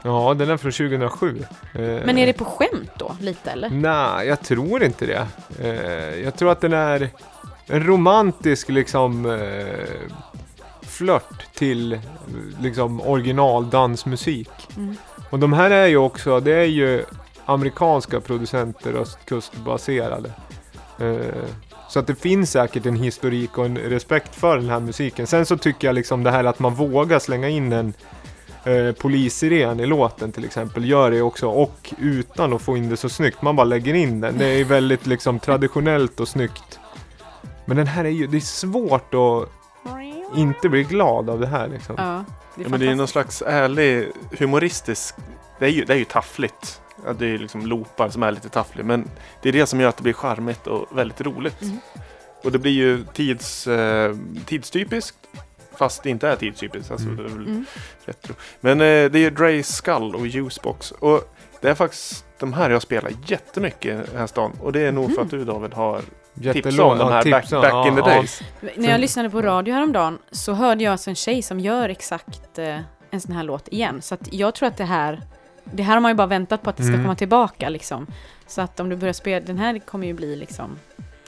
[0.03, 1.45] Ja, den är från 2007.
[1.73, 3.69] Eh, Men är det på skämt då, lite eller?
[3.69, 5.27] Nej, jag tror inte det.
[5.59, 7.09] Eh, jag tror att den är
[7.67, 9.85] en romantisk liksom eh,
[10.81, 11.99] flört till
[12.61, 14.51] liksom originaldansmusik.
[14.77, 14.95] Mm.
[15.29, 17.03] Och de här är ju också, det är ju
[17.45, 20.31] amerikanska producenter, östkustbaserade.
[21.89, 25.27] Så att det finns säkert en historik och en respekt för den här musiken.
[25.27, 27.93] Sen så tycker jag liksom det här att man vågar slänga in en
[28.66, 32.97] eh, polissiren i låten till exempel, gör det också och utan att få in det
[32.97, 33.41] så snyggt.
[33.41, 34.38] Man bara lägger in den.
[34.38, 36.80] Det är väldigt liksom traditionellt och snyggt.
[37.66, 39.49] Men den här är ju, det är svårt att
[40.38, 41.95] inte bli glad av det här liksom.
[41.97, 42.24] Ja,
[42.55, 44.07] det är Ja, men det är någon slags ärlig
[44.39, 45.16] humoristisk...
[45.59, 46.82] Det är ju, det är ju taffligt.
[47.05, 48.86] Ja, det är ju liksom loopar som är lite tafflig.
[48.86, 49.09] Men
[49.41, 51.61] det är det som gör att det blir charmigt och väldigt roligt.
[51.61, 51.78] Mm.
[52.43, 55.18] Och det blir ju tids, eh, tidstypiskt.
[55.78, 56.91] Fast det inte är tidstypiskt.
[56.91, 57.17] Alltså, Mm.
[57.17, 57.65] det är väl Mm.
[58.05, 58.34] retro.
[58.61, 60.91] Men eh, det är ju Dre Skull och Usebox.
[60.91, 64.51] Och det är faktiskt de här jag spelar jättemycket i den här stan.
[64.61, 66.01] Och det är nog för att du David har
[66.53, 68.41] tipsat om de här back, back in the days.
[68.76, 72.59] När jag lyssnade på radio häromdagen så hörde jag alltså en tjej som gör exakt
[72.59, 72.80] eh,
[73.11, 74.01] en sån här låt igen.
[74.01, 75.21] Så att jag tror att det här,
[75.63, 77.03] det här har man ju bara väntat på att det ska Mm.
[77.05, 78.07] komma tillbaka liksom.
[78.47, 80.80] Så att om du börjar spela, den här kommer ju bli liksom,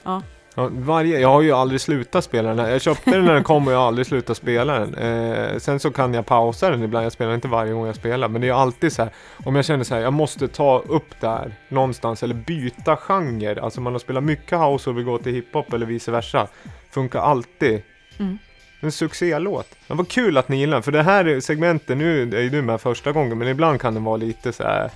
[0.02, 0.22] Ja,
[0.56, 2.70] varje, jag har ju aldrig slutat spela den här.
[2.70, 4.94] Jag köpte den när den kom och jag har aldrig slutat spela den.
[4.94, 7.04] Eh, sen så kan jag pausa den ibland.
[7.04, 8.28] Jag spelar inte varje gång jag spelar.
[8.28, 9.12] Men det är alltid så här.
[9.44, 13.60] Om jag känner så här, jag måste ta upp där någonstans eller byta genre.
[13.60, 16.48] Alltså man har spelat mycket house och vill gå till hiphop eller vice versa.
[16.90, 17.82] Funkar alltid.
[18.18, 18.38] Mm.
[18.80, 19.68] En succélåt.
[19.86, 20.82] Det var kul att ni gillar den.
[20.82, 23.38] För det här segmentet, nu är ju du med första gången.
[23.38, 24.90] Men ibland kan det vara lite så här.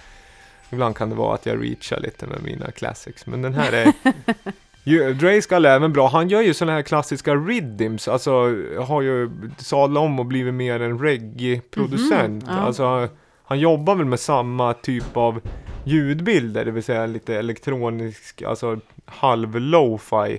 [0.70, 3.26] Ibland kan det vara att jag reachar lite med mina classics.
[3.26, 3.92] Men den här är...
[5.20, 6.08] Dre Skull är även bra.
[6.08, 8.08] Han gör ju sådana här klassiska rhythms.
[8.08, 8.32] Alltså
[8.80, 12.42] har ju sadlat om och blivit mer en reggae-producent.
[12.46, 12.60] Mhm, ja.
[12.60, 13.08] Alltså
[13.44, 15.40] han jobbar väl med samma typ av
[15.84, 16.64] ljudbilder.
[16.64, 20.38] Det vill säga lite elektronisk, alltså halv lo-fi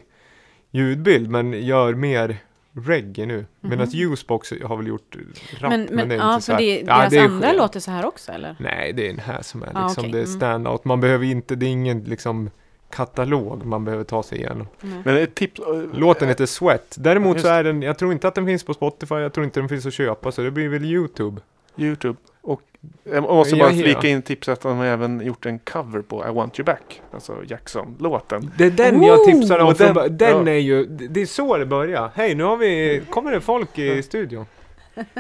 [0.72, 1.30] ljudbild.
[1.30, 2.38] Men gör mer
[2.76, 3.46] reggae nu.
[3.62, 5.16] Medan Usebox har väl gjort
[5.60, 5.72] rap.
[5.72, 5.82] Mhm.
[5.82, 7.58] men, men, det är ja, inte så här- det, Ja, deras andra sken.
[7.58, 8.56] låter så här också eller?
[8.60, 10.12] Nej, det är den här som är Ah, liksom okej.
[10.12, 10.36] det är Mm.
[10.36, 10.86] standout.
[10.86, 12.50] Man behöver inte, det är ingen liksom
[12.96, 14.68] katalog man behöver ta sig igenom.
[14.82, 15.02] Nej.
[15.06, 15.60] Men ett tips...
[15.60, 16.96] eh, Låten heter Sweat.
[17.00, 19.44] Däremot Just så är den, jag tror inte att den finns på Spotify, jag tror
[19.44, 21.42] inte den finns att köpa, så det blir väl YouTube.
[21.78, 22.18] Youtube.
[22.42, 22.62] Och
[23.04, 26.26] jag måste Ja, bara flika in tips att de har även gjort en cover på
[26.28, 27.02] I want you back.
[27.12, 28.52] Alltså Jackson-låten.
[28.58, 29.26] Det är den jag Oh!
[29.26, 29.68] tipsar om.
[29.68, 30.54] Och Den, den- den ja.
[30.54, 32.12] är ju, det är så det börjar.
[32.16, 34.46] Hej, nu har vi, kommer det folk i studion.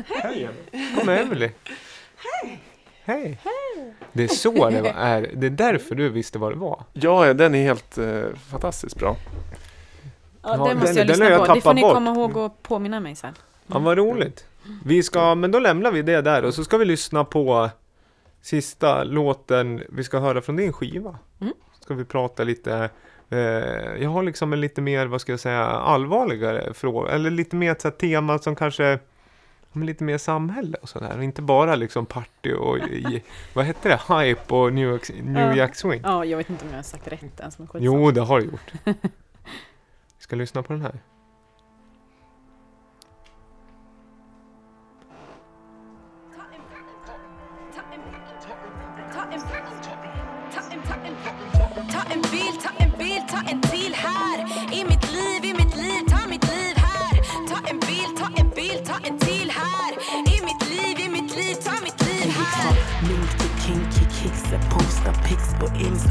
[0.06, 0.50] Hej!
[1.00, 1.50] Kom Emily.
[2.18, 2.60] Hej!
[4.14, 5.30] Det är så det är.
[5.34, 6.84] Det är därför du visste vad det var.
[6.94, 8.22] Ja, den är helt eh,
[8.52, 9.16] fantastiskt bra.
[10.44, 11.54] Ja, det måste den- jag den lyssna har jag på.
[11.54, 11.94] Det får ni bort.
[11.94, 13.34] komma ihåg och påminna mig sen.
[13.68, 14.46] Ja, vad roligt.
[14.86, 17.70] Vi ska, men då lämnar vi det där och så ska vi lyssna på
[18.42, 21.18] sista låten vi ska höra från din skiva.
[21.42, 21.54] Mm.
[21.82, 22.90] Ska vi prata lite,
[23.30, 23.38] eh,
[24.04, 27.72] jag har liksom en lite mer, vad ska jag säga, allvarligare fråga, eller lite mer
[27.72, 29.00] ett tema som kanske
[29.74, 31.18] men lite mer samhälle och sådär.
[31.18, 33.24] Och inte bara liksom party och i,
[33.54, 35.56] vad heter det, hype och New York, New Ja.
[35.56, 36.02] Jack Swing.
[36.04, 37.60] Ja, jag vet inte om jag har sagt rätt ens.
[37.60, 37.68] Men.
[37.74, 38.74] Jo, det har du gjort.
[38.84, 38.94] Vi
[40.20, 41.00] ska lyssna på den här.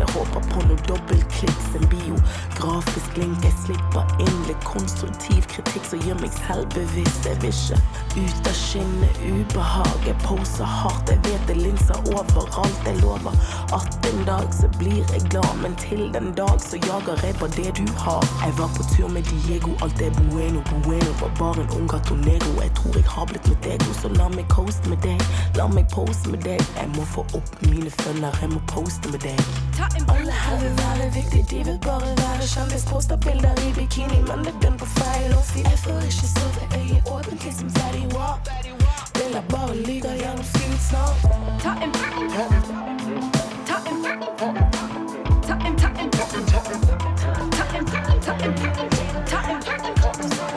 [0.06, 5.96] På Insta Hoppar på några dubbelklicks, en biografisk länk Jag slipper inlägg, konstruktiv kritik så
[5.96, 7.78] gör mig självbevisst Jag vischar
[8.18, 13.32] av känner ubehag Jag posar hårt, jag vet det linser överallt Jag lovar
[13.72, 17.46] att en dag så blir jag glad Men till den dag så jagar jag på
[17.46, 18.24] det du har.
[18.46, 21.10] Jag var på tur med Diego, allt är bueno, bueno.
[21.20, 24.48] Var bara en ung gatonero, jag tror jeg har blitt mitt ego Så la meg
[24.48, 25.20] coaste med deg,
[25.56, 26.60] la meg pose med deg.
[26.76, 29.40] Jeg må få opp mine følgere, jeg må poste med deg.
[30.08, 34.44] Alle her vil være viktig, de vil bare være kjendis Poster bilder i bikini, men
[34.44, 37.68] det er den på feil årstid Jeg får ikke sove, jeg er åpent liksom
[38.02, 38.44] steady walk.
[39.14, 41.14] Then the bought league, I am skinny snow.
[41.60, 42.62] Talking, talking, talking,
[43.66, 44.70] talking, talking,
[45.42, 46.66] talking, talking, talking, talking,
[47.52, 47.86] talking,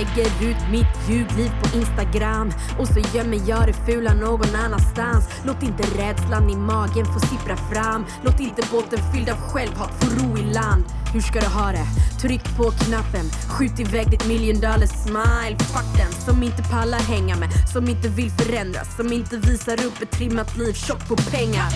[0.00, 5.28] lägger ut mitt ljugliv på Instagram och så gömmer jag det fula någon annanstans.
[5.44, 8.06] Låt inte rädslan i magen få sippra fram.
[8.22, 10.84] Låt inte båten fylld av självhat få ro i land.
[11.12, 11.86] Hur ska du ha det?
[12.20, 15.56] Tryck på knappen, skjut iväg ditt million dollar smile.
[15.58, 20.02] Fuck den som inte pallar hänga med, som inte vill förändras, som inte visar upp
[20.02, 21.70] ett trimmat liv tjockt på pengar.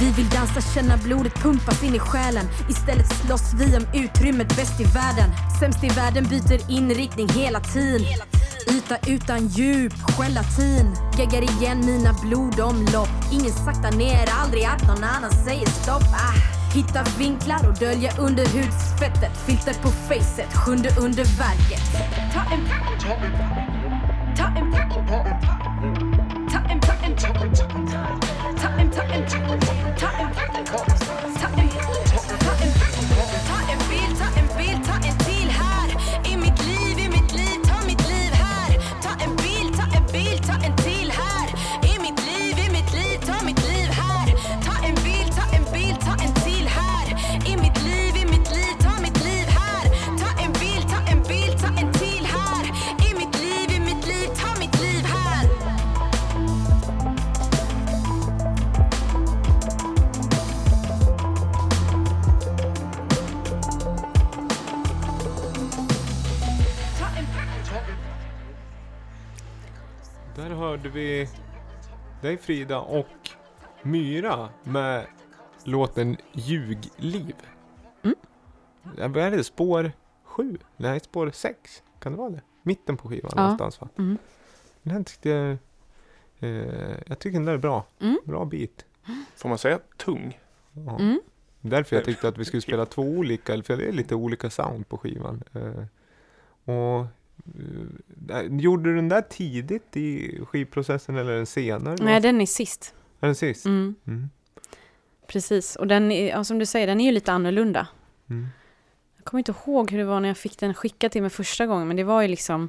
[0.00, 2.46] Vi vill dansa, känna blodet pumpas in i själen.
[2.68, 5.30] Istället slåss vi om utrymmet bäst i världen.
[5.60, 8.06] Sämst i världen byter inriktning hela tiden.
[8.70, 10.96] Yta utan djup, gelatin.
[11.18, 13.08] Geggar igen mina blodomlopp.
[13.32, 16.02] Ingen saktar ner, aldrig att någon annan säger stopp.
[16.02, 16.53] Ah.
[16.74, 19.36] Hitta vinklar och dölja under hudsfettet.
[19.46, 21.82] Filter på facet, sjunde underverket.
[22.32, 22.68] Ta en...
[23.00, 23.40] Ta en...
[24.36, 24.72] Ta en...
[24.72, 25.20] Ta en...
[26.50, 26.80] Ta en...
[26.80, 27.16] Ta en...
[27.16, 27.56] Ta en...
[28.56, 28.90] Ta en...
[28.90, 29.26] Ta en...
[29.96, 30.08] Ta
[30.58, 30.64] en...
[30.64, 30.93] Ta
[70.44, 71.28] Där hörde vi
[72.22, 73.30] dig Frida och
[73.82, 75.06] Myra med
[75.64, 77.34] låten Ljugliv.
[78.02, 78.16] Mm.
[78.96, 79.44] Vad är det?
[79.44, 79.92] Spår
[80.24, 80.58] 7?
[80.76, 81.82] Nej, spår 6.
[81.98, 82.40] Kan det vara det?
[82.62, 83.42] Mitten på skivan Ja.
[83.42, 83.88] någonstans va?
[83.98, 84.18] Mm.
[84.82, 85.56] Den här tyckte jag...
[86.38, 87.86] Eh, jag tycker den där är bra.
[88.00, 88.18] Mm.
[88.24, 88.84] Bra bit.
[89.36, 90.40] Får man säga tung?
[90.72, 90.98] Ja.
[90.98, 91.20] Mm.
[91.60, 94.88] Därför jag tyckte att vi skulle spela två olika, för det är lite olika sound
[94.88, 95.42] på skivan.
[95.52, 95.84] Eh,
[96.74, 97.06] och
[98.50, 101.96] Gjorde du den där tidigt i skivprocessen eller den senare?
[102.00, 102.94] Nej, den är sist.
[103.20, 103.66] Är den sist?
[103.66, 103.94] Mm.
[104.06, 104.30] Mm.
[105.26, 107.88] Precis, och den är, ja, som du säger, den är ju lite annorlunda.
[108.30, 108.46] Mm.
[109.16, 111.66] Jag kommer inte ihåg hur det var när jag fick den skickad till mig första
[111.66, 112.68] gången, men det var ju liksom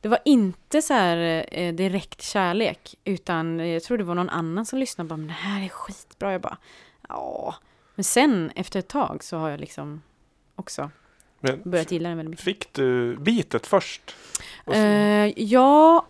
[0.00, 4.66] det var inte så här eh, direkt kärlek, utan jag tror det var någon annan
[4.66, 6.32] som lyssnade och bara, men det här är skitbra.
[6.32, 6.58] Jag bara,
[7.08, 7.54] ja.
[7.94, 10.02] Men sen efter ett tag så har jag liksom
[10.54, 10.90] också
[11.40, 12.44] Men börjat gilla den väldigt mycket.
[12.44, 14.14] fick du bitet först?
[14.66, 16.06] Eh, ja,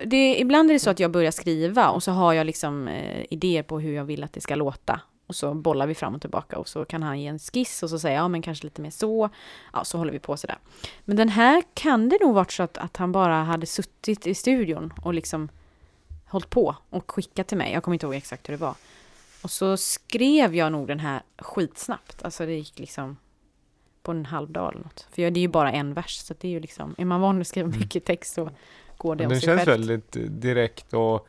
[0.00, 3.24] det, ibland är det så att jag börjar skriva och så har jag liksom eh,
[3.30, 5.00] idéer på hur jag vill att det ska låta.
[5.26, 7.90] Och så bollar vi fram och tillbaka och så kan han ge en skiss och
[7.90, 9.30] så säger jag, ja men kanske lite mer så.
[9.72, 10.58] Ja, så håller vi på sådär.
[11.04, 14.34] Men den här kan det nog varit så att, att han bara hade suttit i
[14.34, 15.48] studion och liksom
[16.26, 17.72] hållit på och skickat till mig.
[17.72, 18.74] Jag kommer inte ihåg exakt hur det var.
[19.42, 22.22] Och så skrev jag nog den här skitsnabbt.
[22.22, 23.16] Alltså det gick liksom
[24.04, 25.06] på en halv dag eller något.
[25.10, 27.20] För jag, det är ju bara en vers, så det är ju liksom, är man
[27.20, 27.78] van att skriva Mm.
[27.80, 28.50] mycket text så
[28.98, 29.68] går det Men av den sig känns självt.
[29.80, 31.26] väldigt eh, direkt och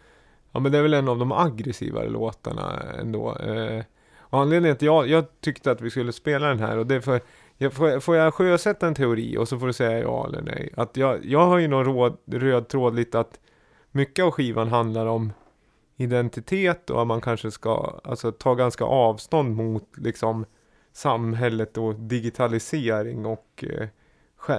[0.51, 3.35] ja men det är väl en av de aggressivare låtarna ändå.
[3.37, 3.83] Eh,
[4.17, 6.95] och anledningen till att jag, jag tyckte att vi skulle spela den här och det
[6.95, 7.21] är för
[7.57, 10.41] jag, får, jag- får jag sjösätta en teori och så får du säga ja eller
[10.41, 10.69] nej.
[10.77, 13.39] Att jag, jag har ju någon råd, röd tråd lite att
[13.91, 15.33] mycket av skivan handlar om
[15.97, 20.45] identitet och att man kanske ska alltså, ta ganska avstånd mot liksom
[20.95, 23.87] samhället och digitalisering och eh,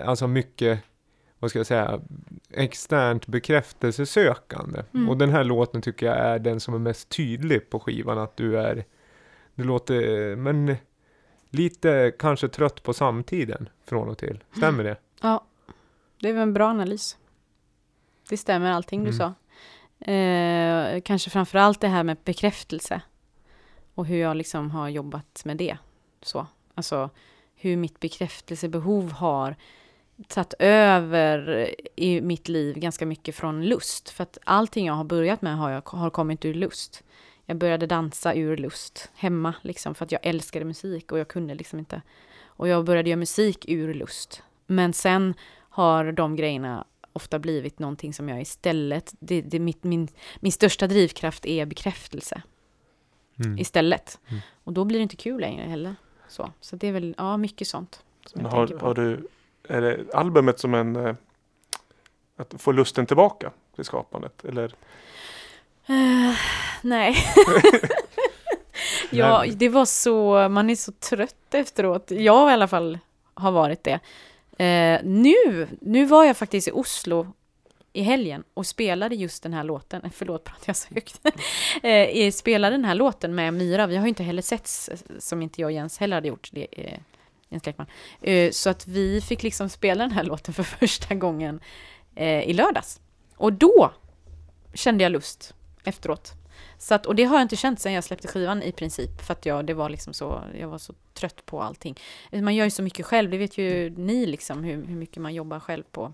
[0.08, 0.80] alltså mycket
[1.38, 2.00] vad ska jag säga,
[2.50, 4.82] externt bekräftelsesökande.
[4.94, 5.08] Mm.
[5.08, 8.36] Och den här låten tycker jag är den som är mest tydlig på skivan, att
[8.36, 8.84] du är,
[9.54, 10.76] du låter, men
[11.50, 14.44] lite kanske trött på samtiden från och till.
[14.56, 14.96] Stämmer det?
[15.22, 15.44] Ja,
[16.20, 17.16] det är väl en bra analys.
[18.28, 19.18] Det stämmer allting du Mm.
[19.18, 19.34] sa.
[20.12, 23.00] Eh, kanske framför allt det här med bekräftelse.
[23.94, 25.76] Och hur jag liksom har jobbat med det.
[26.22, 26.46] Så.
[26.74, 27.10] Alltså
[27.54, 29.56] hur mitt bekräftelsebehov har
[30.28, 34.10] tagit över i mitt liv ganska mycket från lust.
[34.10, 37.04] För att allting jag har börjat med har, jag, har kommit ur lust.
[37.46, 41.54] Jag började dansa ur lust hemma, liksom, för att jag älskade musik och jag kunde
[41.54, 42.02] liksom inte.
[42.44, 44.42] Och jag började göra musik ur lust.
[44.66, 50.08] Men sen har de grejerna ofta blivit någonting som jag istället, det, det, mitt, min,
[50.40, 52.42] min största drivkraft är bekräftelse
[53.38, 53.58] Mm.
[53.58, 54.18] istället.
[54.28, 54.40] Mm.
[54.64, 55.94] Och då blir det inte kul längre heller.
[56.28, 58.00] Så, så det är väl, ja, mycket sånt.
[58.26, 58.86] Som jag har, tänker på.
[58.86, 59.26] har du,
[59.68, 60.96] är det albumet som en...
[60.96, 61.14] eh,
[62.36, 64.44] Att få lusten tillbaka till skapandet?
[64.44, 64.74] Eller?
[65.86, 66.34] Eh,
[66.82, 67.16] nej.
[69.10, 72.10] ja, det var så, man är så trött efteråt.
[72.10, 72.98] Jag i alla fall
[73.34, 74.00] har varit det.
[74.64, 77.32] Eh, nu, nu var jag faktiskt i Oslo
[77.96, 80.10] i helgen och spelade just den här låten.
[80.12, 81.20] Förlåt, pratar jag så högt?
[81.82, 83.86] Eh, spelade den här låten med Myra.
[83.86, 86.48] Vi har ju inte heller setts, eh, som inte jag och Jens heller hade gjort,
[86.52, 86.98] det, eh,
[87.48, 87.86] Jens Lekman.
[88.20, 91.60] Eh, så att vi fick liksom spela den här låten för första gången
[92.14, 93.00] eh, i lördags.
[93.36, 93.92] Och då
[94.74, 95.54] kände jag lust
[95.84, 96.32] efteråt.
[96.78, 99.32] Så att, och det har jag inte känt sedan jag släppte skivan i princip, för
[99.32, 102.00] att jag, det var liksom så, jag var så trött på allting.
[102.32, 105.34] Man gör ju så mycket själv, det vet ju ni liksom, hur, hur mycket man
[105.34, 106.12] jobbar själv på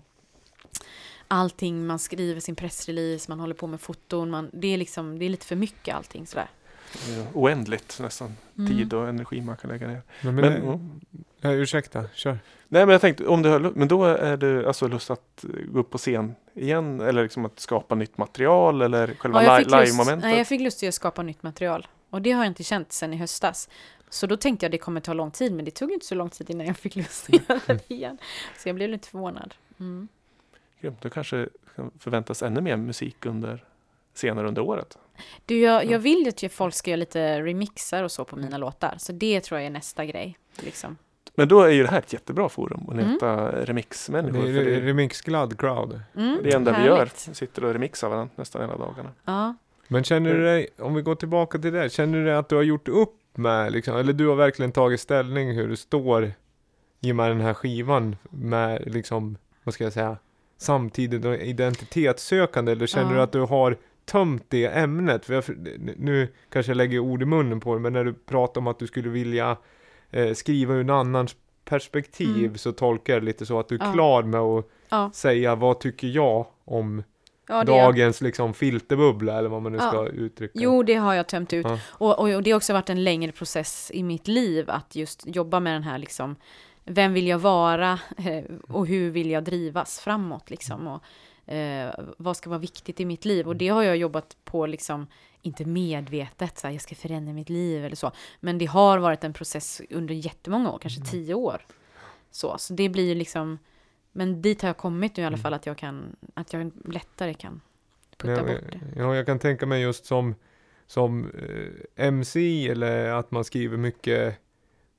[1.33, 5.25] allting, man skriver sin pressrelease, man håller på med foton, man, det är liksom, det
[5.25, 6.49] är lite för mycket allting sådär.
[7.09, 8.35] Är Oändligt nästan.
[8.57, 8.71] Mm.
[8.71, 10.01] Tid och energi man kan lägga ner.
[10.21, 11.01] Men, Men, men, mm.
[11.41, 12.39] ja, ursäkta, kör.
[12.67, 15.49] Nej men jag tänkte, om du har, men då är det alltså lust att eh,
[15.49, 19.63] gå upp på scen igen eller liksom att skapa nytt material eller själva jag li-
[19.63, 20.23] fick lust, live-momentet?
[20.23, 21.87] nej, jag fick lust att skapa nytt material.
[22.09, 23.69] Och det har jag inte känt sedan i höstas.
[24.09, 26.29] Så då tänkte jag det kommer ta lång tid, men det tog inte så lång
[26.29, 28.17] tid innan jag fick lust att göra det igen.
[28.57, 29.53] Så jag blev lite förvånad.
[29.79, 30.07] Mm.
[30.83, 33.63] Grymt, Då kanske kan förväntas ännu mer musik under
[34.13, 34.97] senare under året.
[35.45, 35.91] Du, jag, Ja.
[35.91, 38.95] jag vill ju att folk ska göra lite remixar och så på mina låtar.
[38.97, 40.37] Så det tror jag är nästa grej.
[40.59, 40.97] Liksom.
[41.35, 43.11] Men då är ju det här ett jättebra forum att Mm.
[43.11, 44.39] leta Det remixmänniskor.
[44.39, 46.01] är för det, remixglad crowd.
[46.15, 46.97] Mm, det är det enda vi gör.
[46.97, 47.27] härligt.
[47.29, 49.09] Vi sitter och remixar varandra nästan hela dagarna.
[49.25, 49.55] Ja.
[49.87, 52.55] Men känner du dig, om vi går tillbaka till det, känner du dig att du
[52.55, 56.31] har gjort upp med, liksom, eller du har verkligen tagit ställning hur du står
[57.01, 60.17] i och med den här skivan med, liksom, vad ska jag säga,
[60.63, 63.15] samtidigt och identitetssökande, eller känner Ja.
[63.17, 65.25] du att du har tömt det ämnet?
[65.25, 65.43] För jag,
[65.97, 68.79] nu kanske jag lägger ord i munnen på det, men när du pratar om att
[68.79, 69.57] du skulle vilja
[70.11, 71.35] eh, skriva ur en annans
[71.65, 72.57] perspektiv Mm.
[72.57, 73.93] så tolkar jag det lite så att du är Ja.
[73.93, 75.11] klar med att Ja.
[75.13, 77.03] säga vad tycker jag om
[77.47, 79.87] Ja, dagens liksom filterbubbla eller vad man nu Ja.
[79.89, 80.51] ska uttrycka.
[80.55, 81.65] jo, det har jag tömt ut.
[81.65, 81.79] Ja.
[81.87, 85.35] Och, och, och det har också varit en längre process i mitt liv att just
[85.35, 86.35] jobba med den här liksom,
[86.85, 90.87] vem vill jag vara eh, och hur vill jag drivas framåt liksom.
[90.87, 91.03] Och,
[91.53, 93.47] eh, vad ska vara viktigt i mitt liv?
[93.47, 95.07] Och det har jag jobbat på liksom,
[95.41, 98.11] inte medvetet, så här, jag ska förändra mitt liv eller så.
[98.39, 101.65] Men det har varit en process under jättemånga år, kanske tio år.
[102.31, 103.59] Så, så det blir ju liksom,
[104.11, 107.33] men dit har jag kommit nu i alla fall att jag kan, att jag lättare
[107.33, 107.61] kan
[108.17, 108.79] putta ja, bort det.
[108.95, 110.35] Ja, jag kan tänka mig just som,
[110.87, 114.39] som eh, MC eller att man skriver mycket,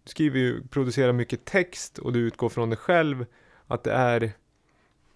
[0.05, 3.27] du skriver ju, producerar mycket text och du utgår från dig själv,
[3.67, 4.33] att det är,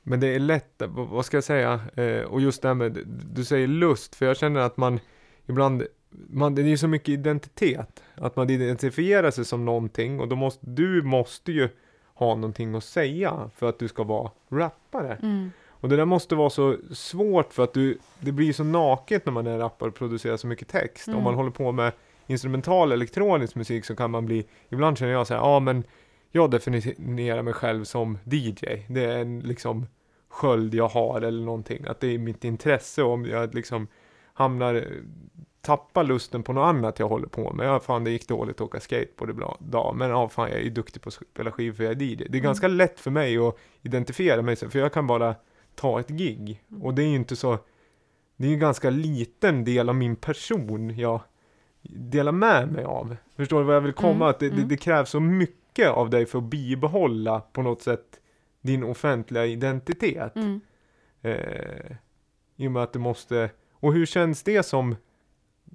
[0.02, 2.98] men det är lätt, vad ska jag säga, eh, och just det här med,
[3.34, 5.00] du säger lust, för jag känner att man
[5.46, 10.28] ibland, man, det är ju så mycket identitet, att man identifierar sig som någonting och
[10.28, 11.68] då måste, du måste ju
[12.14, 15.18] ha någonting att säga för att du ska vara rappare.
[15.22, 15.50] Mm.
[15.80, 19.32] Och det där måste vara så svårt för att du, det blir så naket när
[19.32, 21.06] man är rappare och producerar så mycket text.
[21.06, 21.18] Mm.
[21.18, 21.92] Om man håller på med
[22.28, 25.84] instrumental elektronisk musik så kan man bli, ibland känner jag så här, ja men
[26.30, 28.66] jag definierar mig själv som DJ.
[28.88, 29.86] Det är en liksom
[30.28, 31.84] sköld jag har eller någonting.
[31.86, 33.86] Att det är mitt intresse om jag liksom
[34.34, 34.86] hamnar,
[35.60, 37.66] tappar lusten på något annat jag håller på med.
[37.66, 39.30] Ja fan det gick dåligt att åka skateboard
[39.60, 39.94] idag.
[39.96, 42.16] Men ja fan jag är duktig på att spela skivor för jag är DJ.
[42.16, 42.42] Det är Mm.
[42.42, 45.34] ganska lätt för mig att identifiera mig för jag kan bara
[45.74, 46.62] ta ett gig.
[46.82, 47.58] Och det är ju inte så,
[48.36, 51.20] det är ju en ganska liten del av min person jag
[51.82, 53.16] delar med mig av.
[53.36, 54.14] Förstår du vad jag vill komma?
[54.14, 54.68] Mm, Att det, det, mm.
[54.68, 58.20] det krävs så mycket av dig för att bibehålla på något sätt
[58.60, 60.36] din offentliga identitet.
[60.36, 60.60] Mm.
[61.22, 61.96] Eh,
[62.56, 64.96] I och med att det måste, och hur känns det som,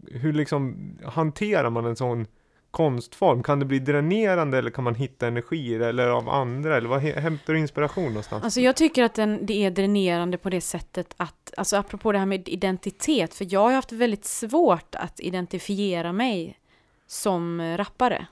[0.08, 2.26] hur liksom hanterar man en sån
[2.72, 3.44] konstform?
[3.44, 6.78] Kan det bli dränerande eller kan man hitta energier eller av andra?
[6.78, 8.44] Eller vad hämtar du inspiration någonstans?
[8.44, 12.20] Alltså jag tycker att den, det är dränerande på det sättet att, alltså apropå det
[12.20, 16.60] här med identitet, för jag har haft väldigt svårt att identifiera mig
[17.08, 18.28] som eh, rappare.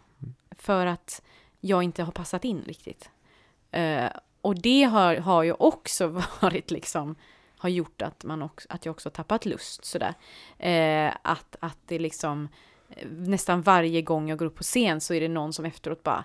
[0.57, 1.21] För att
[1.59, 3.09] jag inte har passat in riktigt.
[3.77, 4.09] Uh,
[4.41, 6.07] och det har, har ju också
[6.41, 7.15] varit liksom,
[7.57, 10.13] har gjort att, man också, att jag också tappat lust sådär.
[10.65, 12.49] Uh, att, att det liksom,
[13.09, 16.23] nästan varje gång jag går upp på scen så är det någon som efteråt bara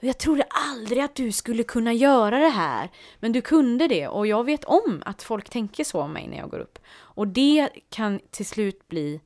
[0.00, 2.90] jag trodde aldrig att du skulle kunna göra det här.
[3.20, 6.36] Men du kunde det och jag vet om att folk tänker så om mig när
[6.36, 6.78] jag går upp.
[6.96, 9.20] Och det kan till slut bli...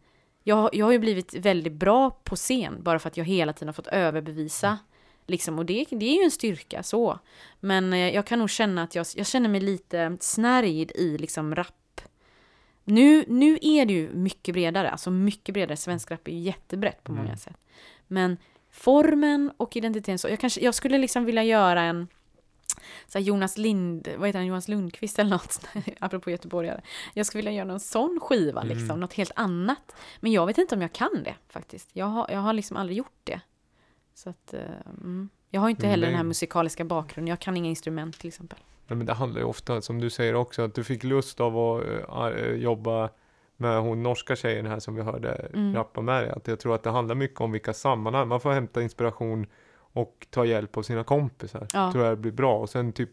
[0.45, 3.69] Jag, jag har ju blivit väldigt bra på scen bara för att jag hela tiden
[3.69, 4.79] har fått överbevisa.
[5.27, 7.19] Liksom, och det, det är ju en styrka så.
[7.61, 11.55] Men eh, jag kan nog känna att jag, jag känner mig lite snärjd i liksom
[11.55, 12.01] rap.
[12.85, 15.77] Nu, nu är det ju mycket bredare, alltså mycket bredare.
[15.77, 17.37] Svensk rap är ju jättebrett på många Mm.
[17.37, 17.57] sätt.
[18.07, 18.37] Men
[18.73, 22.09] formen och identiteten, så jag, kanske, jag skulle liksom vilja göra en
[23.07, 25.61] så Jonas Lind, vad heter han, Jonas Lundqvist eller något,
[26.01, 26.81] apropå göteborgare.
[27.15, 29.01] Jag skulle vilja göra någon sån skiva, liksom, Mm.
[29.01, 29.97] något helt annat.
[30.21, 31.91] Men jag vet inte om jag kan det faktiskt.
[31.93, 33.41] Jag har, jag har liksom aldrig gjort det.
[34.15, 34.61] Så att, eh,
[35.01, 35.29] mm.
[35.51, 38.59] Jag har inte heller den här musikaliska bakgrunden, jag kan inga instrument till exempel.
[38.87, 41.59] Nej, men det handlar ju ofta, som du säger också, att du fick lust av
[42.09, 43.11] att eh, jobba
[43.63, 45.75] med hon norska tjejen här som vi hörde Mm.
[45.75, 46.31] rappa med dig.
[46.31, 48.29] Att jag tror att det handlar mycket om vilka sammanhang.
[48.29, 49.47] Man får hämta inspiration
[49.95, 51.67] och ta hjälp av sina kompisar.
[51.73, 51.93] Ja.
[51.93, 52.59] Tror jag blir bra.
[52.59, 53.11] Och sen typ,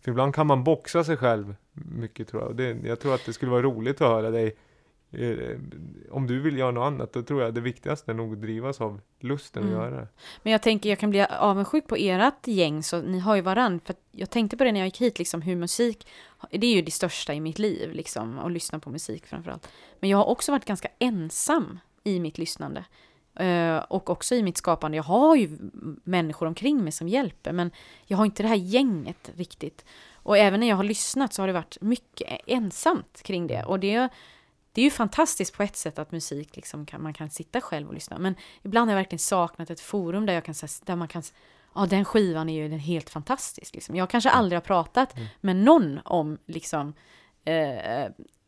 [0.00, 2.48] för ibland kan man boxa sig själv mycket tror jag.
[2.48, 4.56] Och det, jag tror att det skulle vara roligt att höra dig.
[5.12, 5.58] Eh,
[6.10, 8.80] om du vill göra något annat, då tror jag det viktigaste är nog att drivas
[8.80, 9.74] av lusten Mm.
[9.74, 10.08] att göra det.
[10.42, 13.80] Men jag tänker jag kan bli avundsjuk på ert gäng, så ni har ju varann.
[13.84, 16.06] För jag tänkte på det när jag gick hit, liksom hur musik,
[16.50, 19.68] det är ju det största i mitt liv, liksom, att lyssna på musik framförallt.
[20.00, 22.84] Men jag har också varit ganska ensam i mitt lyssnande.
[23.34, 24.96] Eh, och också i mitt skapande.
[24.96, 25.58] Jag har ju
[26.04, 27.70] människor omkring mig som hjälper, men
[28.06, 29.84] jag har inte det här gänget riktigt.
[30.14, 33.64] Och även när jag har lyssnat så har det varit mycket ensamt kring det.
[33.64, 34.08] Och det,
[34.76, 37.88] det är ju fantastiskt på ett sätt att musik liksom kan, man kan sitta själv
[37.88, 38.18] och lyssna.
[38.18, 40.54] Men ibland har jag verkligen saknat ett forum där, jag kan,
[40.84, 41.22] där man kan...
[41.74, 43.74] Ja, den skivan är ju den helt fantastisk.
[43.74, 43.96] Liksom.
[43.96, 46.94] Jag kanske aldrig har pratat med någon om liksom
[47.44, 48.06] eh,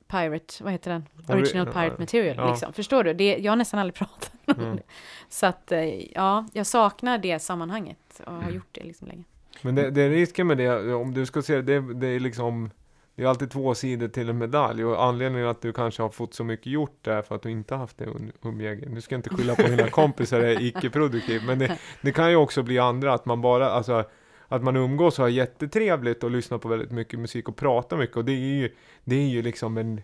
[0.09, 1.07] Pirate, vad heter den?
[1.29, 2.37] Original Pirate Material.
[2.37, 2.51] ja.
[2.51, 2.73] Liksom.
[2.73, 3.15] Förstår du?
[3.15, 4.77] Det, jag har nästan aldrig pratat om Mm.
[4.77, 4.83] det.
[5.29, 8.45] Så att, eh, ja, jag saknar det sammanhanget och Mm.
[8.45, 9.25] har gjort det liksom länge.
[9.63, 12.71] Men det, det är risken med det, om du ska se det, det är liksom
[13.19, 16.35] det är alltid två sidor till en medalj och anledningen att du kanske har fått
[16.35, 18.09] så mycket gjort är för att du inte haft det
[18.43, 18.89] umgänge.
[18.89, 22.37] Nu ska jag inte skylla på dina kompisar är icke-produktiv, men det, det kan ju
[22.37, 24.05] också bli andra, att man bara, alltså
[24.49, 28.17] att man umgås och har jättetrevligt och lyssnar på väldigt mycket musik och pratar mycket
[28.17, 28.71] och det är ju,
[29.05, 30.01] det är ju liksom en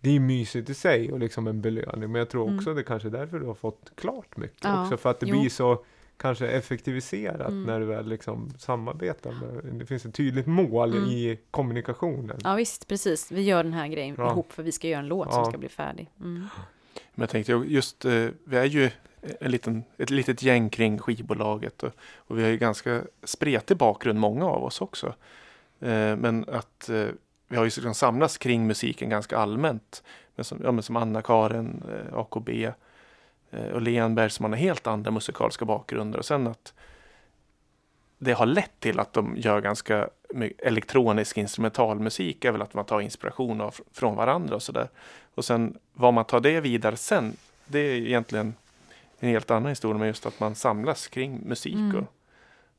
[0.00, 2.58] det är mysigt i sig och liksom en belöning, men jag tror Mm.
[2.58, 5.26] också det kanske är därför du har fått klart mycket Ja, också, för att det
[5.26, 5.40] jo.
[5.40, 5.84] blir så
[6.20, 7.62] kanske effektiviserat Mm.
[7.64, 9.32] när du väl liksom samarbetar.
[9.32, 11.08] Med, det finns ett tydligt mål Mm.
[11.08, 12.38] i kommunikationen.
[12.44, 13.32] Ja visst, precis.
[13.32, 14.30] Vi gör den här grejen Ja.
[14.30, 15.32] ihop för vi ska göra en låt Ja.
[15.34, 16.10] som ska bli färdig.
[16.20, 16.46] Mm.
[17.14, 18.90] Men jag tänkte ju just, eh, vi är ju
[19.40, 24.18] en liten, ett litet gäng kring skivbolaget och, och vi har ju ganska spretig bakgrund,
[24.20, 25.06] många av oss också.
[25.80, 27.06] Eh, men att eh,
[27.48, 30.02] vi har ju liksom samlats kring musiken ganska allmänt.
[30.34, 31.82] Men som, ja, men som Anna-Karin,
[32.12, 32.72] AKB
[33.72, 36.18] och Lenberg som har helt andra musikaliska bakgrunder.
[36.18, 36.74] Och sen att
[38.18, 42.84] det har lett till att de gör ganska my- elektronisk instrumentalmusik är väl att man
[42.84, 44.88] tar inspiration av, från varandra och sådär.
[45.34, 47.36] Och sen vad man tar det vidare sen,
[47.66, 48.54] det är egentligen
[49.18, 51.96] en helt annan historia, men just att man samlas kring musik Mm.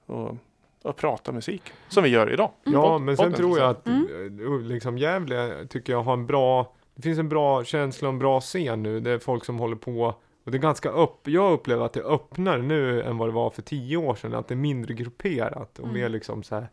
[0.06, 0.38] och, och,
[0.84, 1.64] och pratar musik.
[1.88, 2.52] Som vi gör idag.
[2.64, 4.04] Ja, Pod- men sen tror jag liksom.
[4.04, 8.14] att eh, liksom Gävle tycker jag har en bra, det finns en bra känsla och
[8.14, 9.00] en bra scen nu.
[9.00, 12.00] Det är folk som håller på och det är ganska upp, jag upplever att det
[12.00, 14.34] är öppnare nu än vad det var för tio år sedan.
[14.34, 15.94] Att det är mindre grupperat och Mm.
[16.02, 16.68] mer liksom så här.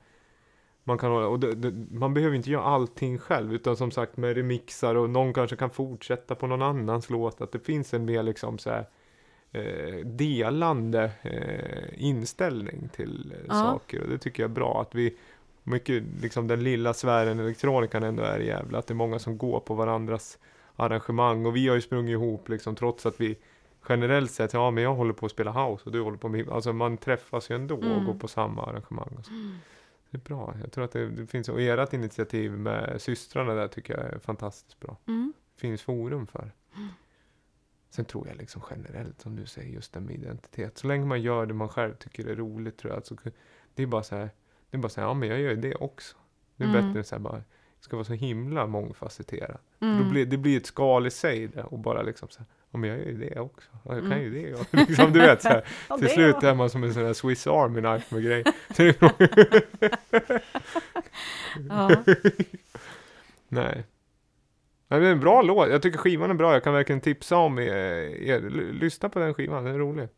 [0.85, 4.17] Man kan hålla, och det, det, man behöver inte göra allting själv utan som sagt
[4.17, 7.41] med remixar och någon kanske kan fortsätta på någon annans låt.
[7.41, 8.87] Att det finns en mer liksom så här
[9.53, 13.55] eh, delande eh, inställning till eh, Ja.
[13.55, 15.17] saker och det tycker jag är bra att vi
[15.63, 19.39] mycket liksom den lilla sfären elektronikan ändå är i Gävle att det är många som
[19.39, 20.39] går på varandras
[20.77, 23.37] arrangemang och vi har ju sprungit ihop liksom trots att vi
[23.89, 26.49] generellt sett, ja men jag håller på att spela house och du håller på med,
[26.49, 28.05] alltså man träffas ju ändå och Mm.
[28.05, 29.15] går på samma arrangemang.
[29.19, 29.31] Och så.
[30.11, 33.69] Det är bra, jag tror att det, det finns, och ert initiativ med systrarna där
[33.69, 34.97] tycker jag är fantastiskt bra.
[35.07, 35.33] Mm.
[35.57, 36.53] finns forum för.
[37.91, 40.79] Sen tror jag liksom generellt, som du säger, just det med identitet.
[40.79, 43.07] Så länge man gör det man själv tycker är roligt tror jag.
[43.07, 43.17] Så
[43.75, 44.31] det är bara så här,
[44.71, 46.17] det är bara så här, ja men jag gör ju det också.
[46.57, 46.83] Det är Mm.
[46.87, 47.45] bättre än så här bara, det
[47.81, 49.61] ska vara så himla mångfacetterat.
[49.81, 50.03] Mm.
[50.05, 52.79] Då blir, det blir ett skal i sig det och bara liksom så här, ja
[52.79, 53.69] men jag gör ju det också.
[53.85, 54.25] Ja, jag kan Mm.
[54.25, 54.49] ju det.
[54.49, 54.85] Ja.
[54.89, 57.13] liksom, du vet så här, Ja, till det slut är man som en sån här
[57.13, 58.45] Swiss Army knife med grejer.
[63.49, 63.85] Nej.
[64.91, 65.71] Nej, men det är en bra låt.
[65.71, 66.53] Jag tycker skivan är bra.
[66.53, 67.73] Jag kan verkligen tipsa om er.
[68.23, 68.41] er.
[68.73, 70.09] Lyssna på den skivan, den är rolig.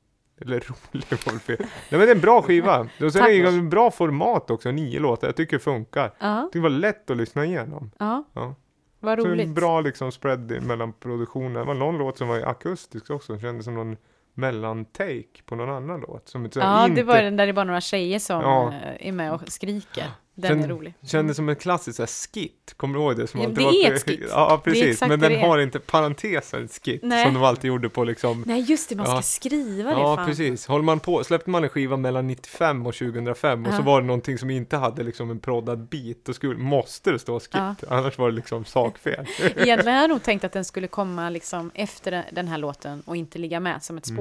[0.40, 1.56] Eller rolig var fel.
[1.58, 2.88] Nej men det är en bra skiva.
[3.00, 5.28] Och sen är det en bra format också, nio låtar.
[5.28, 6.12] Jag tycker det funkar.
[6.18, 7.90] Ja, Det var lätt att lyssna igenom.
[7.98, 8.24] ja.
[8.32, 8.54] Ja.
[9.00, 9.46] Vad Så roligt.
[9.46, 11.52] en bra liksom spread mellan produktionen.
[11.52, 13.32] Det var någon låt som var akustisk också.
[13.32, 13.96] Det kändes som någon
[14.34, 16.28] mellantake på någon annan låt.
[16.28, 18.68] Som så Ja, inte, det var den där det bara några tjejer som Ja.
[18.68, 20.04] eh, är med och skriker.
[20.40, 20.94] Den Sen- är rolig.
[21.02, 22.74] Kändes som en klassisk så här, skit.
[22.76, 23.26] Kommer du ihåg det?
[23.26, 24.20] Som Ja, det är ett skit.
[24.30, 25.00] Ja, precis.
[25.00, 27.00] Men den har inte parentesen skit.
[27.02, 27.24] Nej.
[27.24, 29.22] Som de alltid gjorde på liksom Nej, just det, man ska Ja.
[29.22, 30.00] skriva det.
[30.00, 30.26] Ja, fan.
[30.26, 30.66] precis.
[30.66, 33.84] Håller man på, släppte man en skiva mellan 95 och 2005 och så Ja.
[33.84, 37.40] var det någonting som inte hade liksom en proddad bit, då skulle, måste det stå
[37.40, 37.50] skit.
[37.52, 37.74] Ja.
[37.88, 39.26] Annars var det liksom sakfel.
[39.40, 43.16] Egentligen hade jag nog tänkt att den skulle komma liksom efter den- här låten och
[43.16, 44.16] inte ligga med som ett Mm.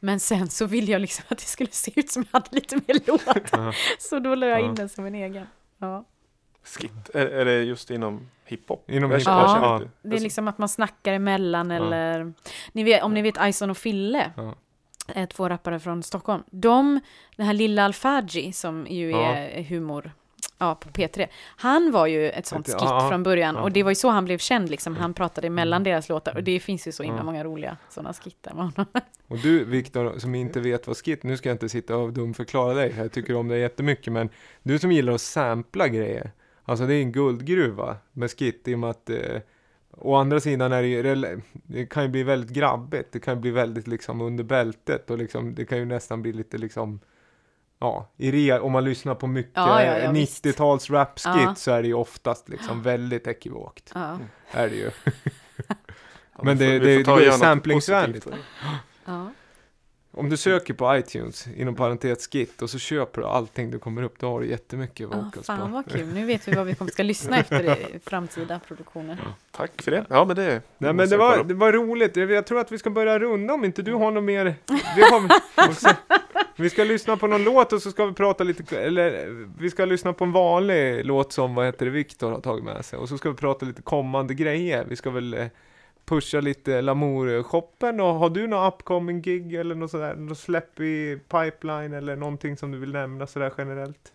[0.00, 2.76] Men sen så ville jag liksom att det skulle se ut som jag hade lite
[2.76, 3.48] mer låt.
[3.52, 3.72] Ja.
[3.98, 4.64] Så då la jag Ja.
[4.64, 5.46] in den som en egen.
[5.78, 6.04] Ja.
[6.64, 7.10] Skit.
[7.14, 8.90] Är, är det just inom hiphop?
[8.90, 9.76] Inom hiphop, ja.
[9.76, 11.76] inte- Det är liksom att man snackar emellan Ja.
[11.76, 12.32] eller...
[12.72, 14.54] Ni vet, om ni vet Ison och Fille, Ja.
[15.14, 16.42] eh, två rappare från Stockholm.
[16.50, 17.00] De,
[17.36, 19.32] den här lilla Alfaji som ju Ja.
[19.34, 20.12] är humor
[20.58, 21.26] Ja, på P3.
[21.56, 23.62] Han var ju ett sånt skit ja, från början ja.
[23.62, 24.96] och det var ju så han blev känd liksom.
[24.96, 28.54] Han pratade mellan deras låtar och det finns ju så himla många roliga sådana skittar
[28.54, 28.86] med honom.
[29.28, 32.74] Och du Viktor, som inte vet vad skit, nu ska jag inte sitta och dumförklara
[32.74, 34.28] dig, jag tycker om dig jättemycket, men
[34.62, 36.30] du som gillar att sampla grejer,
[36.64, 39.40] alltså det är en guldgruva med skit i och med att eh,
[39.98, 43.40] Å andra sidan är det ju, det kan ju bli väldigt grabbigt, det kan ju
[43.40, 47.00] bli väldigt liksom under bältet och liksom, det kan ju nästan bli lite liksom
[47.78, 50.44] Ja, i re, om man lyssnar på mycket Ja, ja, ja, visst.
[50.44, 51.54] 90-tals rapskit Ja.
[51.54, 53.90] så är det ju oftast liksom väldigt ekivokt.
[53.94, 54.18] Ja,
[54.52, 54.90] Är det ju.
[56.42, 58.24] Men vi det- får- vi det- får det något samplingsvänligt.
[58.24, 58.44] positivt.
[59.04, 59.30] ja.
[60.18, 64.02] Om du söker på iTunes, inom parentes skit, och så köper du allting du kommer
[64.02, 65.66] upp, då har du jättemycket Ja, vocals fan på.
[65.66, 67.64] vad kul, nu vet vi vad vi kommer ska lyssna efter
[67.96, 69.18] i framtida produktioner.
[69.50, 70.04] Tack för det.
[70.08, 72.78] Ja, men det Nej men det var, det var roligt, jag, jag tror att vi
[72.78, 74.54] ska börja runda om inte du har något mer.
[74.96, 75.28] Vi, har,
[76.62, 79.28] vi ska lyssna på någon låt och så ska vi prata lite, eller
[79.58, 82.84] vi ska lyssna på en vanlig låt som, vad heter det, Viktor har tagit med
[82.84, 82.98] sig.
[82.98, 84.84] Och så ska vi prata lite kommande grejer.
[84.88, 85.46] Vi ska väl eh,
[86.06, 91.18] pusha lite Lamour-shoppen och har du någon upcoming gig eller något sådär, något släpp i
[91.28, 94.12] pipeline eller någonting som du vill nämna sådär generellt?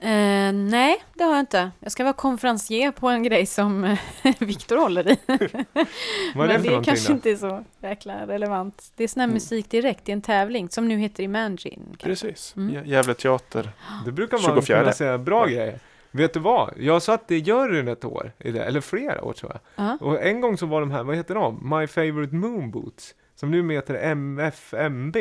[0.00, 1.70] Eh, nej, det har jag inte.
[1.80, 3.98] Jag ska vara konferencier på en grej som eh,
[4.38, 5.16] Viktor håller i.
[5.26, 5.64] Vad är det
[6.34, 7.14] Men det någonting kanske då?
[7.14, 8.92] inte är så jäkla relevant.
[8.96, 9.34] Det är sån här Mm.
[9.34, 11.82] musik direkt i en tävling som nu heter Imagine.
[11.98, 12.26] kanske.
[12.26, 12.54] Precis.
[12.56, 12.74] Mm.
[12.74, 13.70] Gä- Gävle teater.
[14.04, 14.80] Det brukar man 24.
[14.80, 15.78] kunna säga bra grejer.
[16.10, 16.74] Vet du vad?
[16.76, 19.86] Jag satt i juryn ett år, eller flera år tror jag.
[19.86, 19.98] Ja.
[20.00, 21.78] Och en gång så var de här, vad heter de?
[21.78, 23.14] My Favorite Moon Boots.
[23.34, 25.16] Som nu heter MFMB.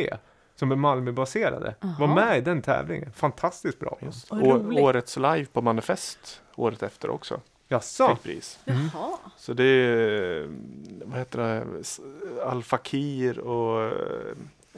[0.56, 1.76] Som är Malmöbaserade.
[2.00, 2.16] Var Aha.
[2.16, 3.12] med i den tävlingen.
[3.12, 3.98] Fantastiskt bra.
[4.02, 4.32] Just.
[4.32, 4.80] Roligt.
[4.80, 7.42] årets live på Manifest året efter också.
[7.68, 8.08] Jaså?
[8.08, 8.60] Fick pris.
[8.66, 9.18] Jaha.
[9.38, 10.50] Så det är,
[11.06, 11.66] vad heter det,
[12.44, 13.94] Al Fakir och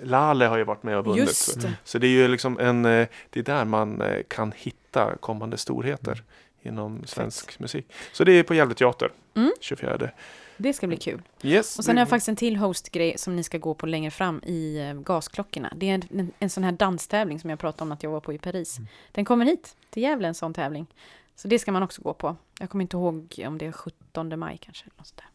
[0.04, 1.36] Lale har ju varit med och vunnit.
[1.36, 1.74] Så, det.
[1.84, 5.58] så det är ju liksom en, eh, det är där man eh, kan hitta kommande
[5.58, 6.24] storheter
[6.62, 7.94] inom svensk musik.
[8.14, 9.52] Så det är på Gävle teater, Mm.
[9.60, 10.10] 24.
[10.58, 11.22] Det ska bli kul.
[11.42, 11.78] Yes.
[11.78, 14.42] Och sen har jag faktiskt en till hostgrej som ni ska gå på längre fram
[14.46, 15.74] i eh, Gasklockorna.
[15.76, 18.20] Det är en, en, en sån här danstävling som jag pratade om att jag var
[18.20, 18.78] på i Paris.
[18.78, 18.88] Mm.
[19.12, 20.88] Den kommer hit, till Gävle, en sån tävling.
[21.36, 22.36] Så det ska man också gå på.
[22.60, 24.86] Jag kommer inte ihåg om det är 17 maj kanske.
[24.98, 25.26] Något sånt där.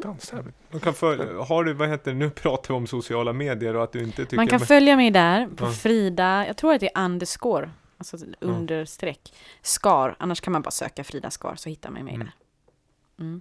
[0.00, 0.52] Danstävling.
[0.70, 3.84] Man kan följa, har du, vad heter det, nu pratar vi om sociala medier och
[3.84, 4.36] att du inte tycker...
[4.36, 5.70] Man kan men- följa mig där på Ja.
[5.72, 10.16] Frida, jag tror att det är underscore, alltså understreck, skar.
[10.18, 12.26] Annars kan man bara söka Frida Skar så hittar man mig Mm.
[12.26, 13.24] där.
[13.24, 13.40] Mm.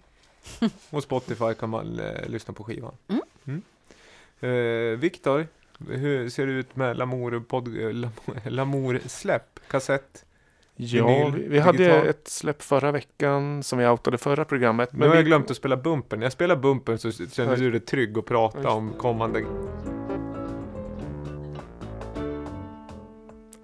[0.89, 2.93] Och Spotify kan man eh, lyssna på skivan.
[3.07, 3.61] Mm.
[4.39, 5.47] Eh, Viktor,
[5.89, 7.43] hur ser det ut med eh, Lamour,
[8.49, 9.01] Lamour
[9.67, 10.25] kassett?
[10.83, 14.93] Ja, vi, vi hade ett släpp förra veckan som vi outade förra programmet.
[14.93, 16.19] Nu har vi, jag glömt att spela bumpen.
[16.19, 19.45] När jag spelar bumpen så känner du dig trygg att prata om kommande...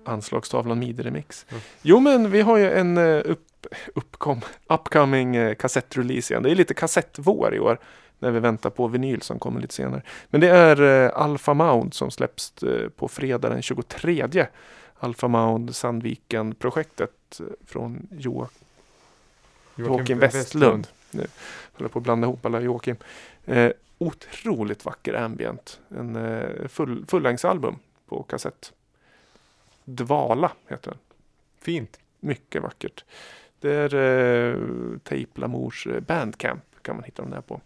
[0.04, 1.46] Anslagstavlan midi-remix.
[1.50, 1.62] Mm.
[1.82, 3.66] Jo men vi har ju en eh, upp,
[3.96, 6.44] uppkom, upcoming eh, kassettrelease igen.
[6.44, 7.80] Det är lite kassettvår i år.
[8.20, 10.02] När vi väntar på vinyl som kommer lite senare.
[10.30, 12.54] Men det är eh, Alpha Mound som släpps
[12.96, 14.48] på fredag den 23.
[15.00, 18.48] Alpha Mound Sandviken-projektet eh, från Jo,
[19.76, 20.88] Joakim Westlund.
[21.12, 21.28] Nu
[21.74, 22.96] håller på att blanda ihop alla Joakim.
[23.46, 25.80] Eh, otroligt vacker ambient.
[25.90, 27.76] En eh, full, fullängdsalbum
[28.06, 28.74] på kassett.
[29.86, 31.00] Dvala heter den.
[31.60, 32.00] Fint.
[32.20, 33.06] Mycket vackert.
[33.60, 37.62] Det är eh, Tape Lamours eh, Bandcamp kan man hitta dem där på.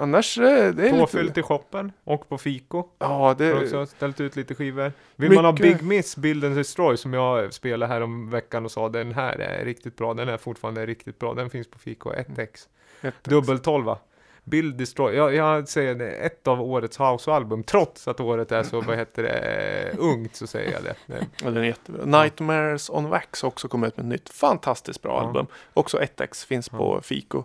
[0.00, 1.40] Annars, eh, det är Påfyllt lite...
[1.40, 2.84] i shoppen och på Fiko.
[2.98, 4.92] Ja, Har det, också ställt ut lite skivor.
[5.16, 8.64] Vill man ha Mycket- Big Miss, Build and Destroy, som jag spelade här om veckan
[8.64, 10.14] och sa den här är riktigt bra.
[10.14, 11.34] Den är fortfarande riktigt bra.
[11.34, 12.68] Den finns på Fiko 1X.
[13.02, 13.98] ett- Dubbeltolva.
[14.44, 15.14] Build Destroy.
[15.16, 17.62] Jag, jag säger det, ett av årets house-album.
[17.62, 20.94] Trots att året är så, vad heter det, ungt så säger jag det.
[21.06, 22.22] Ja, den är jättebra.
[22.22, 25.26] Nightmares on Wax har också kommit ut med ett nytt fantastiskt bra Ja.
[25.26, 25.46] album.
[25.74, 26.78] Också 1X finns Ja.
[26.78, 27.44] på Fico.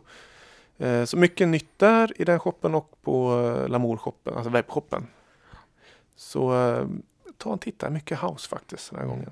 [0.78, 5.08] Eh, så mycket nytt där i den shoppen och på eh, Lamour-shoppen, alltså webbshoppen.
[6.16, 6.88] Så eh,
[7.38, 9.32] ta en titta, mycket house faktiskt den här gången.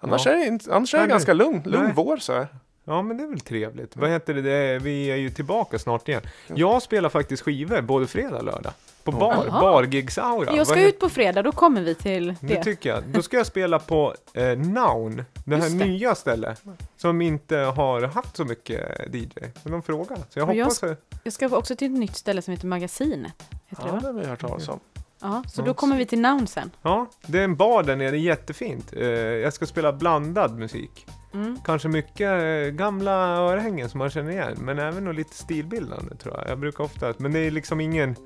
[0.00, 0.32] Annars Ja.
[0.32, 1.92] är det, inte, annars är det ganska lugn, lugn nej.
[1.96, 2.48] vår så här.
[2.88, 3.96] Ja men det är väl trevligt.
[3.96, 4.42] Vad heter det?
[4.42, 6.22] det är, vi är ju tillbaka snart igen.
[6.46, 8.72] Jag spelar faktiskt skivor både fredag och lördag.
[9.04, 9.60] På bar, Jaha.
[9.60, 10.56] bargigs-aura.
[10.56, 12.64] Jag ska ut på fredag, då kommer vi till Det det.
[12.64, 13.02] tycker jag.
[13.12, 15.84] Då ska jag spela på eh, Noun, det här Just det.
[15.84, 16.62] nya stället.
[16.96, 19.28] Som inte har haft så mycket DJ.
[19.62, 20.16] Men de frågar.
[20.30, 20.82] Så jag Och jag hoppas...
[20.82, 23.42] att- Jag ska också till ett nytt ställe som heter Magasinet.
[23.66, 24.12] Heter Ja, det, det va?
[24.12, 24.80] har vi hört talas om.
[25.20, 25.64] Ja, så Ja.
[25.66, 26.70] då kommer vi till Noun sen.
[26.82, 28.92] Ja, det är en bar där nere, jättefint.
[28.96, 31.06] Eh, jag ska spela blandad musik.
[31.34, 31.58] Mm.
[31.64, 36.34] Kanske mycket eh, gamla örhängen som man känner igen, men även nog lite stilbildande tror
[36.38, 36.50] jag.
[36.50, 38.16] Jag brukar ofta, men det är liksom ingen,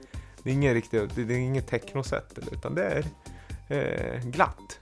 [0.42, 3.04] det är ingen riktigt, det är inget technoset, utan det är
[3.68, 4.78] eh, glatt.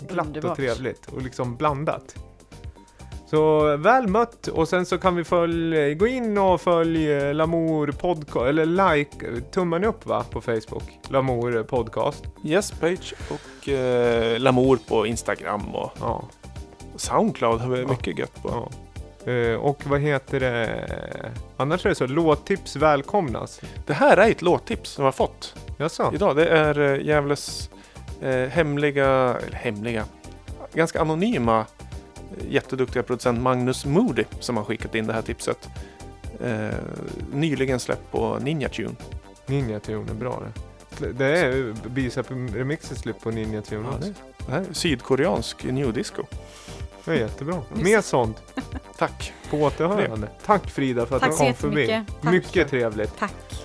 [0.00, 0.50] glatt Underbart.
[0.50, 2.14] och trevligt och liksom blandat.
[3.26, 7.92] Så väl mött och sen så kan vi följa, gå in och följ eh, Lamour
[7.92, 10.98] podcast, eller like, tummen upp va på Facebook.
[11.08, 12.24] Lamour podcast.
[12.44, 16.24] Yes page och eh, Lamour på Instagram och Ja,
[16.96, 17.88] Soundcloud har vi Ja.
[17.88, 18.48] mycket gött på.
[18.50, 18.68] ja.
[19.32, 20.90] Eh, och vad heter det?
[21.56, 23.60] Annars är det så, låttips välkomnas.
[23.86, 26.10] Det här är ett låttips som jag har fått Jaså?
[26.14, 26.36] idag.
[26.36, 27.70] Det är eh, Gävles
[28.22, 29.06] eh, hemliga,
[29.46, 30.04] eller hemliga,
[30.74, 31.64] ganska anonyma
[32.48, 35.68] jätteduktiga producent Magnus Moody som har skickat in det här tipset.
[37.32, 38.94] Nyligen släppt på Ninja Tune.
[39.46, 40.42] Ninja Tune är bra
[40.98, 41.12] det.
[41.12, 44.08] Det är Bicep Remixer släpp på Ninja Tune Ja, också.
[44.08, 44.14] det,
[44.46, 46.22] det här är sydkoreansk new disco.
[47.04, 47.62] Det är jättebra.
[47.72, 48.42] Mer sånt.
[48.98, 49.32] Tack!
[49.50, 50.28] På återhörande.
[50.46, 51.80] Tack Frida för att Tack du kom förbi.
[51.80, 52.22] jättemycket.
[52.22, 52.32] Tack.
[52.32, 53.18] Mycket trevligt.
[53.18, 53.63] Tack.